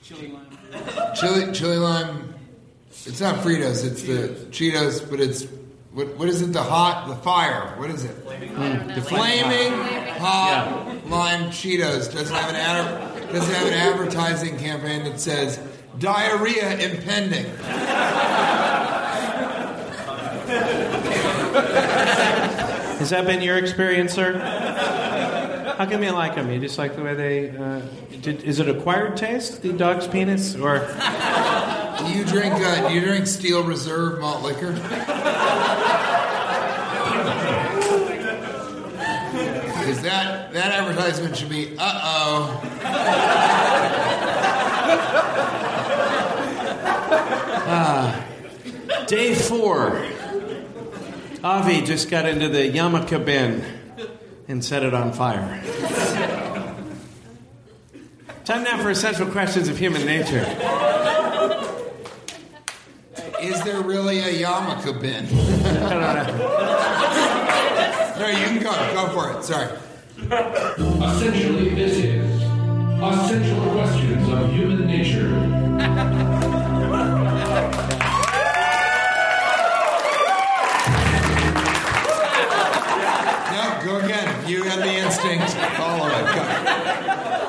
Chili 0.03 0.29
lime. 0.29 1.15
Chili, 1.15 1.53
chili 1.53 1.77
lime. 1.79 2.24
It's 3.07 3.21
not 3.21 3.45
Fritos. 3.45 3.85
It's 3.85 4.03
the 4.03 4.29
Cheetos, 4.51 5.11
but 5.11 5.21
it's 5.21 5.47
what? 5.93 6.17
What 6.17 6.29
is 6.29 6.41
it? 6.41 6.55
The 6.55 6.63
hot, 6.63 7.07
the 7.07 7.17
fire. 7.17 7.75
What 7.77 7.91
is 7.91 8.05
it? 8.05 8.25
The 8.25 9.03
flaming 9.03 9.73
hot 10.19 10.87
lime 11.07 11.51
Cheetos 11.51 12.11
doesn't 12.13 12.35
have 12.35 12.49
an 12.49 12.57
ad, 12.57 13.31
doesn't 13.31 13.55
have 13.55 13.67
an 13.67 13.75
advertising 13.75 14.57
campaign 14.57 15.05
that 15.05 15.21
says 15.21 15.61
diarrhea 15.99 16.79
impending. 16.79 17.45
has 22.99 23.11
that 23.11 23.27
been 23.27 23.43
your 23.43 23.59
experience, 23.59 24.15
sir? 24.15 24.39
How 25.77 25.85
come 25.85 26.03
you 26.03 26.13
like 26.13 26.37
them? 26.37 26.51
You 26.51 26.59
just 26.59 26.79
like 26.79 26.97
the 26.97 27.03
way 27.03 27.15
they? 27.15 27.51
Uh, 27.51 27.83
did, 28.23 28.43
is 28.45 28.61
it 28.61 28.69
acquired 28.69 29.19
taste, 29.19 29.61
the 29.61 29.75
dog's 29.75 30.07
penis, 30.07 30.55
or? 30.57 30.89
Do 31.99 32.07
you 32.13 32.25
drink? 32.25 32.55
Uh, 32.55 32.89
do 32.89 32.95
you 32.95 33.01
drink 33.01 33.27
Steel 33.27 33.63
Reserve 33.63 34.21
malt 34.21 34.43
liquor? 34.43 34.73
Because 39.73 40.03
that 40.03 40.53
that 40.53 40.73
advertisement 40.73 41.37
should 41.37 41.49
be, 41.51 41.77
uh 41.79 42.01
oh. 42.03 42.71
Day 49.07 49.35
four. 49.35 50.03
Avi 51.43 51.83
just 51.83 52.09
got 52.11 52.25
into 52.25 52.49
the 52.49 52.73
yarmulke 52.73 53.23
bin 53.23 53.63
and 54.49 54.65
set 54.65 54.83
it 54.83 54.95
on 54.95 55.13
fire. 55.13 55.63
Time 58.45 58.65
now 58.65 58.83
for 58.83 58.91
essential 58.91 59.27
questions 59.27 59.69
of 59.69 59.77
human 59.77 60.07
nature. 60.07 60.45
Is 63.45 63.63
there 63.63 63.83
really 63.83 64.21
a 64.21 64.33
yarmulke 64.43 64.99
bin? 65.03 65.27
I 65.85 65.91
don't 65.93 66.01
know. 66.01 66.37
No, 68.19 68.27
you 68.29 68.45
can 68.47 68.63
go. 68.63 68.73
Go 68.95 69.09
for 69.13 69.33
it. 69.33 69.45
Sorry. 69.45 69.69
Essentially, 70.19 71.75
this 71.75 71.99
is 71.99 72.43
Essential 73.03 73.71
Questions 73.73 74.29
of 74.31 74.51
Human 74.51 74.87
Nature. 74.87 75.29
No, 83.53 83.81
go 83.85 83.97
again. 83.99 84.49
You 84.49 84.63
had 84.65 84.81
the 84.81 84.93
instinct. 84.93 85.51
Follow 85.77 86.09
it. 86.09 86.35
Go. 86.35 87.44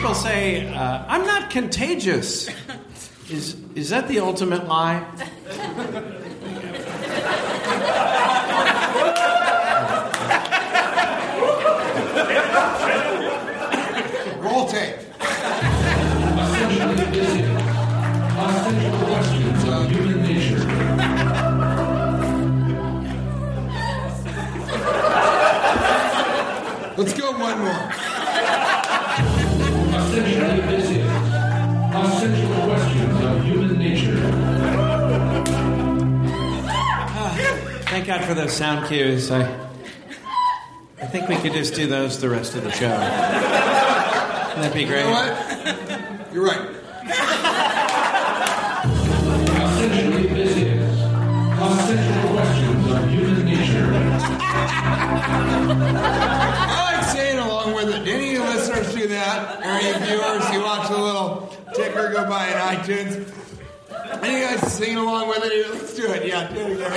People 0.00 0.14
say, 0.14 0.66
uh, 0.66 1.04
I'm 1.08 1.26
not 1.26 1.50
contagious, 1.50 2.48
is, 3.30 3.54
is 3.74 3.90
that 3.90 4.08
the 4.08 4.20
ultimate 4.20 4.66
lie? 4.66 5.04
Roll 14.40 14.66
tape. 14.68 14.96
Essentially, 16.40 16.94
this 16.94 17.18
is 17.18 17.34
Essential 18.40 19.06
Questions 19.06 19.64
of 19.68 19.90
Human 19.90 20.22
Nature. 20.22 20.64
Let's 26.96 27.12
go 27.12 27.32
one 27.32 27.58
more. 27.58 27.99
Thank 37.90 38.06
God 38.06 38.24
for 38.24 38.34
those 38.34 38.52
sound 38.52 38.86
cues. 38.86 39.32
I, 39.32 39.42
I 41.02 41.06
think 41.06 41.28
we 41.28 41.34
could 41.34 41.52
just 41.52 41.74
do 41.74 41.88
those 41.88 42.20
the 42.20 42.30
rest 42.30 42.54
of 42.54 42.62
the 42.62 42.70
show. 42.70 42.86
That'd 42.88 44.72
be 44.72 44.84
great. 44.84 45.00
You 45.00 45.06
know 45.06 45.10
what? 45.10 46.32
You're 46.32 46.44
right. 46.44 46.70
Essentially, 49.74 50.26
this 50.28 50.56
is 50.56 51.00
Essential 51.58 52.30
Questions 52.30 52.86
of 52.92 53.10
Human 53.10 53.44
Nature. 53.44 53.90
I 55.72 56.94
like 56.94 57.04
saying 57.10 57.38
along 57.40 57.74
with 57.74 57.88
it. 57.88 58.06
Any 58.06 58.28
of 58.28 58.32
you 58.34 58.42
listeners 58.44 58.94
do 58.94 59.08
that? 59.08 59.58
Or 59.58 59.64
any 59.64 59.98
viewers, 60.06 60.48
you 60.52 60.60
watch 60.62 60.88
the 60.88 60.96
little 60.96 61.52
ticker 61.74 62.12
go 62.12 62.24
by 62.28 62.46
in 62.46 62.54
iTunes? 62.54 63.39
Any 64.22 64.34
of 64.34 64.50
you 64.50 64.58
guys 64.58 64.72
singing 64.72 64.98
along 64.98 65.28
with 65.28 65.38
it? 65.44 65.70
Let's 65.72 65.94
do 65.94 66.12
it. 66.12 66.26
Yeah, 66.26 66.52
do 66.52 66.60
it 66.60 66.72
again. 66.76 66.90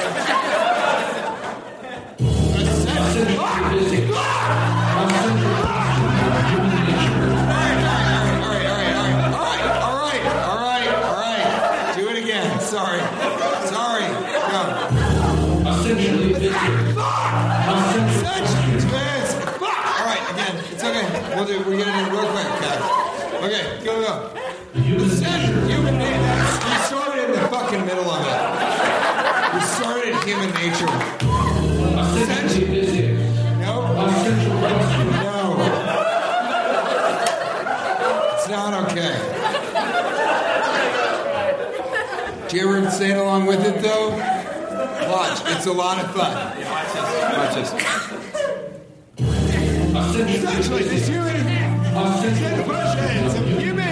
Essentially, 2.20 3.38
this 3.80 3.92
is 3.94 4.10
Essential 4.12 5.56
Questions 5.56 6.20
of 6.20 6.44
Human 6.52 6.84
Nature. 6.84 7.32
All 7.32 7.48
right, 7.48 7.80
all 7.80 8.52
right, 8.52 8.68
all 8.68 8.84
right, 8.84 8.84
all 8.84 9.40
right, 9.40 9.64
all 9.80 9.96
right, 10.04 10.26
all 10.44 10.60
right, 10.60 10.92
all 11.00 11.16
right. 11.16 11.96
Do 11.96 12.04
it 12.10 12.18
again. 12.24 12.60
Sorry, 12.60 13.00
sorry. 13.72 14.08
Go. 14.52 14.60
Essentially, 15.72 16.34
Essential 16.34 17.00
All 19.64 20.06
right, 20.06 20.24
again. 20.34 20.56
It's 20.72 20.84
okay. 20.84 21.08
We'll 21.36 21.46
do. 21.46 21.60
We're 21.60 21.78
do 21.78 21.84
it 21.84 22.12
real 22.12 22.28
quick, 22.32 22.52
guys. 22.60 22.84
Okay, 23.44 23.64
go 23.86 24.02
go. 24.02 24.14
Human 24.82 25.08
Nature. 25.08 25.68
human 25.68 25.98
nature. 25.98 26.33
Middle 27.96 28.12
of 28.12 28.26
it. 28.26 28.34
You 29.54 29.62
started 29.62 30.16
human 30.26 30.50
nature. 30.56 30.89
This 32.14 32.28
No. 33.60 33.74
It's 38.34 38.48
not 38.50 38.74
okay. 38.86 39.16
Do 42.50 42.58
you 42.58 42.76
ever 42.76 42.89
sing 42.89 43.12
along 43.12 43.46
with 43.46 43.64
it 43.64 43.82
though? 43.84 44.10
Watch, 45.12 45.41
it's 45.52 45.66
a 45.68 45.72
lot 45.72 46.04
of 46.04 46.12
fun. 46.16 46.34
Watch 47.38 47.56
this. 47.56 47.74
Essentially, 50.16 50.84
this 50.84 51.08
human 51.08 52.64
questions 52.64 53.34
of 53.36 53.46
human 53.60 53.83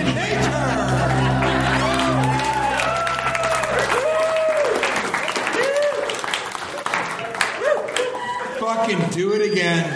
Do 8.91 9.31
it 9.31 9.41
again. 9.51 9.89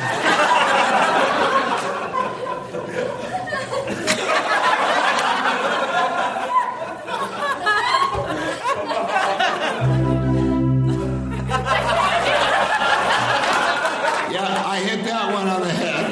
Yeah, 14.32 14.64
I 14.66 14.80
hit 14.82 15.04
that 15.04 15.34
one 15.34 15.48
on 15.50 15.60
the 15.60 15.70
head. 15.70 16.12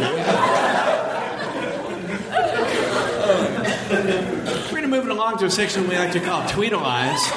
We're 4.66 4.72
going 4.72 4.82
to 4.82 4.88
move 4.90 5.06
it 5.06 5.12
along 5.12 5.38
to 5.38 5.46
a 5.46 5.50
section 5.50 5.88
we 5.88 5.96
like 5.98 6.12
to 6.12 6.20
call 6.20 6.42
Tweedleize. 6.44 7.32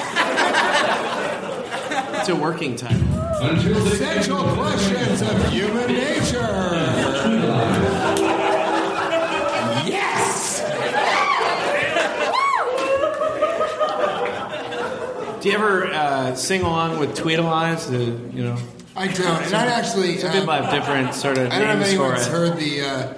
It's 2.18 2.28
a 2.28 2.34
working 2.34 2.74
title. 2.74 3.15
Until 3.38 3.84
they 3.84 3.90
Essential 3.92 4.42
questions 4.54 5.20
of 5.20 5.48
human 5.50 5.88
nature. 5.88 6.38
Yes! 9.86 10.62
Do 15.42 15.48
you 15.48 15.54
ever 15.54 15.86
uh, 15.86 16.34
sing 16.34 16.62
along 16.62 16.98
with 16.98 17.14
Tweedleize? 17.14 17.90
The, 17.90 18.04
you 18.34 18.42
know, 18.42 18.56
I 18.96 19.08
don't. 19.08 19.42
And 19.42 19.54
I'd 19.54 19.68
actually. 19.68 20.16
some 20.16 20.30
um, 20.30 20.38
people 20.38 20.54
have 20.54 20.70
different 20.72 21.14
sort 21.14 21.36
of 21.36 21.52
I 21.52 21.58
don't 21.58 21.68
know 21.68 21.84
if 21.84 21.88
anyone's 21.88 22.26
heard 22.26 22.56
the 22.56 22.80
uh, 22.80 23.14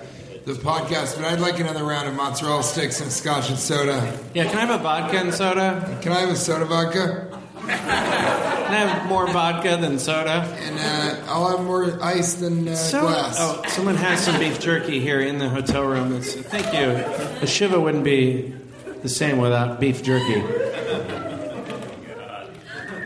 the 0.46 0.54
podcast, 0.54 1.14
but 1.14 1.26
I'd 1.26 1.38
like 1.38 1.60
another 1.60 1.84
round 1.84 2.08
of 2.08 2.14
mozzarella 2.14 2.64
sticks 2.64 3.00
and 3.00 3.12
scotch 3.12 3.50
and 3.50 3.58
soda. 3.58 4.18
Yeah, 4.34 4.46
can 4.46 4.56
I 4.56 4.60
have 4.66 4.80
a 4.80 4.82
vodka 4.82 5.18
and 5.18 5.32
soda? 5.32 5.98
Can 6.02 6.10
I 6.10 6.20
have 6.20 6.30
a 6.30 6.36
soda 6.36 6.64
vodka? 6.64 8.56
Can 8.68 8.76
I 8.76 8.80
have 8.86 9.06
more 9.08 9.26
vodka 9.26 9.78
than 9.80 9.98
soda? 9.98 10.42
And 10.60 10.78
uh, 10.78 11.32
I'll 11.32 11.56
have 11.56 11.64
more 11.64 11.98
ice 12.04 12.34
than 12.34 12.68
uh, 12.68 12.74
So, 12.74 13.00
glass. 13.00 13.36
oh, 13.40 13.62
someone 13.68 13.94
has 13.96 14.22
some 14.22 14.38
beef 14.38 14.60
jerky 14.60 15.00
here 15.00 15.22
in 15.22 15.38
the 15.38 15.48
hotel 15.48 15.84
room. 15.86 16.14
It's, 16.16 16.34
thank 16.34 16.66
you. 16.74 16.90
A 17.42 17.46
shiva 17.46 17.80
wouldn't 17.80 18.04
be 18.04 18.54
the 19.00 19.08
same 19.08 19.38
without 19.38 19.80
beef 19.80 20.02
jerky. 20.02 20.42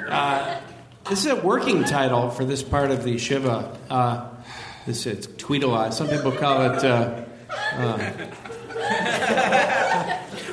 Uh, 0.08 0.60
this 1.08 1.20
is 1.24 1.30
a 1.30 1.36
working 1.36 1.84
title 1.84 2.28
for 2.30 2.44
this 2.44 2.64
part 2.64 2.90
of 2.90 3.04
the 3.04 3.16
shiva. 3.16 3.78
Uh, 3.88 4.28
this 4.84 5.06
is 5.06 5.28
Tweedleize. 5.28 5.92
Some 5.92 6.08
people 6.08 6.32
call 6.32 6.62
it. 6.72 6.82
Uh, 6.84 7.22
uh, 7.74 7.98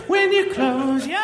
when 0.05 0.32
you 0.32 0.53
close 0.53 1.07
your 1.07 1.20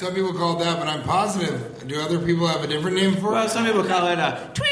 Some 0.00 0.14
people 0.14 0.32
call 0.32 0.58
it 0.58 0.64
that, 0.64 0.78
but 0.78 0.88
I'm 0.88 1.02
positive. 1.02 1.86
Do 1.86 2.00
other 2.00 2.18
people 2.18 2.46
have 2.46 2.64
a 2.64 2.66
different 2.66 2.96
name 2.96 3.16
for 3.16 3.32
Well, 3.32 3.44
it? 3.44 3.50
some 3.50 3.66
people 3.66 3.84
call 3.84 4.06
it 4.06 4.18
a 4.18 4.50
tweet 4.54 4.70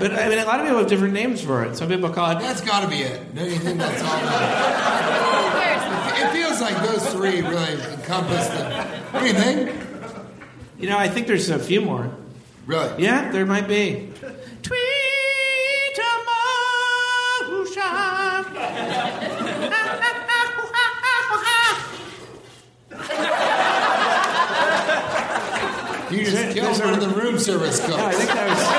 but 0.00 0.12
I 0.12 0.28
mean, 0.28 0.38
a 0.38 0.44
lot 0.44 0.60
of 0.60 0.66
people 0.66 0.78
have 0.78 0.88
different 0.88 1.14
names 1.14 1.40
for 1.40 1.64
it. 1.64 1.76
Some 1.76 1.88
people 1.88 2.10
call 2.10 2.30
it 2.36 2.40
That's 2.40 2.60
got 2.60 2.82
to 2.82 2.88
be 2.88 2.96
it. 3.02 3.34
Don't 3.34 3.50
you 3.50 3.58
think 3.58 3.78
that's 3.78 4.02
all? 4.02 4.08
That? 5.58 6.20
It 6.20 6.32
feels 6.32 6.60
like 6.60 6.76
those 6.82 7.06
three 7.12 7.40
really 7.42 7.72
encompass 7.92 8.48
the. 8.48 8.64
What 9.12 9.20
do 9.20 9.26
you 9.26 9.32
think? 9.34 9.72
You 10.78 10.88
know, 10.88 10.98
I 10.98 11.08
think 11.08 11.26
there's 11.26 11.48
a 11.50 11.58
few 11.58 11.80
more. 11.80 12.10
Really? 12.66 13.02
Yeah, 13.02 13.30
there 13.30 13.46
might 13.46 13.68
be. 13.68 14.10
Tweet 14.62 14.78
You 26.10 26.24
just 26.24 26.54
killed 26.56 26.80
a- 26.80 26.84
one 26.84 26.94
of 26.94 27.00
the 27.00 27.08
room 27.10 27.38
service 27.38 27.80
cooks. 27.80 27.90
No, 27.90 28.06
I 28.06 28.12
think 28.12 28.30
that 28.30 28.48
was 28.48 28.58
that 28.58 28.77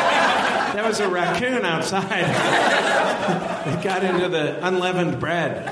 was 0.90 1.00
a 1.00 1.08
raccoon 1.08 1.64
outside. 1.66 2.08
it 3.68 3.84
got 3.84 4.04
into 4.04 4.28
the 4.28 4.66
unleavened 4.66 5.20
bread. 5.20 5.72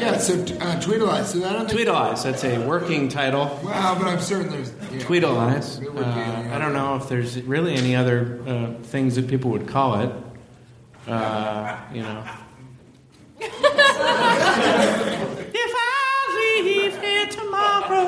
Yeah, 0.00 0.16
so 0.16 0.32
uh, 0.34 0.80
Tweedleize. 0.80 1.26
So 1.26 1.44
I 1.46 1.52
don't 1.52 1.68
think. 1.68 1.80
Tweedleize. 1.80 2.22
That's 2.22 2.42
a 2.44 2.58
working 2.66 3.08
title. 3.08 3.60
Well, 3.62 3.96
but 3.96 4.06
I'm 4.06 4.18
certain 4.20 4.50
there's. 4.50 4.72
You 4.90 4.98
know, 4.98 5.04
Tweedleize. 5.04 5.82
It 5.82 5.92
would 5.92 6.04
be 6.04 6.10
Uh, 6.10 6.54
I 6.54 6.58
don't 6.58 6.72
know 6.72 6.96
if 6.96 7.06
there's 7.10 7.42
really 7.42 7.74
any 7.74 7.94
other 7.94 8.40
uh, 8.46 8.72
things 8.82 9.16
that 9.16 9.28
people 9.28 9.50
would 9.50 9.68
call 9.68 10.00
it. 10.00 10.10
Uh, 11.06 11.78
you 11.92 12.00
know. 12.02 12.24
if 13.40 13.52
I 15.76 16.62
leave 16.64 16.98
here 17.02 17.26
tomorrow. 17.26 18.06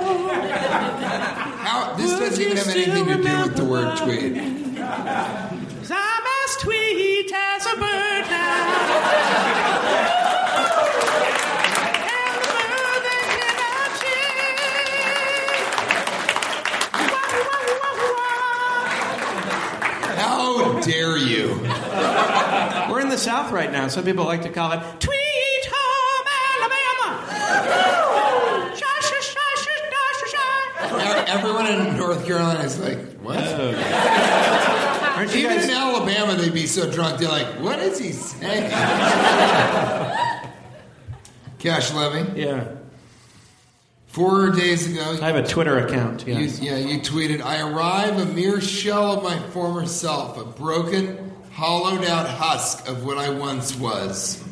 How, 1.62 1.91
this 2.02 2.18
doesn't 2.18 2.42
even 2.42 2.56
have 2.56 2.68
anything 2.68 3.06
to 3.06 3.14
do 3.16 3.22
with 3.42 3.56
the 3.56 3.64
word 3.64 3.96
tweed. 3.98 4.36
I'm 5.94 6.24
as 6.44 6.50
sweet 6.58 7.30
as 7.32 7.66
a 7.66 7.76
bird 7.76 8.26
now. 8.30 9.82
And 11.92 12.42
the 12.42 12.64
bird 12.72 13.02
that 13.06 13.26
cannot 13.38 13.90
sing. 14.00 15.62
How 20.18 20.80
dare 20.80 21.16
you? 21.18 21.58
We're 22.90 23.00
in 23.00 23.08
the 23.08 23.18
South 23.18 23.52
right 23.52 23.70
now. 23.70 23.88
Some 23.88 24.04
people 24.04 24.24
like 24.24 24.42
to 24.42 24.50
call 24.50 24.72
it 24.72 24.80
Tweet 25.00 25.11
Everyone 31.32 31.66
in 31.66 31.96
North 31.96 32.26
Carolina 32.26 32.60
is 32.64 32.78
like, 32.78 32.98
what? 33.20 33.38
Aren't 35.16 35.34
you 35.34 35.40
Even 35.44 35.56
guys? 35.58 35.64
in 35.68 35.70
Alabama, 35.74 36.34
they'd 36.34 36.52
be 36.52 36.66
so 36.66 36.90
drunk, 36.90 37.18
they're 37.18 37.28
like, 37.28 37.60
what 37.60 37.78
is 37.78 37.98
he 37.98 38.12
saying? 38.12 38.70
Cash 41.58 41.92
Levy, 41.94 42.40
Yeah, 42.40 42.68
four 44.06 44.50
days 44.50 44.90
ago, 44.90 45.16
I 45.22 45.26
have 45.26 45.36
a 45.36 45.46
Twitter 45.46 45.78
account. 45.78 46.26
you, 46.26 46.34
yeah, 46.34 46.76
you 46.76 46.98
tweeted, 47.00 47.40
I 47.40 47.60
arrive 47.60 48.18
a 48.18 48.26
mere 48.26 48.60
shell 48.60 49.12
of 49.18 49.22
my 49.22 49.38
former 49.50 49.86
self, 49.86 50.36
a 50.38 50.44
broken, 50.44 51.32
hollowed 51.52 52.04
out 52.04 52.28
husk 52.28 52.88
of 52.88 53.04
what 53.04 53.16
I 53.18 53.30
once 53.30 53.74
was. 53.76 54.42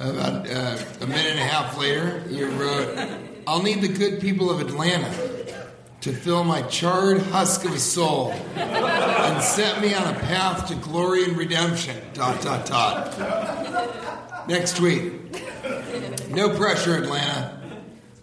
About 0.00 0.48
uh, 0.50 0.76
a 1.02 1.06
minute 1.06 1.26
and 1.26 1.38
a 1.38 1.44
half 1.44 1.76
later, 1.78 2.24
you 2.28 2.46
wrote, 2.48 2.96
I'll 3.46 3.62
need 3.62 3.80
the 3.80 3.88
good 3.88 4.20
people 4.20 4.50
of 4.50 4.60
Atlanta 4.60 5.10
to 6.02 6.12
fill 6.12 6.44
my 6.44 6.62
charred 6.62 7.22
husk 7.22 7.64
of 7.64 7.72
a 7.72 7.78
soul 7.78 8.32
and 8.56 9.42
set 9.42 9.80
me 9.80 9.94
on 9.94 10.14
a 10.14 10.18
path 10.18 10.66
to 10.68 10.74
glory 10.76 11.24
and 11.24 11.36
redemption. 11.36 11.96
Dot, 12.12 12.42
dot, 12.42 12.66
dot. 12.66 14.48
Next 14.48 14.76
tweet. 14.76 15.12
No 16.30 16.56
pressure, 16.56 16.96
Atlanta. 16.96 17.60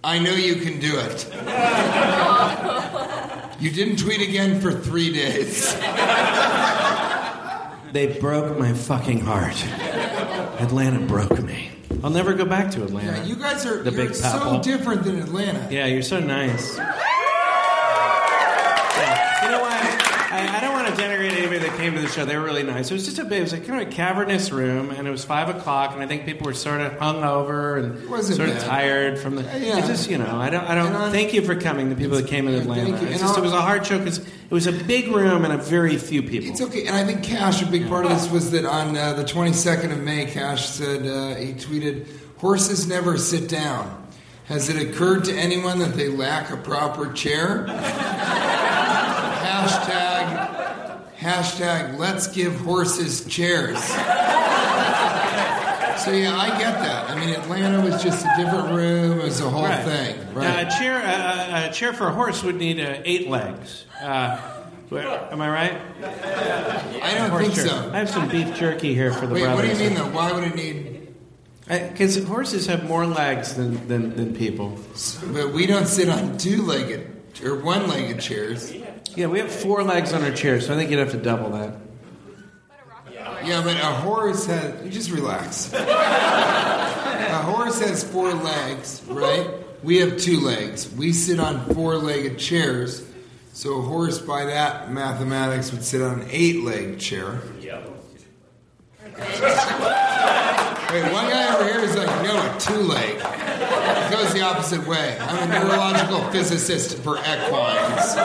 I 0.03 0.19
know 0.19 0.33
you 0.33 0.55
can 0.55 0.79
do 0.79 0.99
it. 0.99 1.27
You 3.61 3.71
didn't 3.71 3.97
tweet 3.97 4.21
again 4.21 4.61
for 4.61 4.71
three 4.71 5.11
days. 5.11 5.73
They 7.91 8.17
broke 8.19 8.57
my 8.57 8.73
fucking 8.73 9.21
heart. 9.21 9.65
Atlanta 10.61 10.99
broke 10.99 11.41
me. 11.41 11.71
I'll 12.03 12.09
never 12.09 12.33
go 12.33 12.45
back 12.45 12.71
to 12.71 12.83
Atlanta. 12.83 13.17
Yeah, 13.17 13.23
you 13.25 13.35
guys 13.35 13.65
are 13.65 13.83
The 13.83 13.91
Big 13.91 14.15
so 14.15 14.61
different 14.63 15.03
than 15.03 15.19
Atlanta. 15.21 15.67
Yeah, 15.69 15.85
you're 15.85 16.01
so 16.01 16.19
nice. 16.19 16.79
I, 20.31 20.57
I 20.57 20.59
don't 20.61 20.73
want 20.73 20.87
to 20.87 20.93
denigrate 21.01 21.31
anybody 21.31 21.57
that 21.59 21.75
came 21.77 21.95
to 21.95 22.01
the 22.01 22.07
show. 22.07 22.23
They 22.23 22.37
were 22.37 22.43
really 22.43 22.61
nice. 22.63 22.91
It 22.91 22.93
was 22.93 23.05
just 23.05 23.17
a 23.17 23.25
bit, 23.25 23.39
it 23.39 23.41
was 23.41 23.53
like 23.53 23.65
kind 23.65 23.81
of 23.81 23.87
a 23.87 23.91
cavernous 23.91 24.51
room, 24.51 24.91
and 24.91 25.07
it 25.07 25.11
was 25.11 25.25
five 25.25 25.49
o'clock, 25.49 25.93
and 25.93 26.03
I 26.03 26.07
think 26.07 26.25
people 26.25 26.45
were 26.45 26.53
sort 26.53 26.81
of 26.81 26.93
hungover 26.93 27.83
and 27.83 27.99
sort 28.23 28.49
bad. 28.49 28.57
of 28.57 28.63
tired 28.63 29.17
from 29.17 29.35
the. 29.35 29.41
yeah. 29.41 29.79
It's 29.79 29.87
just 29.87 30.09
you 30.09 30.17
know, 30.19 30.37
I 30.39 30.49
don't, 30.51 30.63
I 30.65 30.75
don't. 30.75 30.93
I- 30.95 31.11
thank 31.11 31.33
you 31.33 31.41
for 31.41 31.55
coming. 31.55 31.89
The 31.89 31.95
people 31.95 32.17
that 32.17 32.27
came 32.27 32.47
in 32.47 32.53
Atlanta. 32.53 32.91
thank 32.91 33.01
you. 33.01 33.09
Just, 33.09 33.23
I'll- 33.23 33.37
it 33.37 33.41
was 33.41 33.53
a 33.53 33.61
hard 33.61 33.85
show 33.87 33.97
because 33.97 34.19
it 34.19 34.51
was 34.51 34.67
a 34.67 34.71
big 34.71 35.07
room 35.07 35.45
and 35.45 35.53
a 35.53 35.57
very 35.57 35.97
few 35.97 36.21
people. 36.21 36.49
It's 36.49 36.61
okay, 36.61 36.85
and 36.85 36.95
I 36.95 37.03
think 37.05 37.23
Cash, 37.23 37.61
a 37.63 37.65
big 37.65 37.87
part 37.87 38.05
of 38.05 38.11
this 38.11 38.29
was 38.29 38.51
that 38.51 38.65
on 38.65 38.95
uh, 38.95 39.13
the 39.13 39.23
22nd 39.23 39.91
of 39.91 39.99
May, 39.99 40.25
Cash 40.25 40.69
said, 40.69 41.07
uh, 41.07 41.35
he 41.35 41.53
tweeted, 41.53 42.07
Horses 42.37 42.87
never 42.87 43.17
sit 43.17 43.49
down. 43.49 43.95
Has 44.45 44.69
it 44.69 44.81
occurred 44.81 45.25
to 45.25 45.33
anyone 45.35 45.79
that 45.79 45.93
they 45.95 46.07
lack 46.07 46.49
a 46.51 46.57
proper 46.57 47.11
chair? 47.13 47.65
hashtag, 49.49 49.98
hashtag, 51.19 51.97
let's 51.97 52.27
give 52.27 52.55
horses 52.61 53.25
chairs. 53.25 53.77
So 55.99 56.11
yeah, 56.11 56.37
I 56.37 56.47
get 56.57 56.75
that. 56.75 57.09
I 57.09 57.19
mean, 57.19 57.29
Atlanta 57.35 57.81
was 57.81 58.01
just 58.01 58.25
a 58.25 58.33
different 58.37 58.69
room. 58.69 59.19
It 59.19 59.23
was 59.25 59.41
a 59.41 59.49
whole 59.49 59.63
Right. 59.65 59.83
thing, 59.83 60.33
right? 60.33 60.65
a 60.65 60.69
chair, 60.79 60.95
uh, 61.03 61.67
a 61.69 61.73
chair 61.73 61.91
for 61.91 62.07
a 62.07 62.11
horse 62.13 62.41
would 62.41 62.55
need 62.55 62.79
uh, 62.79 63.01
eight 63.03 63.29
legs. 63.29 63.83
Uh, 64.01 64.39
am 64.93 65.41
I 65.41 65.49
right? 65.49 65.81
I 67.03 67.15
don't 67.15 67.37
think 67.41 67.55
so. 67.55 67.91
I 67.93 67.97
have 67.99 68.09
some 68.09 68.29
beef 68.29 68.55
jerky 68.55 68.93
here 68.93 69.11
for 69.11 69.27
the 69.27 69.33
Wait, 69.33 69.47
what 69.47 69.63
do 69.63 69.67
you 69.67 69.75
mean 69.75 69.93
though? 69.95 70.09
Why 70.09 70.31
would 70.31 70.45
it 70.45 70.55
need? 70.55 71.09
Because 71.67 72.23
horses 72.23 72.65
have 72.67 72.87
more 72.87 73.05
legs 73.05 73.55
than, 73.55 73.85
than, 73.89 74.15
than 74.15 74.33
people. 74.33 74.79
But 75.33 75.53
we 75.53 75.67
don't 75.67 75.85
sit 75.85 76.07
on 76.07 76.37
two-legged 76.37 77.43
or 77.43 77.59
one-legged 77.59 78.19
chairs. 78.21 78.73
Yeah, 79.19 79.27
we 79.27 79.39
have 79.39 79.51
four 79.51 79.83
legs 79.83 80.13
on 80.13 80.23
our 80.23 80.31
chair, 80.31 80.61
so 80.61 80.73
I 80.73 80.77
think 80.77 80.91
you'd 80.91 80.99
have 80.99 81.11
to 81.11 81.17
double 81.17 81.49
that. 81.49 81.75
Yeah, 83.43 83.61
but 83.61 83.75
a 83.75 83.85
horse 83.85 84.45
has. 84.45 84.81
You 84.85 84.89
just 84.89 85.11
relax. 85.11 85.73
a 85.73 87.41
horse 87.43 87.81
has 87.81 88.01
four 88.01 88.33
legs, 88.33 89.03
right? 89.07 89.45
We 89.83 89.97
have 89.97 90.19
two 90.19 90.39
legs. 90.39 90.89
We 90.93 91.11
sit 91.11 91.37
on 91.37 91.65
four-legged 91.75 92.39
chairs. 92.39 93.05
So 93.51 93.79
a 93.79 93.81
horse, 93.81 94.19
by 94.19 94.45
that 94.45 94.89
mathematics, 94.89 95.73
would 95.73 95.83
sit 95.83 96.01
on 96.01 96.21
an 96.21 96.27
eight-legged 96.31 97.01
chair. 97.01 97.41
Yep. 97.59 97.89
Wait, 100.91 101.03
one 101.11 101.29
guy 101.29 101.53
over 101.53 101.65
here 101.65 101.81
is 101.81 101.93
like, 101.97 102.07
no, 102.23 102.37
a 102.37 102.57
two-leg. 102.57 103.15
It 103.17 104.11
goes 104.11 104.33
the 104.33 104.41
opposite 104.41 104.87
way. 104.87 105.17
I'm 105.19 105.51
a 105.51 105.59
neurological 105.59 106.21
physicist 106.31 106.97
for 106.99 107.17
equines. 107.17 108.15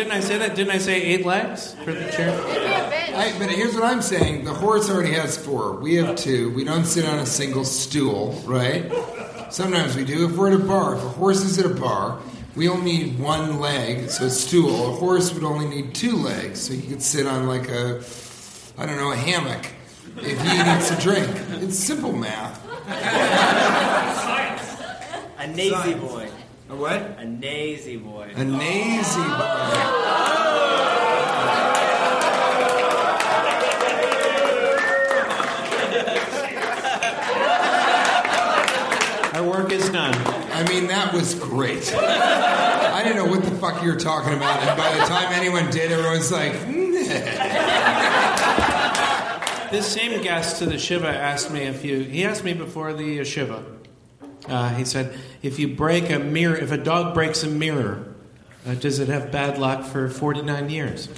Didn't 0.00 0.14
I 0.14 0.20
say 0.20 0.38
that? 0.38 0.56
Didn't 0.56 0.72
I 0.72 0.78
say 0.78 1.02
eight 1.02 1.26
legs 1.26 1.74
for 1.84 1.92
the 1.92 2.10
chair? 2.10 2.30
I, 3.14 3.38
but 3.38 3.50
here's 3.50 3.74
what 3.74 3.84
I'm 3.84 4.00
saying: 4.00 4.44
the 4.44 4.54
horse 4.54 4.88
already 4.88 5.12
has 5.12 5.36
four. 5.36 5.76
We 5.76 5.96
have 5.96 6.16
two. 6.16 6.48
We 6.54 6.64
don't 6.64 6.86
sit 6.86 7.04
on 7.04 7.18
a 7.18 7.26
single 7.26 7.66
stool, 7.66 8.32
right? 8.46 8.90
Sometimes 9.50 9.96
we 9.96 10.06
do. 10.06 10.24
If 10.24 10.38
we're 10.38 10.54
at 10.54 10.58
a 10.58 10.64
bar, 10.64 10.94
if 10.94 11.04
a 11.04 11.08
horse 11.10 11.42
is 11.42 11.58
at 11.58 11.66
a 11.66 11.74
bar, 11.74 12.18
we 12.56 12.66
only 12.66 12.92
need 12.92 13.18
one 13.18 13.60
leg, 13.60 14.08
so 14.08 14.24
a 14.24 14.30
stool. 14.30 14.94
A 14.94 14.96
horse 14.96 15.34
would 15.34 15.44
only 15.44 15.66
need 15.66 15.94
two 15.94 16.16
legs, 16.16 16.62
so 16.62 16.72
you 16.72 16.88
could 16.88 17.02
sit 17.02 17.26
on 17.26 17.46
like 17.46 17.68
a, 17.68 18.02
I 18.78 18.86
don't 18.86 18.96
know, 18.96 19.12
a 19.12 19.16
hammock 19.16 19.66
if 20.16 20.40
he 20.40 20.62
needs 20.62 20.90
a 20.90 20.98
drink. 20.98 21.28
It's 21.62 21.76
simple 21.76 22.12
math. 22.12 22.58
A 25.40 25.46
nazy 25.46 25.94
boy. 25.94 26.28
A 26.70 26.76
what? 26.76 27.02
A 27.18 27.24
nazy 27.24 27.96
boy. 27.96 28.30
A 28.36 28.44
nazy 28.44 29.20
boy. 29.20 29.26
Our 39.34 39.42
work 39.48 39.72
is 39.72 39.88
done. 39.90 40.14
I 40.52 40.64
mean, 40.68 40.86
that 40.86 41.12
was 41.12 41.34
great. 41.34 41.92
I 41.92 43.02
didn't 43.02 43.16
know 43.16 43.26
what 43.26 43.42
the 43.42 43.50
fuck 43.56 43.82
you 43.82 43.88
were 43.90 43.98
talking 43.98 44.34
about, 44.34 44.62
and 44.62 44.76
by 44.78 44.92
the 44.96 45.04
time 45.06 45.32
anyone 45.32 45.68
did, 45.72 45.90
everyone's 45.90 46.30
like, 46.30 46.52
This 49.72 49.86
same 49.86 50.20
guest 50.22 50.58
to 50.58 50.66
the 50.66 50.78
Shiva 50.78 51.08
asked 51.08 51.50
me 51.50 51.62
if 51.62 51.84
you. 51.84 52.02
He 52.04 52.24
asked 52.24 52.44
me 52.44 52.52
before 52.52 52.92
the 52.92 53.24
Shiva. 53.24 53.64
Uh, 54.46 54.68
he 54.74 54.84
said, 54.84 55.18
if 55.42 55.58
you 55.58 55.68
break 55.74 56.10
a 56.10 56.18
mirror, 56.18 56.56
if 56.56 56.70
a 56.72 56.76
dog 56.76 57.14
breaks 57.14 57.42
a 57.42 57.48
mirror, 57.48 58.06
uh, 58.66 58.74
does 58.74 58.98
it 58.98 59.08
have 59.08 59.32
bad 59.32 59.58
luck 59.58 59.84
for 59.84 60.08
49 60.08 60.68
years? 60.70 61.08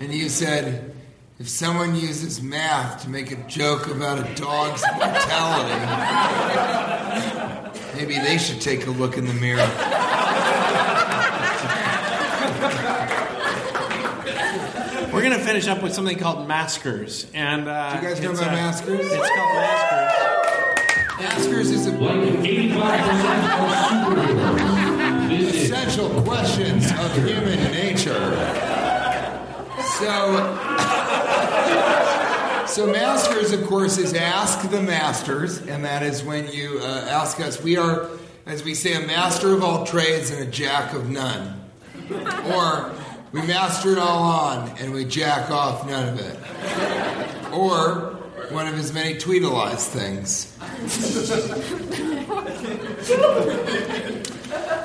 And 0.00 0.12
you 0.12 0.28
said, 0.28 0.92
if 1.38 1.48
someone 1.48 1.94
uses 1.94 2.42
math 2.42 3.02
to 3.02 3.08
make 3.08 3.30
a 3.30 3.36
joke 3.48 3.86
about 3.86 4.18
a 4.18 4.34
dog's 4.34 4.82
mortality, 4.94 5.78
maybe 7.96 8.14
they 8.18 8.38
should 8.38 8.60
take 8.60 8.86
a 8.86 8.90
look 8.90 9.16
in 9.16 9.26
the 9.26 9.34
mirror. 9.34 9.68
We're 15.12 15.20
going 15.22 15.38
to 15.38 15.44
finish 15.44 15.68
up 15.68 15.82
with 15.82 15.92
something 15.92 16.18
called 16.18 16.48
maskers. 16.48 17.26
And 17.34 17.68
uh, 17.68 18.00
Do 18.00 18.06
you 18.06 18.14
guys 18.14 18.22
know 18.22 18.32
about 18.32 18.48
uh, 18.48 18.52
maskers? 18.52 19.00
It's 19.00 19.14
called 19.14 19.28
maskers. 19.28 20.31
Maskers 21.18 21.70
is 21.70 21.86
a 21.86 21.92
Like 21.92 22.16
85% 22.16 22.72
of 23.60 24.16
superheroes. 24.16 25.54
Essential 25.54 26.22
questions 26.22 26.90
of 26.90 27.14
human 27.14 27.70
nature. 27.70 28.32
So, 29.98 30.56
so 32.66 32.86
masters, 32.86 33.52
of 33.52 33.66
course, 33.66 33.98
is 33.98 34.14
ask 34.14 34.68
the 34.70 34.80
masters, 34.80 35.58
and 35.58 35.84
that 35.84 36.02
is 36.02 36.24
when 36.24 36.48
you 36.50 36.78
uh, 36.80 37.06
ask 37.10 37.40
us. 37.40 37.62
We 37.62 37.76
are, 37.76 38.08
as 38.46 38.64
we 38.64 38.74
say, 38.74 38.94
a 38.94 39.06
master 39.06 39.52
of 39.52 39.62
all 39.62 39.84
trades 39.84 40.30
and 40.30 40.42
a 40.42 40.50
jack 40.50 40.94
of 40.94 41.10
none, 41.10 41.60
or 42.46 42.92
we 43.32 43.42
master 43.42 43.92
it 43.92 43.98
all 43.98 44.22
on 44.22 44.68
and 44.78 44.92
we 44.92 45.04
jack 45.04 45.50
off 45.50 45.86
none 45.86 46.08
of 46.08 46.18
it, 46.20 47.52
or 47.52 48.11
one 48.52 48.66
of 48.68 48.74
his 48.76 48.92
many 48.92 49.14
Tweedleize 49.14 49.88
things. 49.88 50.52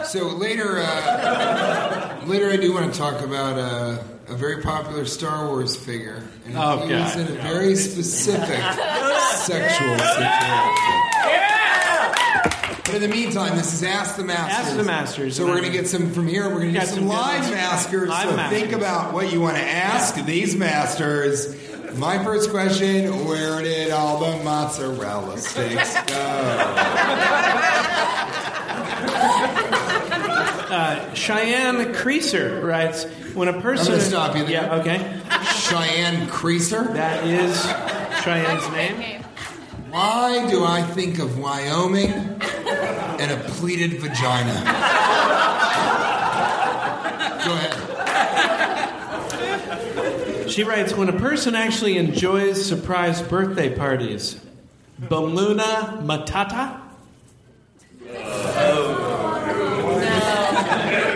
So 0.06 0.28
later, 0.28 0.78
uh, 0.80 2.22
later 2.26 2.50
I 2.50 2.56
do 2.58 2.74
want 2.74 2.92
to 2.94 2.98
talk 2.98 3.22
about 3.22 3.58
uh, 3.60 4.02
a 4.30 4.36
very 4.36 4.62
popular 4.62 5.04
Star 5.06 5.48
Wars 5.48 5.76
figure, 5.76 6.24
and 6.46 6.58
Oh, 6.58 6.78
he 6.88 6.94
was 6.94 7.16
in 7.18 7.28
a 7.28 7.42
very 7.42 7.76
specific 7.76 8.58
sexual 9.34 9.98
situation. 9.98 11.04
But 12.86 12.96
in 12.96 13.02
the 13.02 13.10
meantime, 13.10 13.58
this 13.58 13.74
is 13.74 13.84
Ask 13.84 14.16
the 14.16 14.24
Masters. 14.24 14.68
Ask 14.68 14.78
the 14.78 14.84
Masters. 14.86 15.36
So 15.36 15.46
we're 15.46 15.60
going 15.60 15.66
to 15.70 15.78
get 15.78 15.88
some 15.88 16.10
from 16.14 16.26
here. 16.26 16.46
We're 16.48 16.62
going 16.62 16.68
to 16.74 16.80
Got 16.80 16.86
get 16.86 16.90
some 16.90 17.00
some 17.00 17.08
live 17.10 17.52
masters. 17.52 18.08
Live 18.08 18.30
so 18.30 18.36
maskers. 18.38 18.60
think 18.62 18.72
about 18.74 19.14
what 19.14 19.34
you 19.34 19.42
want 19.42 19.58
to 19.58 19.64
ask 19.64 20.16
these 20.24 20.56
masters. 20.56 21.54
My 21.96 22.24
first 22.24 22.50
question: 22.52 23.26
Where 23.26 23.62
did 23.62 23.92
all 23.92 24.20
the 24.20 24.44
mozzarella 24.44 25.38
sticks 25.38 25.94
go? 26.06 26.74
Uh, 30.70 31.14
Cheyenne 31.14 31.94
Creaser 31.94 32.62
writes 32.62 33.06
When 33.34 33.48
a 33.48 33.62
person. 33.62 33.88
gonna 33.94 34.02
stop 34.02 34.36
you 34.36 34.44
there. 34.44 34.52
Yeah, 34.64 34.76
okay. 34.76 34.98
Cheyenne 35.56 36.28
Creaser. 36.28 36.94
That 36.94 37.26
is 37.26 37.64
Cheyenne's 38.24 38.70
name. 38.72 39.24
Why 39.90 40.46
do 40.50 40.66
I 40.66 40.82
think 40.84 41.20
of 41.20 41.40
Wyoming 41.40 42.12
and 42.12 43.32
a 43.32 43.38
pleated 43.52 43.94
vagina? 44.02 44.54
Go 47.46 47.54
ahead. 47.54 47.74
She 50.58 50.64
writes 50.64 50.92
When 50.96 51.08
a 51.08 51.14
person 51.14 51.54
actually 51.54 52.00
enjoys 52.00 52.66
surprise 52.66 53.22
birthday 53.22 53.76
parties, 53.76 54.42
Baluna 55.00 56.04
Matata? 56.04 56.82
No. 58.04 59.04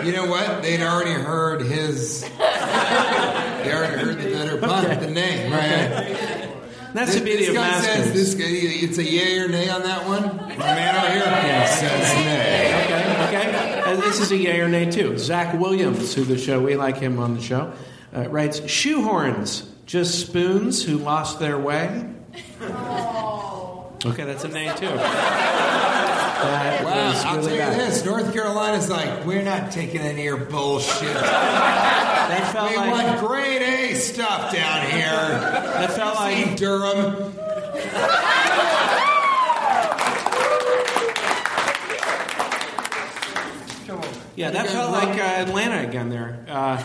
You 0.04 0.12
know 0.12 0.26
what? 0.26 0.62
They'd 0.62 0.80
already 0.80 1.20
heard 1.20 1.62
his. 1.62 2.20
They 2.20 3.72
already 3.72 3.96
heard 3.96 4.18
the 4.18 4.30
better 4.30 4.58
part, 4.58 5.00
the 5.00 5.10
name, 5.10 5.52
right? 5.52 6.48
That's 6.94 7.16
the 7.16 7.24
beauty 7.24 7.38
this 7.38 7.48
of 7.48 7.54
guy 7.56 7.68
Masters. 7.68 7.94
says 7.94 8.12
this 8.12 8.34
guy, 8.34 8.44
it's 8.48 8.98
a 8.98 9.04
yay 9.04 9.38
or 9.40 9.48
nay 9.48 9.68
on 9.68 9.82
that 9.82 10.06
one. 10.06 10.36
My 10.36 10.56
man 10.56 10.94
over 10.94 11.40
here 11.40 11.66
says 11.66 12.14
nay. 12.24 13.26
Okay, 13.26 13.48
okay. 13.48 13.80
Uh, 13.80 13.96
this 13.96 14.20
is 14.20 14.30
a 14.30 14.36
yay 14.36 14.60
or 14.60 14.68
nay 14.68 14.88
too. 14.88 15.18
Zach 15.18 15.58
Williams, 15.58 16.14
who 16.14 16.22
the 16.22 16.38
show 16.38 16.60
we 16.60 16.76
like 16.76 16.98
him 16.98 17.18
on 17.18 17.34
the 17.34 17.42
show, 17.42 17.72
uh, 18.14 18.28
writes 18.28 18.60
shoehorns, 18.60 19.66
just 19.86 20.20
spoons 20.20 20.82
who 20.84 20.98
lost 20.98 21.38
their 21.40 21.58
way. 21.58 22.08
Okay, 24.04 24.24
that's 24.24 24.44
a 24.44 24.48
name 24.48 24.74
too. 24.76 24.86
That 26.42 26.84
Wow, 26.84 27.12
I'll 27.24 27.36
really 27.36 27.46
tell 27.46 27.54
you 27.54 27.58
bad. 27.60 27.80
this: 27.80 28.04
North 28.04 28.32
Carolina's 28.32 28.90
like, 28.90 29.24
we're 29.24 29.42
not 29.42 29.70
taking 29.70 30.00
any 30.00 30.26
of 30.26 30.38
your 30.40 30.44
bullshit. 30.50 31.14
That 31.14 32.50
felt 32.52 32.70
we 32.70 32.76
like 32.78 32.90
want 33.06 33.20
grade 33.20 33.62
A 33.62 33.94
stuff 33.94 34.52
down 34.52 34.90
here. 34.90 35.10
that 35.10 35.92
felt 35.92 36.16
See 36.18 36.44
like 36.46 36.56
Durham. 36.56 37.32
yeah, 44.34 44.50
that 44.50 44.68
felt 44.68 44.92
like 44.92 45.18
uh, 45.18 45.22
Atlanta 45.48 45.86
again 45.86 46.08
there. 46.08 46.44
Uh, 46.48 46.78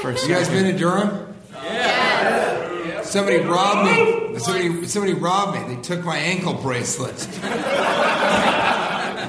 for 0.00 0.10
a 0.10 0.20
You 0.20 0.28
guys 0.28 0.48
been 0.48 0.64
to 0.64 0.76
Durham? 0.76 1.34
Yeah. 1.52 3.02
Somebody 3.02 3.38
robbed 3.38 3.90
me. 3.90 4.38
Somebody, 4.38 4.86
somebody 4.86 5.14
robbed 5.14 5.58
me. 5.58 5.74
They 5.74 5.80
took 5.82 6.04
my 6.04 6.18
ankle 6.18 6.54
bracelet. 6.54 7.28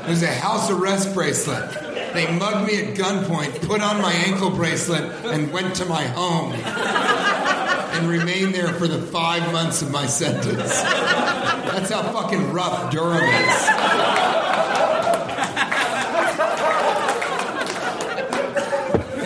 It 0.08 0.10
was 0.10 0.24
a 0.24 0.34
house 0.34 0.70
arrest 0.72 1.14
bracelet. 1.14 1.70
They 2.14 2.26
mugged 2.38 2.66
me 2.68 2.80
at 2.82 2.96
gunpoint, 2.96 3.68
put 3.68 3.82
on 3.82 4.02
my 4.02 4.14
ankle 4.14 4.50
bracelet, 4.50 5.04
and 5.26 5.52
went 5.52 5.76
to 5.76 5.86
my 5.86 6.04
home. 6.04 6.54
And 6.54 8.08
remained 8.10 8.54
there 8.54 8.74
for 8.74 8.88
the 8.88 9.02
five 9.02 9.52
months 9.52 9.82
of 9.82 9.92
my 9.92 10.06
sentence. 10.06 10.82
That's 10.82 11.90
how 11.90 12.04
fucking 12.14 12.54
rough 12.54 12.92
Durham 12.92 13.24
is. 13.24 13.68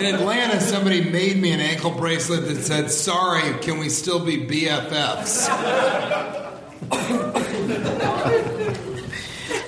In 0.01 0.15
Atlanta, 0.15 0.59
somebody 0.59 1.03
made 1.03 1.37
me 1.37 1.51
an 1.51 1.59
ankle 1.59 1.91
bracelet 1.91 2.47
that 2.47 2.55
said, 2.63 2.89
Sorry, 2.89 3.59
can 3.59 3.77
we 3.77 3.87
still 3.87 4.25
be 4.25 4.47
BFFs? 4.47 5.47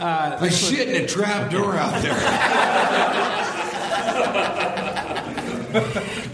Uh, 0.02 0.38
I 0.42 0.50
shit 0.50 0.90
in 0.90 1.02
a 1.02 1.08
trap 1.08 1.50
door 1.50 1.78
out 1.78 2.02
there. 2.02 2.12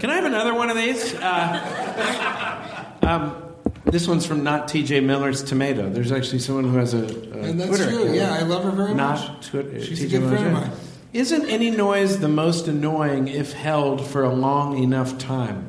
Can 0.00 0.10
I 0.10 0.16
have 0.16 0.24
another 0.24 0.54
one 0.54 0.70
of 0.70 0.76
these? 0.76 1.14
Uh, 1.14 2.84
um, 3.02 3.44
this 3.84 4.08
one's 4.08 4.26
from 4.26 4.42
not 4.42 4.66
T.J. 4.66 4.98
Miller's 5.00 5.44
Tomato. 5.44 5.88
There's 5.88 6.10
actually 6.10 6.40
someone 6.40 6.64
who 6.64 6.78
has 6.78 6.94
a, 6.94 6.98
a 6.98 7.42
And 7.44 7.60
that's 7.60 7.76
Twitter 7.76 7.90
true. 7.90 8.12
Yeah, 8.12 8.34
I 8.34 8.42
love 8.42 8.64
her 8.64 8.72
very 8.72 8.92
much. 8.92 9.20
Not 9.20 9.42
Twitter. 9.42 9.84
She's 9.84 10.02
a 10.02 10.08
good 10.08 10.28
friend 10.28 10.46
of 10.48 10.52
mine. 10.52 10.72
Isn't 11.12 11.46
any 11.48 11.70
noise 11.70 12.18
the 12.20 12.28
most 12.28 12.68
annoying 12.68 13.26
if 13.28 13.52
held 13.52 14.06
for 14.06 14.22
a 14.22 14.32
long 14.32 14.78
enough 14.78 15.18
time? 15.18 15.66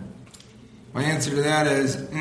My 0.93 1.03
answer 1.03 1.31
to 1.31 1.41
that 1.41 1.65
is, 1.67 1.95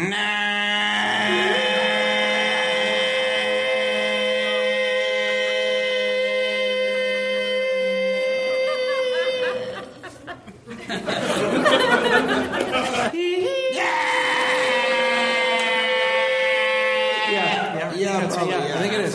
Yeah, 17.33 17.75
yeah, 17.79 17.95
Yeah, 17.95 18.13
that's- 18.13 18.35
probably, 18.35 18.55
yeah, 18.55 18.67
yeah. 18.67 18.75
I 18.75 18.81
think 18.81 18.95
it 18.95 19.01
is. 19.01 19.15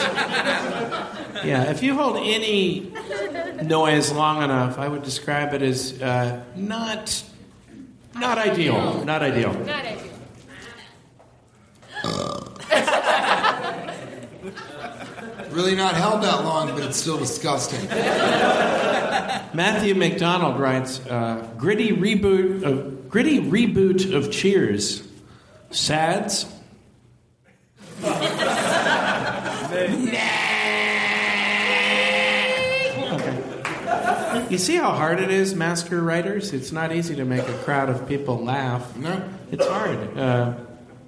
Yeah, 1.45 1.69
if 1.71 1.83
you 1.83 1.95
hold 1.95 2.17
any 2.17 2.91
noise 3.63 4.11
long 4.11 4.43
enough, 4.43 4.77
I 4.77 4.87
would 4.87 5.03
describe 5.03 5.53
it 5.53 5.61
as 5.61 6.01
uh, 6.01 6.43
not 6.55 7.23
not 8.15 8.37
ideal. 8.37 9.03
Not 9.03 9.21
ideal. 9.21 9.53
Not 9.53 9.85
ideal. 9.85 10.11
really 15.51 15.75
not 15.75 15.95
held 15.95 16.21
that 16.21 16.43
long, 16.43 16.67
but 16.69 16.83
it's 16.83 16.97
still 16.97 17.17
disgusting. 17.17 17.87
Matthew 19.53 19.95
McDonald 19.95 20.59
writes, 20.59 20.99
uh, 21.05 21.47
"Gritty 21.57 21.91
reboot 21.91 22.63
of 22.63 23.09
gritty 23.09 23.39
reboot 23.39 24.13
of 24.13 24.31
Cheers, 24.31 25.03
sads." 25.71 26.45
Okay. 30.05 30.24
You 34.55 34.59
see 34.59 34.77
how 34.77 34.91
hard 34.91 35.19
it 35.19 35.29
is, 35.31 35.53
master 35.53 36.01
writers? 36.01 36.53
It's 36.53 36.71
not 36.71 36.93
easy 36.93 37.13
to 37.17 37.25
make 37.25 37.45
a 37.45 37.53
crowd 37.65 37.89
of 37.89 38.07
people 38.07 38.37
laugh. 38.41 38.95
No. 38.95 39.21
It's 39.51 39.67
hard. 39.67 40.17
Uh, 40.17 40.53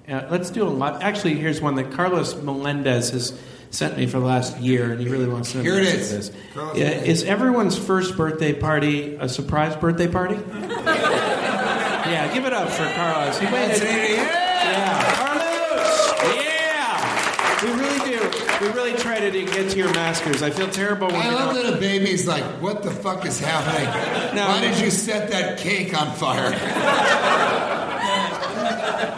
uh, 0.06 0.26
let's 0.30 0.50
do 0.50 0.64
a 0.64 0.68
lot. 0.68 1.02
Actually, 1.02 1.34
here's 1.36 1.58
one 1.62 1.74
that 1.76 1.90
Carlos 1.92 2.34
Melendez 2.42 3.08
has 3.10 3.38
sent 3.70 3.96
me 3.96 4.06
for 4.06 4.20
the 4.20 4.26
last 4.26 4.58
year, 4.58 4.92
and 4.92 5.00
he 5.00 5.08
really 5.08 5.26
wants 5.28 5.52
to 5.52 5.58
know 5.58 5.62
Here 5.64 5.78
it 5.78 5.86
is. 5.86 6.10
this. 6.28 6.30
Carlos 6.52 6.76
Uh, 6.76 6.80
is 7.06 7.24
everyone's 7.24 7.78
first 7.78 8.18
birthday 8.18 8.52
party 8.52 9.16
a 9.18 9.30
surprise 9.30 9.74
birthday 9.76 10.08
party? 10.08 10.34
yeah, 10.52 12.30
give 12.34 12.44
it 12.44 12.52
up 12.52 12.68
for 12.68 12.84
Carlos. 12.92 13.38
He 13.38 13.46
waited. 13.46 13.82
Yeah, 13.82 15.14
Carlos. 15.14 16.12
Yeah, 16.36 17.64
we 17.64 17.70
really 17.80 18.10
do. 18.10 18.47
We 18.60 18.68
really 18.68 18.94
try 18.94 19.20
to 19.20 19.30
get 19.30 19.70
to 19.70 19.76
your 19.78 19.92
masters. 19.94 20.42
I 20.42 20.50
feel 20.50 20.68
terrible 20.68 21.06
when 21.08 21.16
I 21.16 21.30
love 21.32 21.54
that 21.54 21.74
a 21.74 21.76
baby's 21.78 22.26
like, 22.26 22.42
what 22.60 22.82
the 22.82 22.90
fuck 22.90 23.24
is 23.24 23.38
happening? 23.38 23.88
No. 24.34 24.48
Why 24.48 24.60
did 24.60 24.80
you 24.80 24.90
set 24.90 25.30
that 25.30 25.58
cake 25.58 25.98
on 26.00 26.14
fire? 26.16 26.52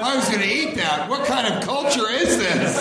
I 0.03 0.17
was 0.17 0.29
going 0.29 0.41
to 0.41 0.49
eat 0.49 0.77
that. 0.77 1.09
What 1.09 1.27
kind 1.27 1.47
of 1.53 1.63
culture 1.63 2.11
is 2.11 2.37
this? 2.39 2.77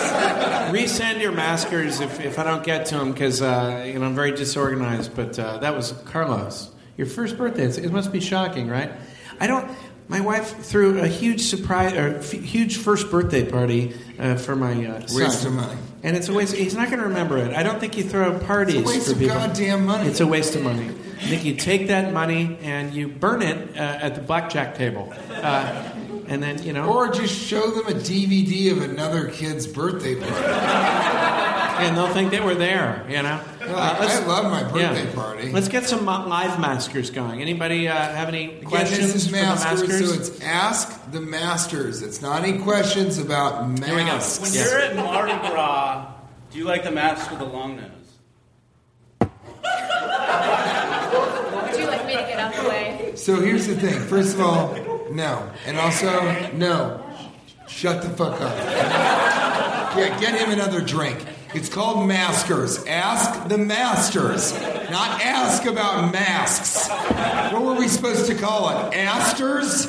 Resend 0.70 1.20
your 1.20 1.32
maskers 1.32 2.00
if, 2.00 2.20
if 2.20 2.38
I 2.38 2.44
don't 2.44 2.64
get 2.64 2.86
to 2.86 2.98
them 2.98 3.12
because 3.12 3.40
uh, 3.42 3.84
you 3.86 3.98
know 3.98 4.06
I'm 4.06 4.14
very 4.14 4.32
disorganized. 4.32 5.14
But 5.14 5.38
uh, 5.38 5.58
that 5.58 5.74
was 5.74 5.92
Carlos. 6.06 6.70
Your 6.96 7.06
first 7.06 7.36
birthday. 7.38 7.64
It's, 7.64 7.78
it 7.78 7.90
must 7.90 8.12
be 8.12 8.20
shocking, 8.20 8.68
right? 8.68 8.90
I 9.38 9.46
don't. 9.46 9.70
My 10.08 10.20
wife 10.20 10.58
threw 10.64 10.98
a 11.00 11.06
huge 11.06 11.42
surprise, 11.42 11.92
or 11.92 12.16
f- 12.16 12.32
huge 12.32 12.78
first 12.78 13.10
birthday 13.10 13.48
party 13.48 13.94
uh, 14.18 14.34
for 14.36 14.56
my 14.56 14.72
uh, 14.84 15.06
son. 15.06 15.22
Waste 15.22 15.44
of 15.46 15.52
money. 15.52 15.78
And 16.02 16.16
it's 16.16 16.28
a 16.28 16.32
waste. 16.32 16.54
He's 16.56 16.74
not 16.74 16.88
going 16.88 17.00
to 17.00 17.08
remember 17.08 17.36
it. 17.38 17.52
I 17.54 17.62
don't 17.62 17.78
think 17.78 17.96
you 17.96 18.04
throw 18.04 18.38
parties 18.38 18.76
It's 18.76 18.84
a 18.90 18.92
waste 18.94 19.06
for 19.06 19.12
of 19.12 19.18
people. 19.18 19.36
goddamn 19.36 19.84
money. 19.86 20.08
It's 20.08 20.20
a 20.20 20.26
waste 20.26 20.56
of 20.56 20.62
money. 20.62 20.86
I 20.88 21.22
think 21.24 21.44
you 21.44 21.54
take 21.54 21.88
that 21.88 22.14
money 22.14 22.56
and 22.62 22.94
you 22.94 23.08
burn 23.08 23.42
it 23.42 23.76
uh, 23.76 23.80
at 23.80 24.14
the 24.14 24.22
blackjack 24.22 24.74
table, 24.76 25.12
uh, 25.30 25.92
and 26.28 26.42
then 26.42 26.62
you 26.62 26.72
know. 26.72 26.90
Or 26.90 27.08
just 27.12 27.34
show 27.34 27.70
them 27.70 27.86
a 27.88 27.98
DVD 27.98 28.72
of 28.72 28.80
another 28.80 29.28
kid's 29.28 29.66
birthday 29.66 30.14
party. 30.14 31.56
and 31.80 31.96
they'll 31.96 32.12
think 32.12 32.30
that 32.32 32.44
we're 32.44 32.54
there, 32.54 33.04
you 33.08 33.22
know. 33.22 33.40
They're 33.58 33.74
I 33.76 34.18
love 34.26 34.50
my 34.50 34.62
birthday 34.64 35.04
yeah. 35.06 35.14
party. 35.14 35.52
Let's 35.52 35.68
get 35.68 35.84
some 35.84 36.04
live 36.04 36.60
maskers 36.60 37.10
going. 37.10 37.40
Anybody 37.40 37.88
uh, 37.88 37.94
have 37.94 38.28
any 38.28 38.46
Again, 38.56 38.64
questions 38.64 39.12
this 39.12 39.24
is 39.24 39.28
for 39.28 39.36
the 39.36 39.42
Masters, 39.42 39.88
maskers? 39.88 40.14
so 40.14 40.20
it's 40.20 40.40
Ask 40.42 41.10
the 41.12 41.20
Masters. 41.20 42.02
It's 42.02 42.20
not 42.22 42.42
any 42.44 42.58
questions 42.58 43.18
about 43.18 43.78
Here 43.84 43.94
masks. 43.96 44.40
When 44.42 44.52
Yes. 44.52 44.70
you're 44.70 44.80
at 44.80 44.96
Mardi 44.96 45.32
Gras, 45.48 46.06
do 46.50 46.58
you 46.58 46.64
like 46.64 46.84
the 46.84 46.90
mask 46.90 47.30
with 47.30 47.38
the 47.40 47.46
long 47.46 47.76
nose? 47.76 47.86
Would 49.20 49.30
you 51.78 51.86
like 51.86 52.06
me 52.06 52.14
to 52.16 52.22
get 52.22 52.38
out 52.38 52.54
the 52.54 52.68
way? 52.68 53.12
So 53.14 53.36
here's 53.40 53.66
the 53.66 53.74
thing. 53.76 53.98
First 54.00 54.34
of 54.34 54.40
all, 54.40 54.74
no. 55.12 55.50
And 55.66 55.78
also, 55.78 56.50
no. 56.52 57.04
Shut 57.68 58.02
the 58.02 58.10
fuck 58.10 58.40
up. 58.40 58.56
Yeah, 59.96 60.18
get 60.20 60.34
him 60.40 60.50
another 60.50 60.80
drink. 60.80 61.24
It's 61.52 61.68
called 61.68 62.06
Maskers. 62.06 62.86
Ask 62.86 63.48
the 63.48 63.58
Masters. 63.58 64.52
Not 64.90 65.20
ask 65.20 65.64
about 65.66 66.12
masks. 66.12 66.88
What 67.52 67.62
were 67.62 67.74
we 67.74 67.88
supposed 67.88 68.26
to 68.26 68.34
call 68.34 68.70
it? 68.70 68.94
Asters? 68.94 69.86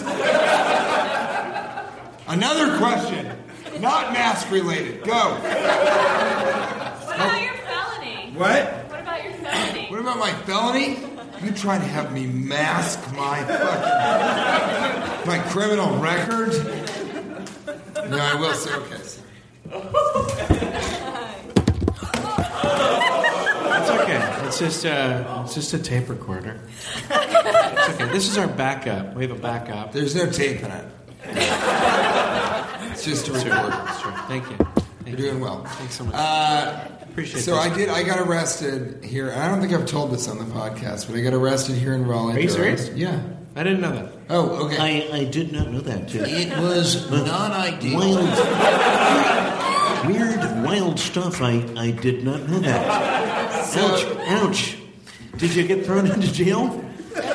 Another 2.27 2.77
question. 2.77 3.37
Not 3.79 4.13
mask 4.13 4.49
related. 4.51 5.03
Go. 5.03 5.11
What 5.11 5.45
about 7.15 7.41
your 7.41 7.53
felony? 7.53 8.31
What? 8.35 8.73
What 8.89 9.01
about 9.01 9.23
your 9.23 9.33
felony? 9.33 9.87
What 9.89 9.99
about 9.99 10.17
my 10.17 10.33
felony? 10.33 10.99
You 11.43 11.51
trying 11.51 11.81
to 11.81 11.87
have 11.87 12.11
me 12.13 12.27
mask 12.27 12.99
my 13.15 13.43
fucking 13.43 15.27
my 15.27 15.39
criminal 15.49 15.97
record? 15.97 16.53
No, 18.09 18.17
I 18.17 18.35
will 18.35 18.53
say 18.53 18.73
okay. 18.75 18.95
It's 23.73 23.89
okay. 23.89 24.40
It's 24.51 24.59
just 24.59 24.83
a, 24.83 25.43
it's 25.45 25.53
just 25.55 25.73
a 25.73 25.79
tape 25.79 26.09
recorder. 26.09 26.59
It's 27.09 27.89
okay. 27.89 28.11
This 28.11 28.27
is 28.27 28.37
our 28.37 28.47
backup. 28.47 29.15
We 29.15 29.25
have 29.25 29.31
a 29.31 29.39
backup. 29.41 29.93
There's 29.93 30.13
no 30.13 30.29
tape 30.29 30.61
in 30.61 30.69
it. 30.69 30.85
It's 32.91 33.05
just 33.05 33.29
a 33.29 33.33
It's 33.35 33.45
recorder. 33.45 33.81
It's 33.87 34.01
true. 34.01 34.11
Thank 34.27 34.49
you. 34.49 34.57
You're 35.05 35.15
doing 35.15 35.39
well. 35.39 35.63
Thanks 35.63 35.95
so 35.95 36.03
much. 36.03 36.15
Uh, 36.17 36.85
Appreciate 37.03 37.39
it. 37.39 37.43
so 37.43 37.55
this. 37.55 37.65
I 37.65 37.73
did. 37.77 37.87
I 37.87 38.03
got 38.03 38.19
arrested 38.19 39.05
here. 39.05 39.31
I 39.31 39.47
don't 39.47 39.61
think 39.61 39.71
I've 39.71 39.85
told 39.85 40.11
this 40.11 40.27
on 40.27 40.37
the 40.37 40.43
podcast, 40.43 41.07
but 41.07 41.15
I 41.15 41.21
got 41.21 41.33
arrested 41.33 41.77
here 41.77 41.93
in 41.93 42.05
Raleigh. 42.05 42.35
Are 42.35 42.39
you 42.41 42.49
serious? 42.49 42.89
Yeah. 42.89 43.21
I 43.55 43.63
didn't 43.63 43.79
know 43.79 43.93
that. 43.95 44.13
Oh, 44.29 44.65
okay. 44.65 44.77
I, 45.11 45.17
I 45.19 45.23
did 45.23 45.53
not 45.53 45.69
know 45.71 45.79
that. 45.79 46.09
Too. 46.09 46.23
it 46.25 46.57
was 46.59 47.09
not 47.09 47.51
ideal. 47.51 47.99
Wild, 47.99 48.17
weird, 50.07 50.39
wild 50.65 50.99
stuff. 50.99 51.41
I, 51.41 51.65
I 51.77 51.91
did 51.91 52.25
not 52.25 52.49
know 52.49 52.59
that. 52.59 53.30
Ouch, 53.77 54.05
ouch. 54.27 54.77
Did 55.37 55.55
you 55.55 55.67
get 55.67 55.85
thrown 55.85 56.07
into 56.07 56.31
jail? 56.31 56.83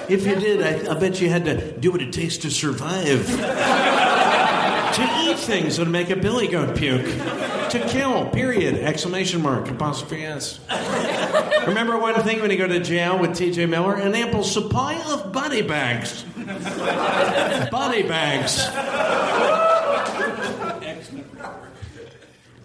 If 0.08 0.26
you 0.26 0.36
did, 0.36 0.62
I, 0.62 0.92
I 0.94 0.98
bet 0.98 1.20
you 1.20 1.28
had 1.28 1.44
to 1.46 1.76
do 1.78 1.90
what 1.90 2.00
it 2.00 2.12
takes 2.12 2.38
to 2.38 2.50
survive. 2.50 3.26
to 4.96 5.02
eat 5.24 5.38
things 5.38 5.76
that 5.76 5.86
make 5.86 6.10
a 6.10 6.16
billy 6.16 6.48
goat 6.48 6.76
puke. 6.76 7.04
To 7.70 7.84
kill, 7.88 8.26
period. 8.30 8.76
Exclamation 8.76 9.42
mark, 9.42 9.68
apostrophe 9.68 10.24
S. 10.24 10.60
Remember 11.66 11.98
one 11.98 12.22
thing 12.22 12.40
when 12.40 12.50
you 12.50 12.56
go 12.56 12.68
to 12.68 12.80
jail 12.80 13.18
with 13.18 13.32
TJ 13.32 13.68
Miller? 13.68 13.96
An 13.96 14.14
ample 14.14 14.44
supply 14.44 14.94
of 15.10 15.32
body 15.32 15.62
bags. 15.62 16.22
body 17.70 18.02
bags. 18.04 18.64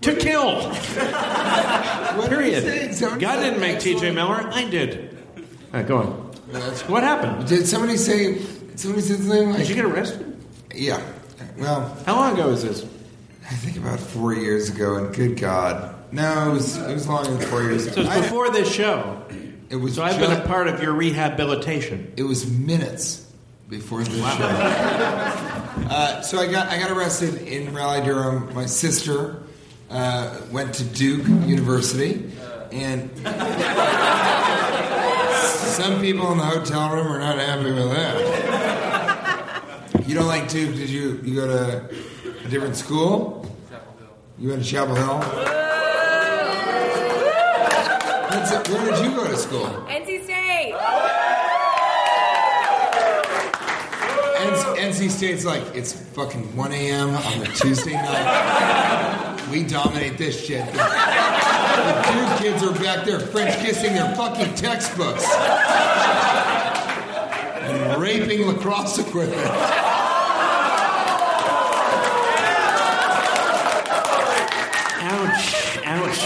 To 0.02 0.16
kill. 0.16 0.72
Period. 2.28 2.98
God 3.00 3.20
didn't 3.40 3.60
make 3.60 3.78
TJ 3.78 4.14
Miller, 4.14 4.50
I 4.52 4.66
did. 4.66 5.18
All 5.38 5.44
right, 5.74 5.88
go 5.88 5.98
on. 5.98 6.08
What 6.88 7.04
happened? 7.04 7.48
Did 7.48 7.68
somebody 7.68 7.98
say? 7.98 8.40
Somebody 8.76 9.02
said 9.04 9.18
something 9.20 9.50
like? 9.50 9.60
Did 9.60 9.70
you 9.70 9.76
get 9.76 9.86
arrested? 9.86 10.42
Yeah. 10.74 11.02
Well, 11.58 11.98
How 12.06 12.16
long 12.16 12.34
ago 12.34 12.50
was 12.50 12.64
this? 12.64 12.84
I 13.50 13.54
think 13.56 13.78
about 13.78 14.00
four 14.00 14.34
years 14.34 14.70
ago, 14.70 14.96
and 14.96 15.14
good 15.16 15.38
God, 15.40 15.96
no, 16.12 16.50
it 16.50 16.54
was 16.54 16.78
it 16.78 16.94
was 16.94 17.08
longer 17.08 17.32
than 17.32 17.42
four 17.48 17.62
years. 17.62 17.86
So 17.94 18.02
ago. 18.02 18.10
I- 18.10 18.22
before 18.22 18.50
this 18.50 18.74
show. 18.74 19.22
it 19.70 19.76
was. 19.76 19.96
So 19.96 20.04
I've 20.04 20.20
been 20.20 20.32
a 20.32 20.46
part 20.48 20.68
of 20.68 20.82
your 20.82 20.94
rehabilitation. 20.94 22.12
It 22.18 22.24
was 22.24 22.50
minutes 22.50 23.26
before 23.70 24.04
the 24.04 24.12
show. 24.12 24.24
Uh, 25.90 26.22
so 26.22 26.40
I 26.40 26.48
got 26.52 26.68
I 26.70 26.80
got 26.80 26.92
arrested 26.92 27.36
in 27.48 27.74
Raleigh, 27.74 28.04
Durham. 28.06 28.54
My 28.54 28.66
sister 28.66 29.44
uh, 29.92 30.38
went 30.52 30.74
to 30.76 30.84
Duke 30.84 31.28
University, 31.48 32.32
and 32.72 33.10
some 35.76 36.00
people 36.02 36.32
in 36.32 36.38
the 36.38 36.46
hotel 36.46 36.94
room 36.96 37.08
are 37.08 37.20
not 37.20 37.38
happy 37.38 37.72
with 37.72 37.90
that. 37.92 38.18
You 40.08 40.16
don't 40.16 40.28
like 40.28 40.50
Duke? 40.50 40.76
Did 40.76 40.90
you 40.90 41.20
you 41.24 41.36
go 41.36 41.48
to 41.48 41.90
a 42.46 42.50
different 42.50 42.76
school? 42.76 43.46
Chapel 43.70 43.94
Hill. 43.98 44.10
You 44.40 44.50
went 44.50 44.64
to 44.64 44.70
Chapel 44.70 44.96
Hill. 44.96 45.22
It- 48.34 48.70
Where 48.70 48.86
did 48.92 49.06
you 49.06 49.12
go 49.16 49.28
to 49.28 49.38
school? 49.38 49.66
NC 49.88 50.24
State. 50.24 50.74
NC, 54.42 54.76
NC 54.78 55.10
State's 55.12 55.46
like, 55.46 55.64
it's 55.76 55.94
fucking 55.94 56.56
1 56.56 56.72
a.m. 56.74 57.10
on 57.16 57.42
a 57.44 57.46
Tuesday 57.54 57.94
night. 57.94 59.21
We 59.52 59.64
dominate 59.64 60.18
this 60.18 60.46
shit. 60.46 60.66
The, 60.66 60.72
the 60.72 62.12
Duke 62.14 62.40
kids 62.40 62.64
are 62.64 62.72
back 62.82 63.06
there 63.06 63.20
French 63.20 63.54
kissing 63.60 63.94
their 63.94 64.16
fucking 64.16 64.56
textbooks 64.56 65.26
and 67.62 68.02
raping 68.02 68.48
lacrosse 68.48 68.98
equipment. 69.00 69.42
Ouch! 75.02 75.78
Ouch! 75.84 76.20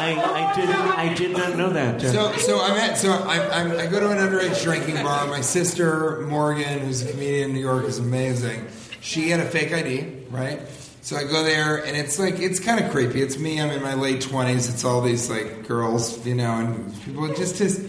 I, 0.00 0.16
I 0.16 0.54
did 0.56 0.70
I 0.70 1.14
did 1.14 1.36
not 1.36 1.58
know 1.58 1.68
that. 1.68 2.00
So, 2.00 2.32
so 2.38 2.62
I'm 2.62 2.78
at, 2.78 2.96
so 2.96 3.12
I'm, 3.12 3.72
I'm, 3.72 3.78
I 3.78 3.86
go 3.88 4.00
to 4.00 4.08
an 4.08 4.16
underage 4.16 4.62
drinking 4.62 4.94
bar. 5.02 5.26
My 5.26 5.42
sister 5.42 6.22
Morgan, 6.22 6.78
who's 6.78 7.02
a 7.02 7.10
comedian 7.10 7.50
in 7.50 7.54
New 7.54 7.60
York, 7.60 7.84
is 7.84 7.98
amazing. 7.98 8.68
She 9.02 9.28
had 9.28 9.40
a 9.40 9.44
fake 9.44 9.74
ID, 9.74 10.24
right? 10.30 10.62
So 11.04 11.16
I 11.16 11.24
go 11.24 11.42
there, 11.42 11.84
and 11.84 11.94
it's 11.94 12.18
like 12.18 12.38
it's 12.40 12.58
kind 12.58 12.82
of 12.82 12.90
creepy. 12.90 13.20
It's 13.20 13.38
me. 13.38 13.60
I'm 13.60 13.68
in 13.68 13.82
my 13.82 13.92
late 13.92 14.22
twenties. 14.22 14.70
It's 14.70 14.86
all 14.86 15.02
these 15.02 15.28
like 15.28 15.68
girls, 15.68 16.24
you 16.26 16.34
know, 16.34 16.50
and 16.52 17.02
people 17.02 17.28
just 17.34 17.56
just. 17.56 17.82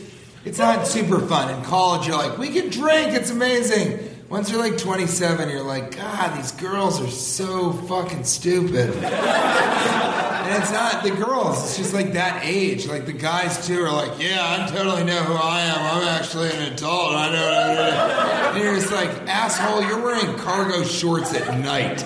It's 0.43 0.59
not 0.59 0.85
super 0.85 1.21
fun. 1.21 1.49
In 1.55 1.63
college, 1.63 2.07
you're 2.07 2.17
like, 2.17 2.37
we 2.37 2.49
can 2.49 2.69
drink. 2.69 3.13
It's 3.13 3.31
amazing. 3.31 3.99
Once 4.29 4.51
you're 4.51 4.59
like 4.59 4.77
27, 4.77 5.49
you're 5.49 5.63
like, 5.63 5.95
God, 5.95 6.37
these 6.37 6.51
girls 6.51 7.01
are 7.01 7.09
so 7.09 7.71
fucking 7.71 8.25
stupid. 8.25 8.93
And 8.95 10.61
it's 10.61 10.71
not 10.71 11.03
the 11.03 11.09
girls, 11.09 11.63
it's 11.63 11.77
just 11.77 11.93
like 11.95 12.13
that 12.13 12.41
age. 12.43 12.85
Like 12.85 13.07
the 13.07 13.13
guys 13.13 13.65
too 13.65 13.81
are 13.81 13.91
like, 13.91 14.21
yeah, 14.21 14.67
I 14.67 14.69
totally 14.69 15.03
know 15.03 15.23
who 15.23 15.33
I 15.33 15.61
am. 15.61 15.77
I'm 15.79 16.07
actually 16.07 16.51
an 16.51 16.73
adult. 16.73 17.13
I 17.13 17.31
know 17.31 18.51
doing. 18.51 18.55
And 18.55 18.63
you're 18.63 18.75
just 18.75 18.91
like, 18.91 19.09
asshole, 19.27 19.81
you're 19.81 20.01
wearing 20.03 20.37
cargo 20.37 20.83
shorts 20.83 21.33
at 21.33 21.59
night. 21.59 22.03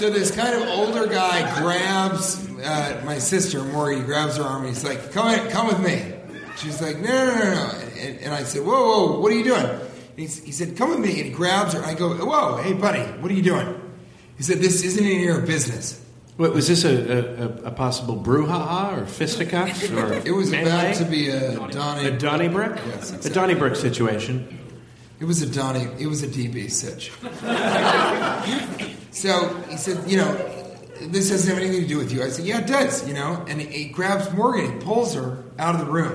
So 0.00 0.08
this 0.08 0.30
kind 0.30 0.54
of 0.54 0.66
older 0.66 1.06
guy 1.06 1.60
grabs 1.60 2.48
uh, 2.60 3.02
my 3.04 3.18
sister, 3.18 3.62
Morgan, 3.62 3.98
he 4.00 4.06
grabs 4.06 4.38
her 4.38 4.42
arm 4.42 4.64
and 4.64 4.68
he's 4.68 4.82
like, 4.82 5.12
come 5.12 5.28
in, 5.28 5.50
come 5.50 5.66
with 5.66 5.78
me. 5.78 6.14
She's 6.56 6.80
like, 6.80 6.96
no, 6.96 7.02
no, 7.10 7.34
no, 7.34 7.44
no. 7.44 7.70
And, 7.98 8.18
and 8.20 8.32
I 8.32 8.44
said, 8.44 8.64
whoa, 8.64 8.80
whoa, 8.80 9.20
what 9.20 9.30
are 9.30 9.34
you 9.34 9.44
doing? 9.44 9.62
And 9.66 9.82
he's, 10.16 10.42
he 10.42 10.52
said, 10.52 10.74
come 10.74 10.88
with 10.88 11.00
me. 11.00 11.18
And 11.20 11.26
he 11.26 11.30
grabs 11.30 11.74
her. 11.74 11.84
I 11.84 11.92
go, 11.92 12.14
whoa, 12.14 12.62
hey, 12.62 12.72
buddy, 12.72 13.02
what 13.20 13.30
are 13.30 13.34
you 13.34 13.42
doing? 13.42 13.78
He 14.38 14.42
said, 14.42 14.60
this 14.60 14.82
isn't 14.84 15.04
any 15.04 15.16
of 15.16 15.20
your 15.22 15.40
business. 15.42 16.02
what, 16.38 16.54
was 16.54 16.66
this 16.66 16.86
a, 16.86 17.18
a, 17.42 17.66
a 17.66 17.70
possible 17.70 18.16
brouhaha 18.16 19.02
or 19.02 19.04
fisticuffs 19.04 19.90
or 19.90 20.14
It 20.24 20.32
was 20.32 20.50
melee? 20.50 20.62
about 20.62 20.94
to 20.94 21.04
be 21.04 21.28
a 21.28 21.56
Donnie. 21.68 22.08
a 22.08 22.18
Donnybrook? 22.18 22.76
Yes, 22.76 23.12
A 23.12 23.16
exactly. 23.16 23.30
Donnybrook 23.32 23.76
situation. 23.76 24.58
It 25.20 25.26
was 25.26 25.42
a 25.42 25.46
Donnie. 25.46 25.88
It 25.98 26.06
was 26.06 26.22
a 26.22 26.26
DB 26.26 26.70
sitch. 26.70 27.12
so 29.10 29.48
he 29.68 29.76
said, 29.76 30.08
you 30.10 30.16
know, 30.18 30.32
this 31.00 31.30
doesn't 31.30 31.48
have 31.52 31.62
anything 31.62 31.82
to 31.82 31.88
do 31.88 31.98
with 31.98 32.12
you. 32.12 32.22
I 32.22 32.28
said, 32.28 32.44
yeah, 32.44 32.60
it 32.60 32.66
does. 32.66 33.06
You 33.08 33.14
know, 33.14 33.44
and 33.48 33.60
he, 33.60 33.66
he 33.66 33.84
grabs 33.86 34.32
Morgan. 34.32 34.72
He 34.78 34.84
pulls 34.84 35.14
her 35.14 35.42
out 35.58 35.74
of 35.74 35.84
the 35.86 35.90
room. 35.92 36.12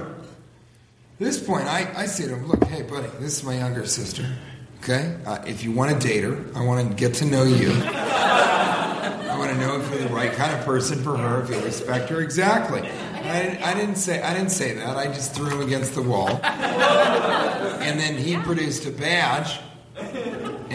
At 1.14 1.20
this 1.20 1.42
point, 1.42 1.66
I, 1.66 1.92
I 1.96 2.06
say 2.06 2.28
to 2.28 2.36
him, 2.36 2.48
look, 2.48 2.64
hey, 2.66 2.82
buddy, 2.84 3.08
this 3.20 3.38
is 3.38 3.44
my 3.44 3.58
younger 3.58 3.86
sister. 3.86 4.26
Okay, 4.84 5.18
uh, 5.26 5.40
if 5.48 5.64
you 5.64 5.72
want 5.72 6.00
to 6.00 6.08
date 6.08 6.24
her, 6.24 6.46
I 6.56 6.64
want 6.64 6.88
to 6.88 6.94
get 6.96 7.16
to 7.16 7.26
know 7.26 7.44
you. 7.44 7.72
I 7.86 9.36
want 9.38 9.50
to 9.52 9.58
know 9.58 9.80
if 9.80 9.90
you're 9.90 10.08
the 10.08 10.14
right 10.14 10.32
kind 10.34 10.54
of 10.58 10.64
person 10.66 11.02
for 11.02 11.18
her, 11.18 11.42
if 11.42 11.50
you 11.50 11.60
respect 11.62 12.10
her 12.10 12.22
exactly. 12.22 12.82
I, 12.82 13.42
didn't- 13.44 13.64
I 13.64 13.74
didn't 13.74 13.96
say 13.96 14.22
I 14.22 14.34
didn't 14.36 14.52
say 14.52 14.74
that. 14.74 14.96
I 14.98 15.08
just 15.08 15.34
threw 15.34 15.48
him 15.50 15.62
against 15.62 15.96
the 15.96 16.02
wall. 16.04 16.40
And 17.86 18.00
then 18.00 18.16
he 18.16 18.36
produced 18.38 18.86
a 18.88 18.92
badge, 18.92 19.60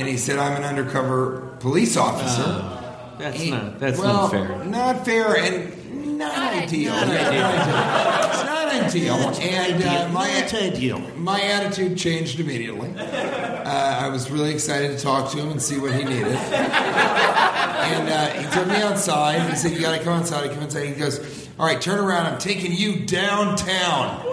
and 0.00 0.08
he 0.08 0.16
said, 0.16 0.38
"I'm 0.38 0.56
an 0.56 0.64
undercover 0.64 1.54
police 1.60 1.96
officer." 1.96 2.78
That's 3.18 3.38
He- 3.38 3.50
not 3.50 3.78
that's 3.78 3.98
well, 3.98 4.14
not 4.22 4.30
fair. 4.30 4.64
Not 4.64 5.04
fair, 5.04 5.36
and 5.36 6.18
not 6.18 6.36
ideal. 6.36 6.92
Not 6.94 7.08
Yeah, 7.08 7.28
ideal. 7.28 7.42
not 7.42 7.52
ideal. 7.58 8.30
It's 8.30 8.44
not 8.44 8.68
ideal. 8.72 9.14
And 9.40 9.84
uh, 9.84 10.08
my 10.12 10.28
Not 10.40 10.54
ideal. 10.54 10.98
my 11.16 11.40
attitude 11.42 11.96
changed 11.98 12.40
immediately. 12.40 12.92
Uh, 12.98 13.68
I 14.04 14.08
was 14.08 14.30
really 14.30 14.52
excited 14.52 14.96
to 14.96 15.02
talk 15.04 15.30
to 15.32 15.38
him 15.38 15.50
and 15.50 15.60
see 15.62 15.78
what 15.78 15.92
he 15.92 16.02
needed. 16.04 16.34
And 16.34 18.08
uh, 18.08 18.26
he 18.40 18.44
took 18.54 18.66
me 18.68 18.76
outside. 18.82 19.48
He 19.50 19.56
said, 19.56 19.72
"You 19.72 19.80
got 19.80 19.96
to 19.98 20.02
come 20.04 20.14
outside." 20.20 20.44
I 20.50 20.54
come 20.54 20.62
inside. 20.62 20.86
He 20.86 20.94
goes, 20.94 21.48
"All 21.58 21.66
right, 21.66 21.80
turn 21.80 21.98
around. 21.98 22.26
I'm 22.26 22.38
taking 22.38 22.72
you 22.72 23.00
downtown." 23.06 24.24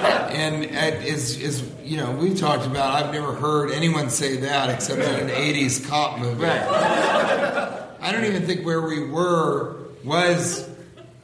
And 0.00 0.64
is 0.64 1.38
is 1.38 1.62
you 1.84 1.96
know 1.96 2.12
we've 2.12 2.38
talked 2.38 2.66
about. 2.66 3.02
I've 3.02 3.12
never 3.12 3.34
heard 3.34 3.72
anyone 3.72 4.10
say 4.10 4.36
that 4.38 4.70
except 4.70 5.00
in 5.00 5.28
an 5.28 5.34
'80s 5.34 5.86
cop 5.88 6.18
movie. 6.18 6.46
I 6.46 8.12
don't 8.12 8.24
even 8.24 8.46
think 8.46 8.64
where 8.64 8.80
we 8.80 9.04
were 9.04 9.76
was 10.04 10.68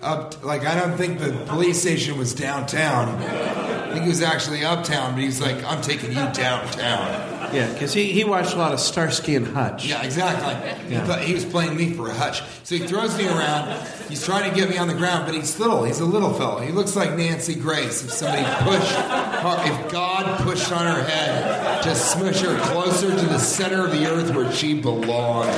up. 0.03 0.45
Like 0.45 0.66
I 0.66 0.74
don't 0.79 0.97
think 0.97 1.18
the 1.18 1.33
police 1.47 1.81
station 1.81 2.18
was 2.18 2.35
downtown. 2.35 3.09
I 3.09 3.93
think 3.93 4.03
he 4.03 4.09
was 4.09 4.22
actually 4.22 4.64
uptown, 4.64 5.14
but 5.14 5.22
he's 5.22 5.41
like, 5.41 5.62
"I'm 5.64 5.81
taking 5.81 6.11
you 6.11 6.29
downtown." 6.33 7.36
Yeah, 7.53 7.72
because 7.72 7.92
he, 7.92 8.12
he 8.12 8.24
watched 8.24 8.55
a 8.55 8.57
lot 8.59 8.72
of 8.72 8.80
Starsky 8.80 9.34
and 9.36 9.47
Hutch. 9.47 9.86
Yeah, 9.86 10.03
exactly. 10.03 10.55
He, 10.94 10.97
thought 11.05 11.20
he 11.20 11.34
was 11.34 11.44
playing 11.44 11.76
me 11.76 11.92
for 11.92 12.09
a 12.09 12.14
hutch. 12.14 12.42
So 12.64 12.76
he 12.76 12.86
throws 12.86 13.16
me 13.16 13.26
around. 13.26 13.86
He's 14.09 14.24
trying 14.24 14.49
to 14.51 14.57
get 14.57 14.68
me 14.70 14.78
on 14.78 14.88
the 14.88 14.94
ground, 14.94 15.26
but 15.26 15.34
he's 15.34 15.59
little. 15.59 15.84
He's 15.84 16.01
a 16.01 16.05
little 16.05 16.32
fellow. 16.34 16.61
He 16.61 16.72
looks 16.72 16.94
like 16.97 17.16
Nancy 17.16 17.55
Grace. 17.55 18.05
If 18.05 18.11
somebody 18.12 18.44
pushed, 18.64 18.92
her- 18.92 19.62
if 19.84 19.92
God 19.92 20.40
pushed 20.42 20.70
on 20.72 20.86
her 20.86 21.03
head 21.03 21.82
to 21.82 21.94
smush 21.94 22.40
her 22.40 22.59
closer 22.70 23.11
to 23.11 23.26
the 23.26 23.38
center 23.38 23.84
of 23.84 23.92
the 23.92 24.07
earth 24.07 24.34
where 24.34 24.51
she 24.53 24.80
belongs. 24.80 25.55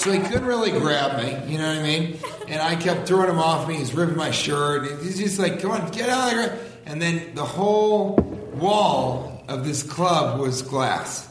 So 0.00 0.12
he 0.12 0.18
couldn't 0.18 0.44
really 0.44 0.70
grab 0.72 1.22
me, 1.22 1.30
you 1.50 1.56
know 1.58 1.66
what 1.68 1.78
I 1.78 1.82
mean? 1.82 2.18
And 2.48 2.60
I 2.60 2.76
kept 2.76 3.06
throwing 3.08 3.30
him 3.30 3.38
off 3.38 3.66
me. 3.66 3.76
He's 3.76 3.94
ripping 3.94 4.16
my 4.16 4.32
shirt. 4.32 5.00
He's 5.02 5.18
just 5.18 5.38
like, 5.38 5.60
come 5.60 5.70
on, 5.70 5.90
get 5.92 6.10
out 6.10 6.26
of 6.32 6.38
here. 6.38 6.58
And 6.86 7.00
then 7.00 7.34
the 7.34 7.44
whole 7.44 8.14
wall 8.54 9.44
of 9.48 9.64
this 9.64 9.82
club 9.82 10.40
was 10.40 10.62
glass. 10.62 11.28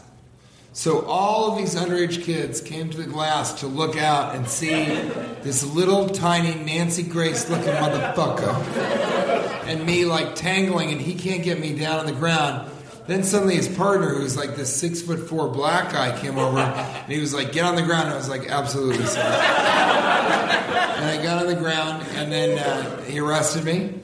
So 0.75 1.05
all 1.05 1.51
of 1.51 1.57
these 1.59 1.75
underage 1.75 2.23
kids 2.23 2.59
came 2.59 2.89
to 2.89 2.97
the 2.97 3.05
glass 3.05 3.59
to 3.59 3.67
look 3.67 3.95
out 3.95 4.35
and 4.35 4.47
see 4.47 4.85
this 5.43 5.63
little 5.63 6.09
tiny 6.09 6.55
Nancy 6.55 7.03
Grace 7.03 7.47
looking 7.47 7.73
motherfucker 7.73 8.55
and 9.67 9.85
me 9.85 10.05
like 10.05 10.33
tangling 10.33 10.91
and 10.91 10.99
he 10.99 11.13
can't 11.13 11.43
get 11.43 11.59
me 11.59 11.77
down 11.77 11.99
on 11.99 12.07
the 12.07 12.11
ground. 12.11 12.71
Then 13.05 13.23
suddenly 13.23 13.55
his 13.55 13.67
partner, 13.67 14.09
who's 14.15 14.35
like 14.37 14.55
this 14.55 14.73
six 14.73 15.01
foot 15.01 15.27
four 15.27 15.49
black 15.49 15.91
guy, 15.91 16.17
came 16.19 16.39
over 16.39 16.57
and 16.57 17.11
he 17.11 17.19
was 17.19 17.33
like, 17.33 17.51
"Get 17.51 17.65
on 17.65 17.75
the 17.75 17.81
ground." 17.81 18.05
And 18.05 18.13
I 18.13 18.17
was 18.17 18.29
like, 18.29 18.47
"Absolutely, 18.47 19.05
sir." 19.05 19.19
and 19.19 21.05
I 21.05 21.19
got 21.21 21.39
on 21.39 21.47
the 21.47 21.55
ground, 21.59 22.05
and 22.15 22.31
then 22.31 22.57
uh, 22.57 23.01
he 23.03 23.19
arrested 23.19 23.65
me. 23.65 23.95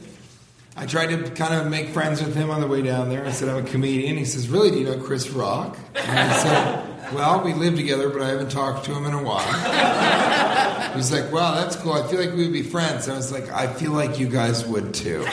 I 0.80 0.86
tried 0.86 1.08
to 1.08 1.30
kind 1.32 1.54
of 1.54 1.70
make 1.70 1.90
friends 1.90 2.24
with 2.24 2.34
him 2.34 2.50
on 2.50 2.62
the 2.62 2.68
way 2.68 2.82
down 2.82 3.10
there. 3.10 3.26
I 3.26 3.32
said, 3.32 3.50
I'm 3.50 3.66
a 3.66 3.68
comedian. 3.68 4.16
He 4.16 4.24
says, 4.24 4.48
Really? 4.48 4.72
Do 4.72 4.78
you 4.80 4.86
know 4.86 4.98
Chris 4.98 5.30
Rock? 5.30 5.78
And 5.94 6.18
I 6.18 6.38
said, 6.38 7.14
Well, 7.14 7.44
we 7.44 7.54
live 7.54 7.76
together, 7.76 8.10
but 8.10 8.22
I 8.22 8.30
haven't 8.30 8.50
talked 8.50 8.86
to 8.86 8.94
him 8.96 9.06
in 9.06 9.14
a 9.14 9.22
while. 9.22 10.94
He's 10.96 11.12
like, 11.12 11.34
Wow, 11.34 11.56
that's 11.56 11.76
cool. 11.76 11.92
I 11.92 12.08
feel 12.08 12.22
like 12.22 12.32
we 12.32 12.44
would 12.44 12.54
be 12.54 12.64
friends. 12.64 13.10
I 13.10 13.18
was 13.18 13.30
like, 13.30 13.52
I 13.52 13.68
feel 13.68 13.92
like 13.92 14.20
you 14.20 14.30
guys 14.30 14.66
would 14.66 14.94
too. 14.94 15.26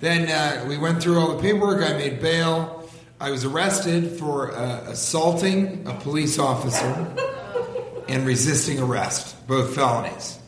then 0.00 0.28
uh, 0.28 0.66
we 0.68 0.76
went 0.76 1.00
through 1.00 1.20
all 1.20 1.36
the 1.36 1.40
paperwork. 1.40 1.88
I 1.88 1.92
made 1.92 2.20
bail. 2.20 2.90
I 3.20 3.30
was 3.30 3.44
arrested 3.44 4.18
for 4.18 4.50
uh, 4.50 4.90
assaulting 4.90 5.86
a 5.86 5.94
police 5.94 6.36
officer 6.36 7.14
and 8.08 8.26
resisting 8.26 8.80
arrest, 8.80 9.46
both 9.46 9.72
felonies. 9.76 10.39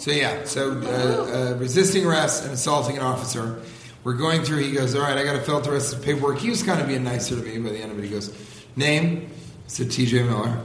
So 0.00 0.12
yeah, 0.12 0.44
so 0.44 0.72
uh, 0.72 1.52
uh, 1.52 1.56
resisting 1.58 2.06
arrest 2.06 2.44
and 2.44 2.54
assaulting 2.54 2.96
an 2.96 3.02
officer. 3.02 3.60
We're 4.02 4.14
going 4.14 4.44
through. 4.44 4.60
He 4.60 4.72
goes, 4.72 4.94
"All 4.94 5.02
right, 5.02 5.18
I 5.18 5.24
got 5.24 5.34
to 5.34 5.42
fill 5.42 5.56
out 5.56 5.64
the 5.64 5.72
rest 5.72 5.92
of 5.92 6.00
the 6.00 6.06
paperwork." 6.06 6.38
He 6.38 6.48
was 6.48 6.62
kind 6.62 6.80
of 6.80 6.88
being 6.88 7.04
nicer 7.04 7.36
to 7.36 7.42
me 7.42 7.58
by 7.58 7.68
the 7.68 7.80
end 7.80 7.92
of 7.92 7.98
it. 7.98 8.04
He 8.04 8.08
goes, 8.08 8.34
"Name?" 8.76 9.28
I 9.28 9.68
said, 9.68 9.90
"T.J. 9.90 10.22
Miller." 10.22 10.58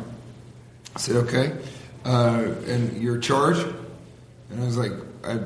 I 0.96 1.00
said, 1.00 1.18
"Okay." 1.18 1.52
Uh, 2.06 2.46
and 2.66 3.04
your 3.04 3.18
charge? 3.18 3.58
And 3.58 4.62
I 4.62 4.66
was 4.66 4.78
like, 4.78 4.94
I, 5.26 5.40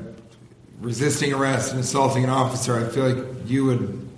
"Resisting 0.78 1.32
arrest 1.32 1.72
and 1.72 1.80
assaulting 1.80 2.22
an 2.22 2.30
officer." 2.30 2.78
I 2.78 2.88
feel 2.90 3.10
like 3.10 3.26
you 3.46 3.64
would, 3.64 4.08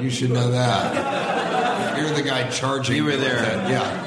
you 0.00 0.08
should 0.08 0.30
know 0.30 0.52
that. 0.52 1.98
You're 1.98 2.14
the 2.14 2.22
guy 2.22 2.48
charging. 2.48 2.96
You 2.96 3.04
were 3.04 3.16
there. 3.18 3.42
yeah. 3.68 4.01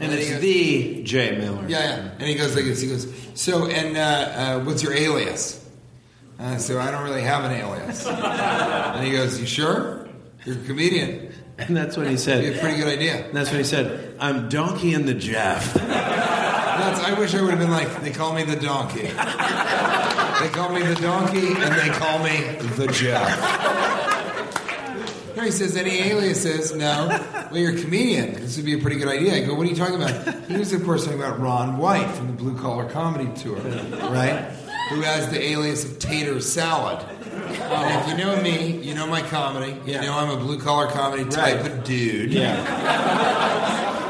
And 0.00 0.12
it's 0.12 0.30
goes- 0.30 0.40
T.J. 0.40 1.38
Miller. 1.38 1.64
yeah, 1.68 1.78
yeah. 1.78 2.10
And 2.12 2.22
he 2.22 2.34
goes 2.34 2.54
like 2.54 2.64
this. 2.64 2.80
He 2.80 2.88
goes, 2.88 3.12
so, 3.34 3.66
and 3.66 3.96
uh, 3.96 4.00
uh, 4.00 4.64
what's 4.64 4.82
your 4.82 4.92
alias? 4.94 5.64
And 6.38 6.48
I 6.54 6.56
said, 6.58 6.76
I 6.76 6.90
don't 6.90 7.02
really 7.04 7.22
have 7.22 7.44
an 7.44 7.52
alias. 7.52 8.06
and 8.06 9.04
he 9.04 9.12
goes, 9.12 9.40
you 9.40 9.46
sure? 9.46 10.08
You're 10.44 10.56
a 10.56 10.64
comedian. 10.66 11.32
And 11.58 11.76
that's 11.76 11.96
what 11.96 12.06
he 12.06 12.12
Be 12.12 12.18
said. 12.18 12.44
a 12.56 12.58
pretty 12.60 12.76
good 12.78 12.86
idea. 12.86 13.26
And 13.26 13.34
that's 13.36 13.50
what 13.50 13.58
he 13.58 13.64
said. 13.64 14.14
I'm 14.20 14.48
Donkey 14.48 14.94
and 14.94 15.08
the 15.08 15.14
Jeff. 15.14 15.74
That's, 15.74 17.00
I 17.00 17.18
wish 17.18 17.34
I 17.34 17.42
would 17.42 17.50
have 17.50 17.58
been 17.58 17.72
like, 17.72 18.02
they 18.02 18.12
call 18.12 18.32
me 18.34 18.44
the 18.44 18.56
donkey. 18.56 19.10
They 20.38 20.48
call 20.50 20.72
me 20.72 20.80
the 20.84 20.94
donkey, 20.94 21.48
and 21.48 21.74
they 21.74 21.88
call 21.88 22.20
me 22.20 22.38
the 22.76 22.86
Jeff. 22.92 23.28
No, 25.38 25.44
he 25.44 25.50
says, 25.52 25.76
any 25.76 26.00
aliases? 26.00 26.74
No. 26.74 27.06
Well, 27.52 27.56
you're 27.58 27.76
a 27.76 27.80
comedian. 27.80 28.32
This 28.34 28.56
would 28.56 28.66
be 28.66 28.74
a 28.74 28.78
pretty 28.78 28.96
good 28.96 29.06
idea. 29.06 29.36
I 29.36 29.46
go, 29.46 29.54
what 29.54 29.66
are 29.66 29.70
you 29.70 29.76
talking 29.76 29.94
about? 30.02 30.34
He 30.46 30.56
was, 30.56 30.72
of 30.72 30.82
course, 30.84 31.04
talking 31.04 31.20
about 31.20 31.38
Ron 31.38 31.78
White 31.78 32.10
from 32.10 32.26
the 32.26 32.32
Blue 32.32 32.58
Collar 32.58 32.90
Comedy 32.90 33.30
Tour, 33.40 33.56
right? 33.56 34.50
Who 34.90 35.00
has 35.02 35.28
the 35.30 35.40
alias 35.40 35.84
of 35.84 35.98
Tater 36.00 36.40
Salad. 36.40 37.06
And 37.30 38.02
if 38.02 38.08
you 38.18 38.24
know 38.24 38.40
me, 38.42 38.78
you 38.78 38.94
know 38.96 39.06
my 39.06 39.22
comedy. 39.22 39.76
You 39.86 40.00
know 40.00 40.12
I'm 40.12 40.30
a 40.30 40.36
blue 40.38 40.58
collar 40.58 40.88
comedy 40.88 41.24
type 41.24 41.60
Right. 41.62 41.70
of 41.72 41.84
dude. 41.84 42.32
Yeah. 42.32 42.56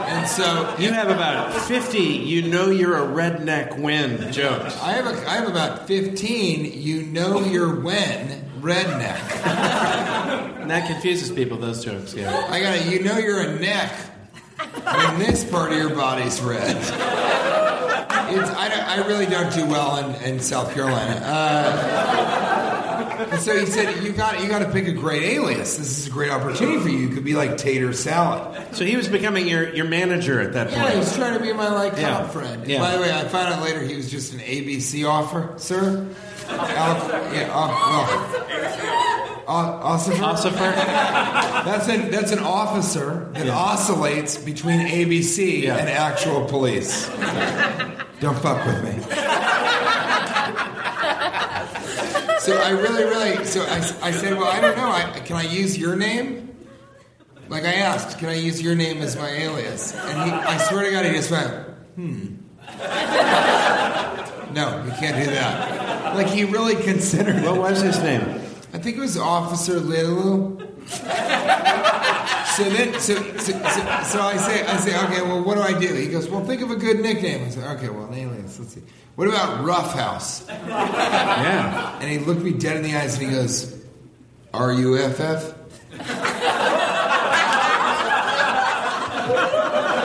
And 0.08 0.26
so 0.26 0.74
You 0.78 0.92
have 0.92 1.10
about 1.10 1.52
50, 1.52 1.98
you 1.98 2.42
know 2.48 2.70
you're 2.70 2.96
a 2.96 3.06
redneck 3.06 3.78
win 3.78 4.32
jokes. 4.32 4.76
I 4.80 4.92
have 4.92 5.06
a, 5.06 5.28
I 5.28 5.34
have 5.34 5.48
about 5.48 5.86
15. 5.86 6.72
You 6.80 7.02
know 7.02 7.40
you're 7.40 7.80
when 7.80 8.47
redneck. 8.60 9.18
And 10.60 10.70
that 10.70 10.86
confuses 10.90 11.30
people, 11.30 11.56
those 11.58 11.84
jokes, 11.84 12.14
yeah. 12.14 12.46
I 12.50 12.60
got 12.60 12.78
to 12.78 12.90
You 12.90 13.02
know 13.02 13.18
you're 13.18 13.40
a 13.40 13.58
neck 13.58 13.92
when 14.58 15.18
this 15.18 15.48
part 15.50 15.72
of 15.72 15.78
your 15.78 15.90
body's 15.94 16.40
red. 16.40 16.76
It's, 16.76 16.90
I, 18.50 18.68
don't- 18.68 18.88
I 18.88 19.06
really 19.06 19.26
don't 19.26 19.52
do 19.54 19.64
well 19.66 19.96
in, 20.04 20.14
in 20.22 20.40
South 20.40 20.74
Carolina. 20.74 21.20
Uh, 21.24 23.26
and 23.30 23.40
so 23.40 23.58
he 23.58 23.66
said, 23.66 24.02
"You 24.04 24.12
got 24.12 24.40
you 24.42 24.48
got 24.48 24.60
to 24.60 24.70
pick 24.70 24.86
a 24.86 24.92
great 24.92 25.22
alias. 25.22 25.76
This 25.78 25.98
is 25.98 26.06
a 26.06 26.10
great 26.10 26.30
opportunity 26.30 26.78
for 26.78 26.88
you. 26.88 26.98
You 26.98 27.08
could 27.08 27.24
be 27.24 27.34
like 27.34 27.56
Tater 27.56 27.92
Salad." 27.92 28.76
So 28.76 28.84
he 28.84 28.96
was 28.96 29.08
becoming 29.08 29.48
your, 29.48 29.74
your 29.74 29.86
manager 29.86 30.40
at 30.40 30.52
that 30.52 30.70
Yeah, 30.70 30.82
point. 30.82 30.92
he 30.94 30.98
was 31.00 31.16
trying 31.16 31.36
to 31.38 31.42
be 31.42 31.52
my 31.52 31.68
like 31.72 31.94
Yeah. 31.96 32.18
cop 32.22 32.32
friend. 32.32 32.66
Yeah. 32.66 32.80
By 32.80 32.96
the 32.96 33.02
way, 33.02 33.12
I 33.12 33.26
found 33.28 33.54
out 33.54 33.62
later 33.62 33.80
he 33.80 33.96
was 33.96 34.10
just 34.10 34.34
an 34.34 34.40
ABC 34.40 35.08
officer. 35.08 36.06
Al- 36.50 37.34
yeah, 37.34 37.50
uh, 37.52 37.68
well, 39.46 39.80
Ossifer? 39.82 40.22
Ossifer? 40.22 40.74
That's 41.64 41.88
an 41.88 42.10
that's 42.10 42.32
an 42.32 42.38
officer 42.40 43.30
that 43.34 43.48
oscillates 43.48 44.36
between 44.38 44.80
ABC 44.80 45.62
Yeah. 45.62 45.76
and 45.76 45.88
actual 45.88 46.44
police. 46.46 47.08
Don't 48.20 48.38
fuck 48.38 48.64
with 48.66 48.84
me. 48.84 49.02
So 52.40 52.56
I 52.56 52.70
really, 52.70 53.04
really, 53.04 53.44
so 53.44 53.62
I, 53.62 53.76
I 54.02 54.10
said, 54.10 54.38
well, 54.38 54.48
I 54.48 54.60
don't 54.60 54.76
know. 54.76 54.90
I, 54.90 55.20
can 55.20 55.36
I 55.36 55.42
use 55.42 55.76
your 55.76 55.96
name? 55.96 56.54
Like 57.48 57.64
I 57.64 57.74
asked, 57.74 58.18
can 58.18 58.28
I 58.30 58.34
use 58.36 58.62
your 58.62 58.74
name 58.74 59.02
as 59.02 59.16
my 59.16 59.28
alias? 59.28 59.92
And 59.94 60.30
he, 60.30 60.36
I 60.36 60.56
swear 60.56 60.84
to 60.84 60.90
God, 60.90 61.04
he 61.04 61.12
just 61.12 61.30
went, 61.30 61.52
hmm. 61.96 62.36
No, 64.52 64.84
you 64.84 64.92
can't 64.92 65.16
do 65.16 65.30
that. 65.32 66.14
Like 66.14 66.28
he 66.28 66.44
really 66.44 66.76
considered 66.76 67.36
it. 67.36 67.44
What 67.44 67.58
was 67.58 67.80
his 67.80 67.98
name? 68.02 68.22
I 68.72 68.78
think 68.78 68.96
it 68.96 69.00
was 69.00 69.16
Officer 69.16 69.80
Lilu. 69.80 70.58
So 72.56 72.64
then, 72.64 72.94
so, 72.98 73.14
so, 73.14 73.52
so, 73.52 73.52
so 74.02 74.20
I 74.20 74.36
say, 74.36 74.66
I 74.66 74.76
say, 74.78 74.96
okay, 75.04 75.22
well, 75.22 75.42
what 75.44 75.54
do 75.54 75.60
I 75.60 75.78
do? 75.78 75.94
He 75.94 76.08
goes, 76.08 76.28
well, 76.28 76.44
think 76.44 76.60
of 76.60 76.70
a 76.72 76.76
good 76.76 77.00
nickname. 77.00 77.44
I 77.44 77.50
said, 77.50 77.76
okay, 77.76 77.88
well, 77.88 78.06
an 78.06 78.14
alias. 78.14 78.58
Let's 78.58 78.74
see. 78.74 78.82
What 79.14 79.28
about 79.28 79.64
Rough 79.64 79.94
House? 79.94 80.44
Yeah. 80.48 81.98
And 82.00 82.10
he 82.10 82.18
looked 82.18 82.42
me 82.42 82.52
dead 82.52 82.76
in 82.76 82.82
the 82.82 82.96
eyes 82.96 83.14
and 83.18 83.28
he 83.28 83.34
goes, 83.34 83.74
R 84.52 84.72
U 84.72 84.96
F 84.98 85.20
F? 85.20 85.54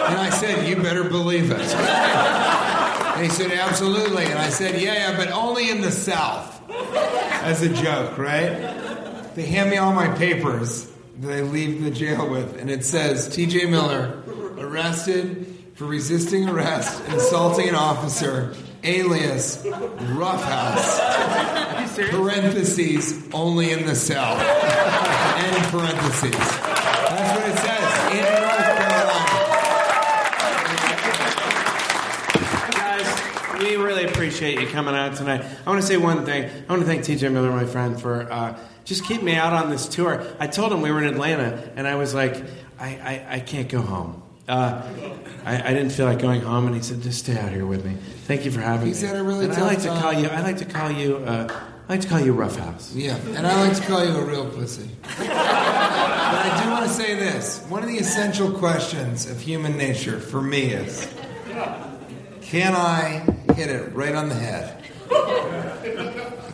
And 0.06 0.20
I 0.20 0.30
said, 0.30 0.68
you 0.68 0.76
better 0.76 1.04
believe 1.04 1.50
it. 1.50 1.60
And 1.60 3.13
he 3.24 3.30
said, 3.30 3.52
absolutely. 3.52 4.26
And 4.26 4.40
I 4.40 4.50
said, 4.50 4.82
yeah, 4.82 4.94
yeah, 4.94 5.18
but 5.18 5.32
only 5.32 5.70
in 5.70 5.82
the 5.82 5.92
South. 5.92 6.50
As 6.70 7.62
a 7.62 7.70
joke, 7.74 8.18
right? 8.18 9.34
They 9.36 9.44
hand 9.44 9.70
me 9.70 9.78
all 9.78 9.94
my 9.94 10.10
papers 10.18 10.90
that 11.20 11.32
I 11.32 11.42
leave 11.42 11.84
the 11.84 11.92
jail 11.92 12.30
with, 12.30 12.58
and 12.60 12.70
it 12.70 12.86
says 12.86 13.30
TJ 13.30 13.70
Miller, 13.70 14.24
arrested 14.58 15.48
for 15.76 15.86
resisting 15.86 16.48
arrest 16.50 17.02
and 17.06 17.16
assaulting 17.16 17.70
an 17.70 17.76
officer, 17.76 18.56
alias 18.84 19.66
Roughhouse. 19.66 21.00
Parentheses, 22.10 23.24
only 23.34 23.72
in 23.72 23.86
the 23.86 23.96
South. 23.96 24.40
End 25.38 25.64
parentheses. 25.68 26.32
That's 26.32 27.40
what 27.40 27.50
it 27.50 27.58
says. 27.60 27.94
In 28.14 28.24
North 28.42 28.70
Carolina. 28.80 29.34
Guys, 32.72 33.10
we 33.78 33.84
really 33.84 34.06
appreciate 34.06 34.60
you 34.60 34.68
coming 34.68 34.94
out 34.94 35.16
tonight. 35.16 35.44
I 35.66 35.70
want 35.70 35.82
to 35.82 35.88
say 35.88 35.98
one 35.98 36.26
thing. 36.26 36.50
I 36.68 36.72
want 36.72 36.82
to 36.82 36.88
thank 36.88 37.04
TJ 37.04 37.32
Miller, 37.32 37.52
my 37.52 37.66
friend, 37.66 38.00
for 38.00 38.32
uh, 38.32 38.58
just 38.86 39.06
keeping 39.06 39.26
me 39.26 39.36
out 39.36 39.54
on 39.54 39.70
this 39.70 39.88
tour. 39.88 40.24
I 40.40 40.48
told 40.48 40.72
him 40.72 40.82
we 40.82 40.92
were 40.92 41.02
in 41.02 41.06
Atlanta, 41.12 41.72
and 41.76 41.88
I 41.88 41.96
was 41.96 42.14
like, 42.14 42.36
I, 42.80 42.88
I, 42.88 43.26
I 43.36 43.40
can't 43.40 43.70
go 43.70 43.82
home. 43.82 44.22
Uh, 44.48 44.82
I, 45.46 45.70
I 45.70 45.74
didn't 45.74 45.92
feel 45.92 46.06
like 46.06 46.20
going 46.20 46.42
home, 46.42 46.68
and 46.68 46.76
he 46.76 46.82
said, 46.82 47.02
"Just 47.02 47.20
stay 47.20 47.38
out 47.38 47.52
here 47.52 47.66
with 47.66 47.86
me." 47.86 47.96
Thank 48.28 48.44
you 48.44 48.52
for 48.52 48.60
having 48.60 48.88
He's 48.88 49.02
me. 49.02 49.08
had 49.08 49.18
a 49.18 49.24
really 49.24 49.46
and 49.46 49.54
I 49.54 49.62
like 49.62 49.80
to 49.80 49.88
time. 49.88 50.02
call 50.02 50.14
you. 50.14 50.28
I 50.28 50.42
like 50.42 50.58
to 50.58 50.66
call 50.66 50.92
you. 50.92 51.18
Uh, 51.18 51.62
I 51.88 51.94
like 51.94 52.02
to 52.02 52.08
call 52.10 52.20
you 52.20 52.34
Rough 52.34 52.58
House. 52.58 52.94
Yeah, 52.94 53.16
and 53.36 53.48
I 53.48 53.66
like 53.68 53.78
to 53.78 53.84
call 53.84 54.06
you 54.06 54.12
a 54.18 54.24
real 54.26 54.50
pussy. 54.50 54.90
but 55.18 55.30
I 55.30 56.62
do 56.64 56.70
want 56.72 56.86
to 56.86 56.92
say 56.92 57.16
this. 57.16 57.62
One 57.70 57.84
of 57.84 57.90
the 57.90 57.98
essential 57.98 58.52
questions 58.52 59.30
of 59.30 59.40
human 59.40 59.78
nature 59.78 60.20
for 60.20 60.42
me 60.42 60.74
is 60.74 61.08
can 62.42 62.76
I 62.76 63.26
hit 63.56 63.70
it 63.70 63.94
right 63.94 64.16
on 64.16 64.30
the 64.30 64.36
head? 64.36 64.84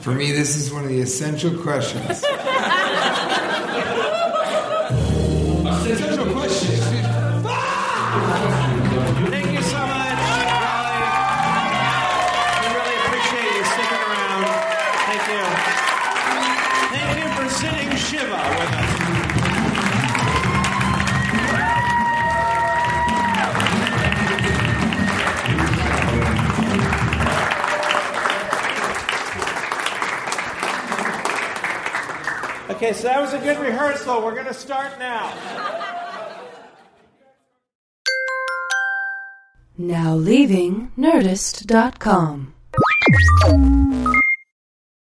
For 0.02 0.12
me, 0.12 0.32
this 0.32 0.56
is 0.56 0.72
one 0.72 0.84
of 0.84 0.89
the 0.89 1.02
essential 1.02 1.58
questions. 1.62 2.24
Okay, 32.80 32.93
so 32.93 33.03
that 33.03 33.19
was 33.19 33.34
a 33.34 33.39
good 33.39 33.59
rehearsal. 33.59 34.23
We're 34.23 34.36
going 34.36 34.45
to 34.45 34.53
start 34.53 34.97
now. 34.99 35.34
Now 39.77 40.15
leaving 40.15 40.93
Nerdist.com. 40.97 42.53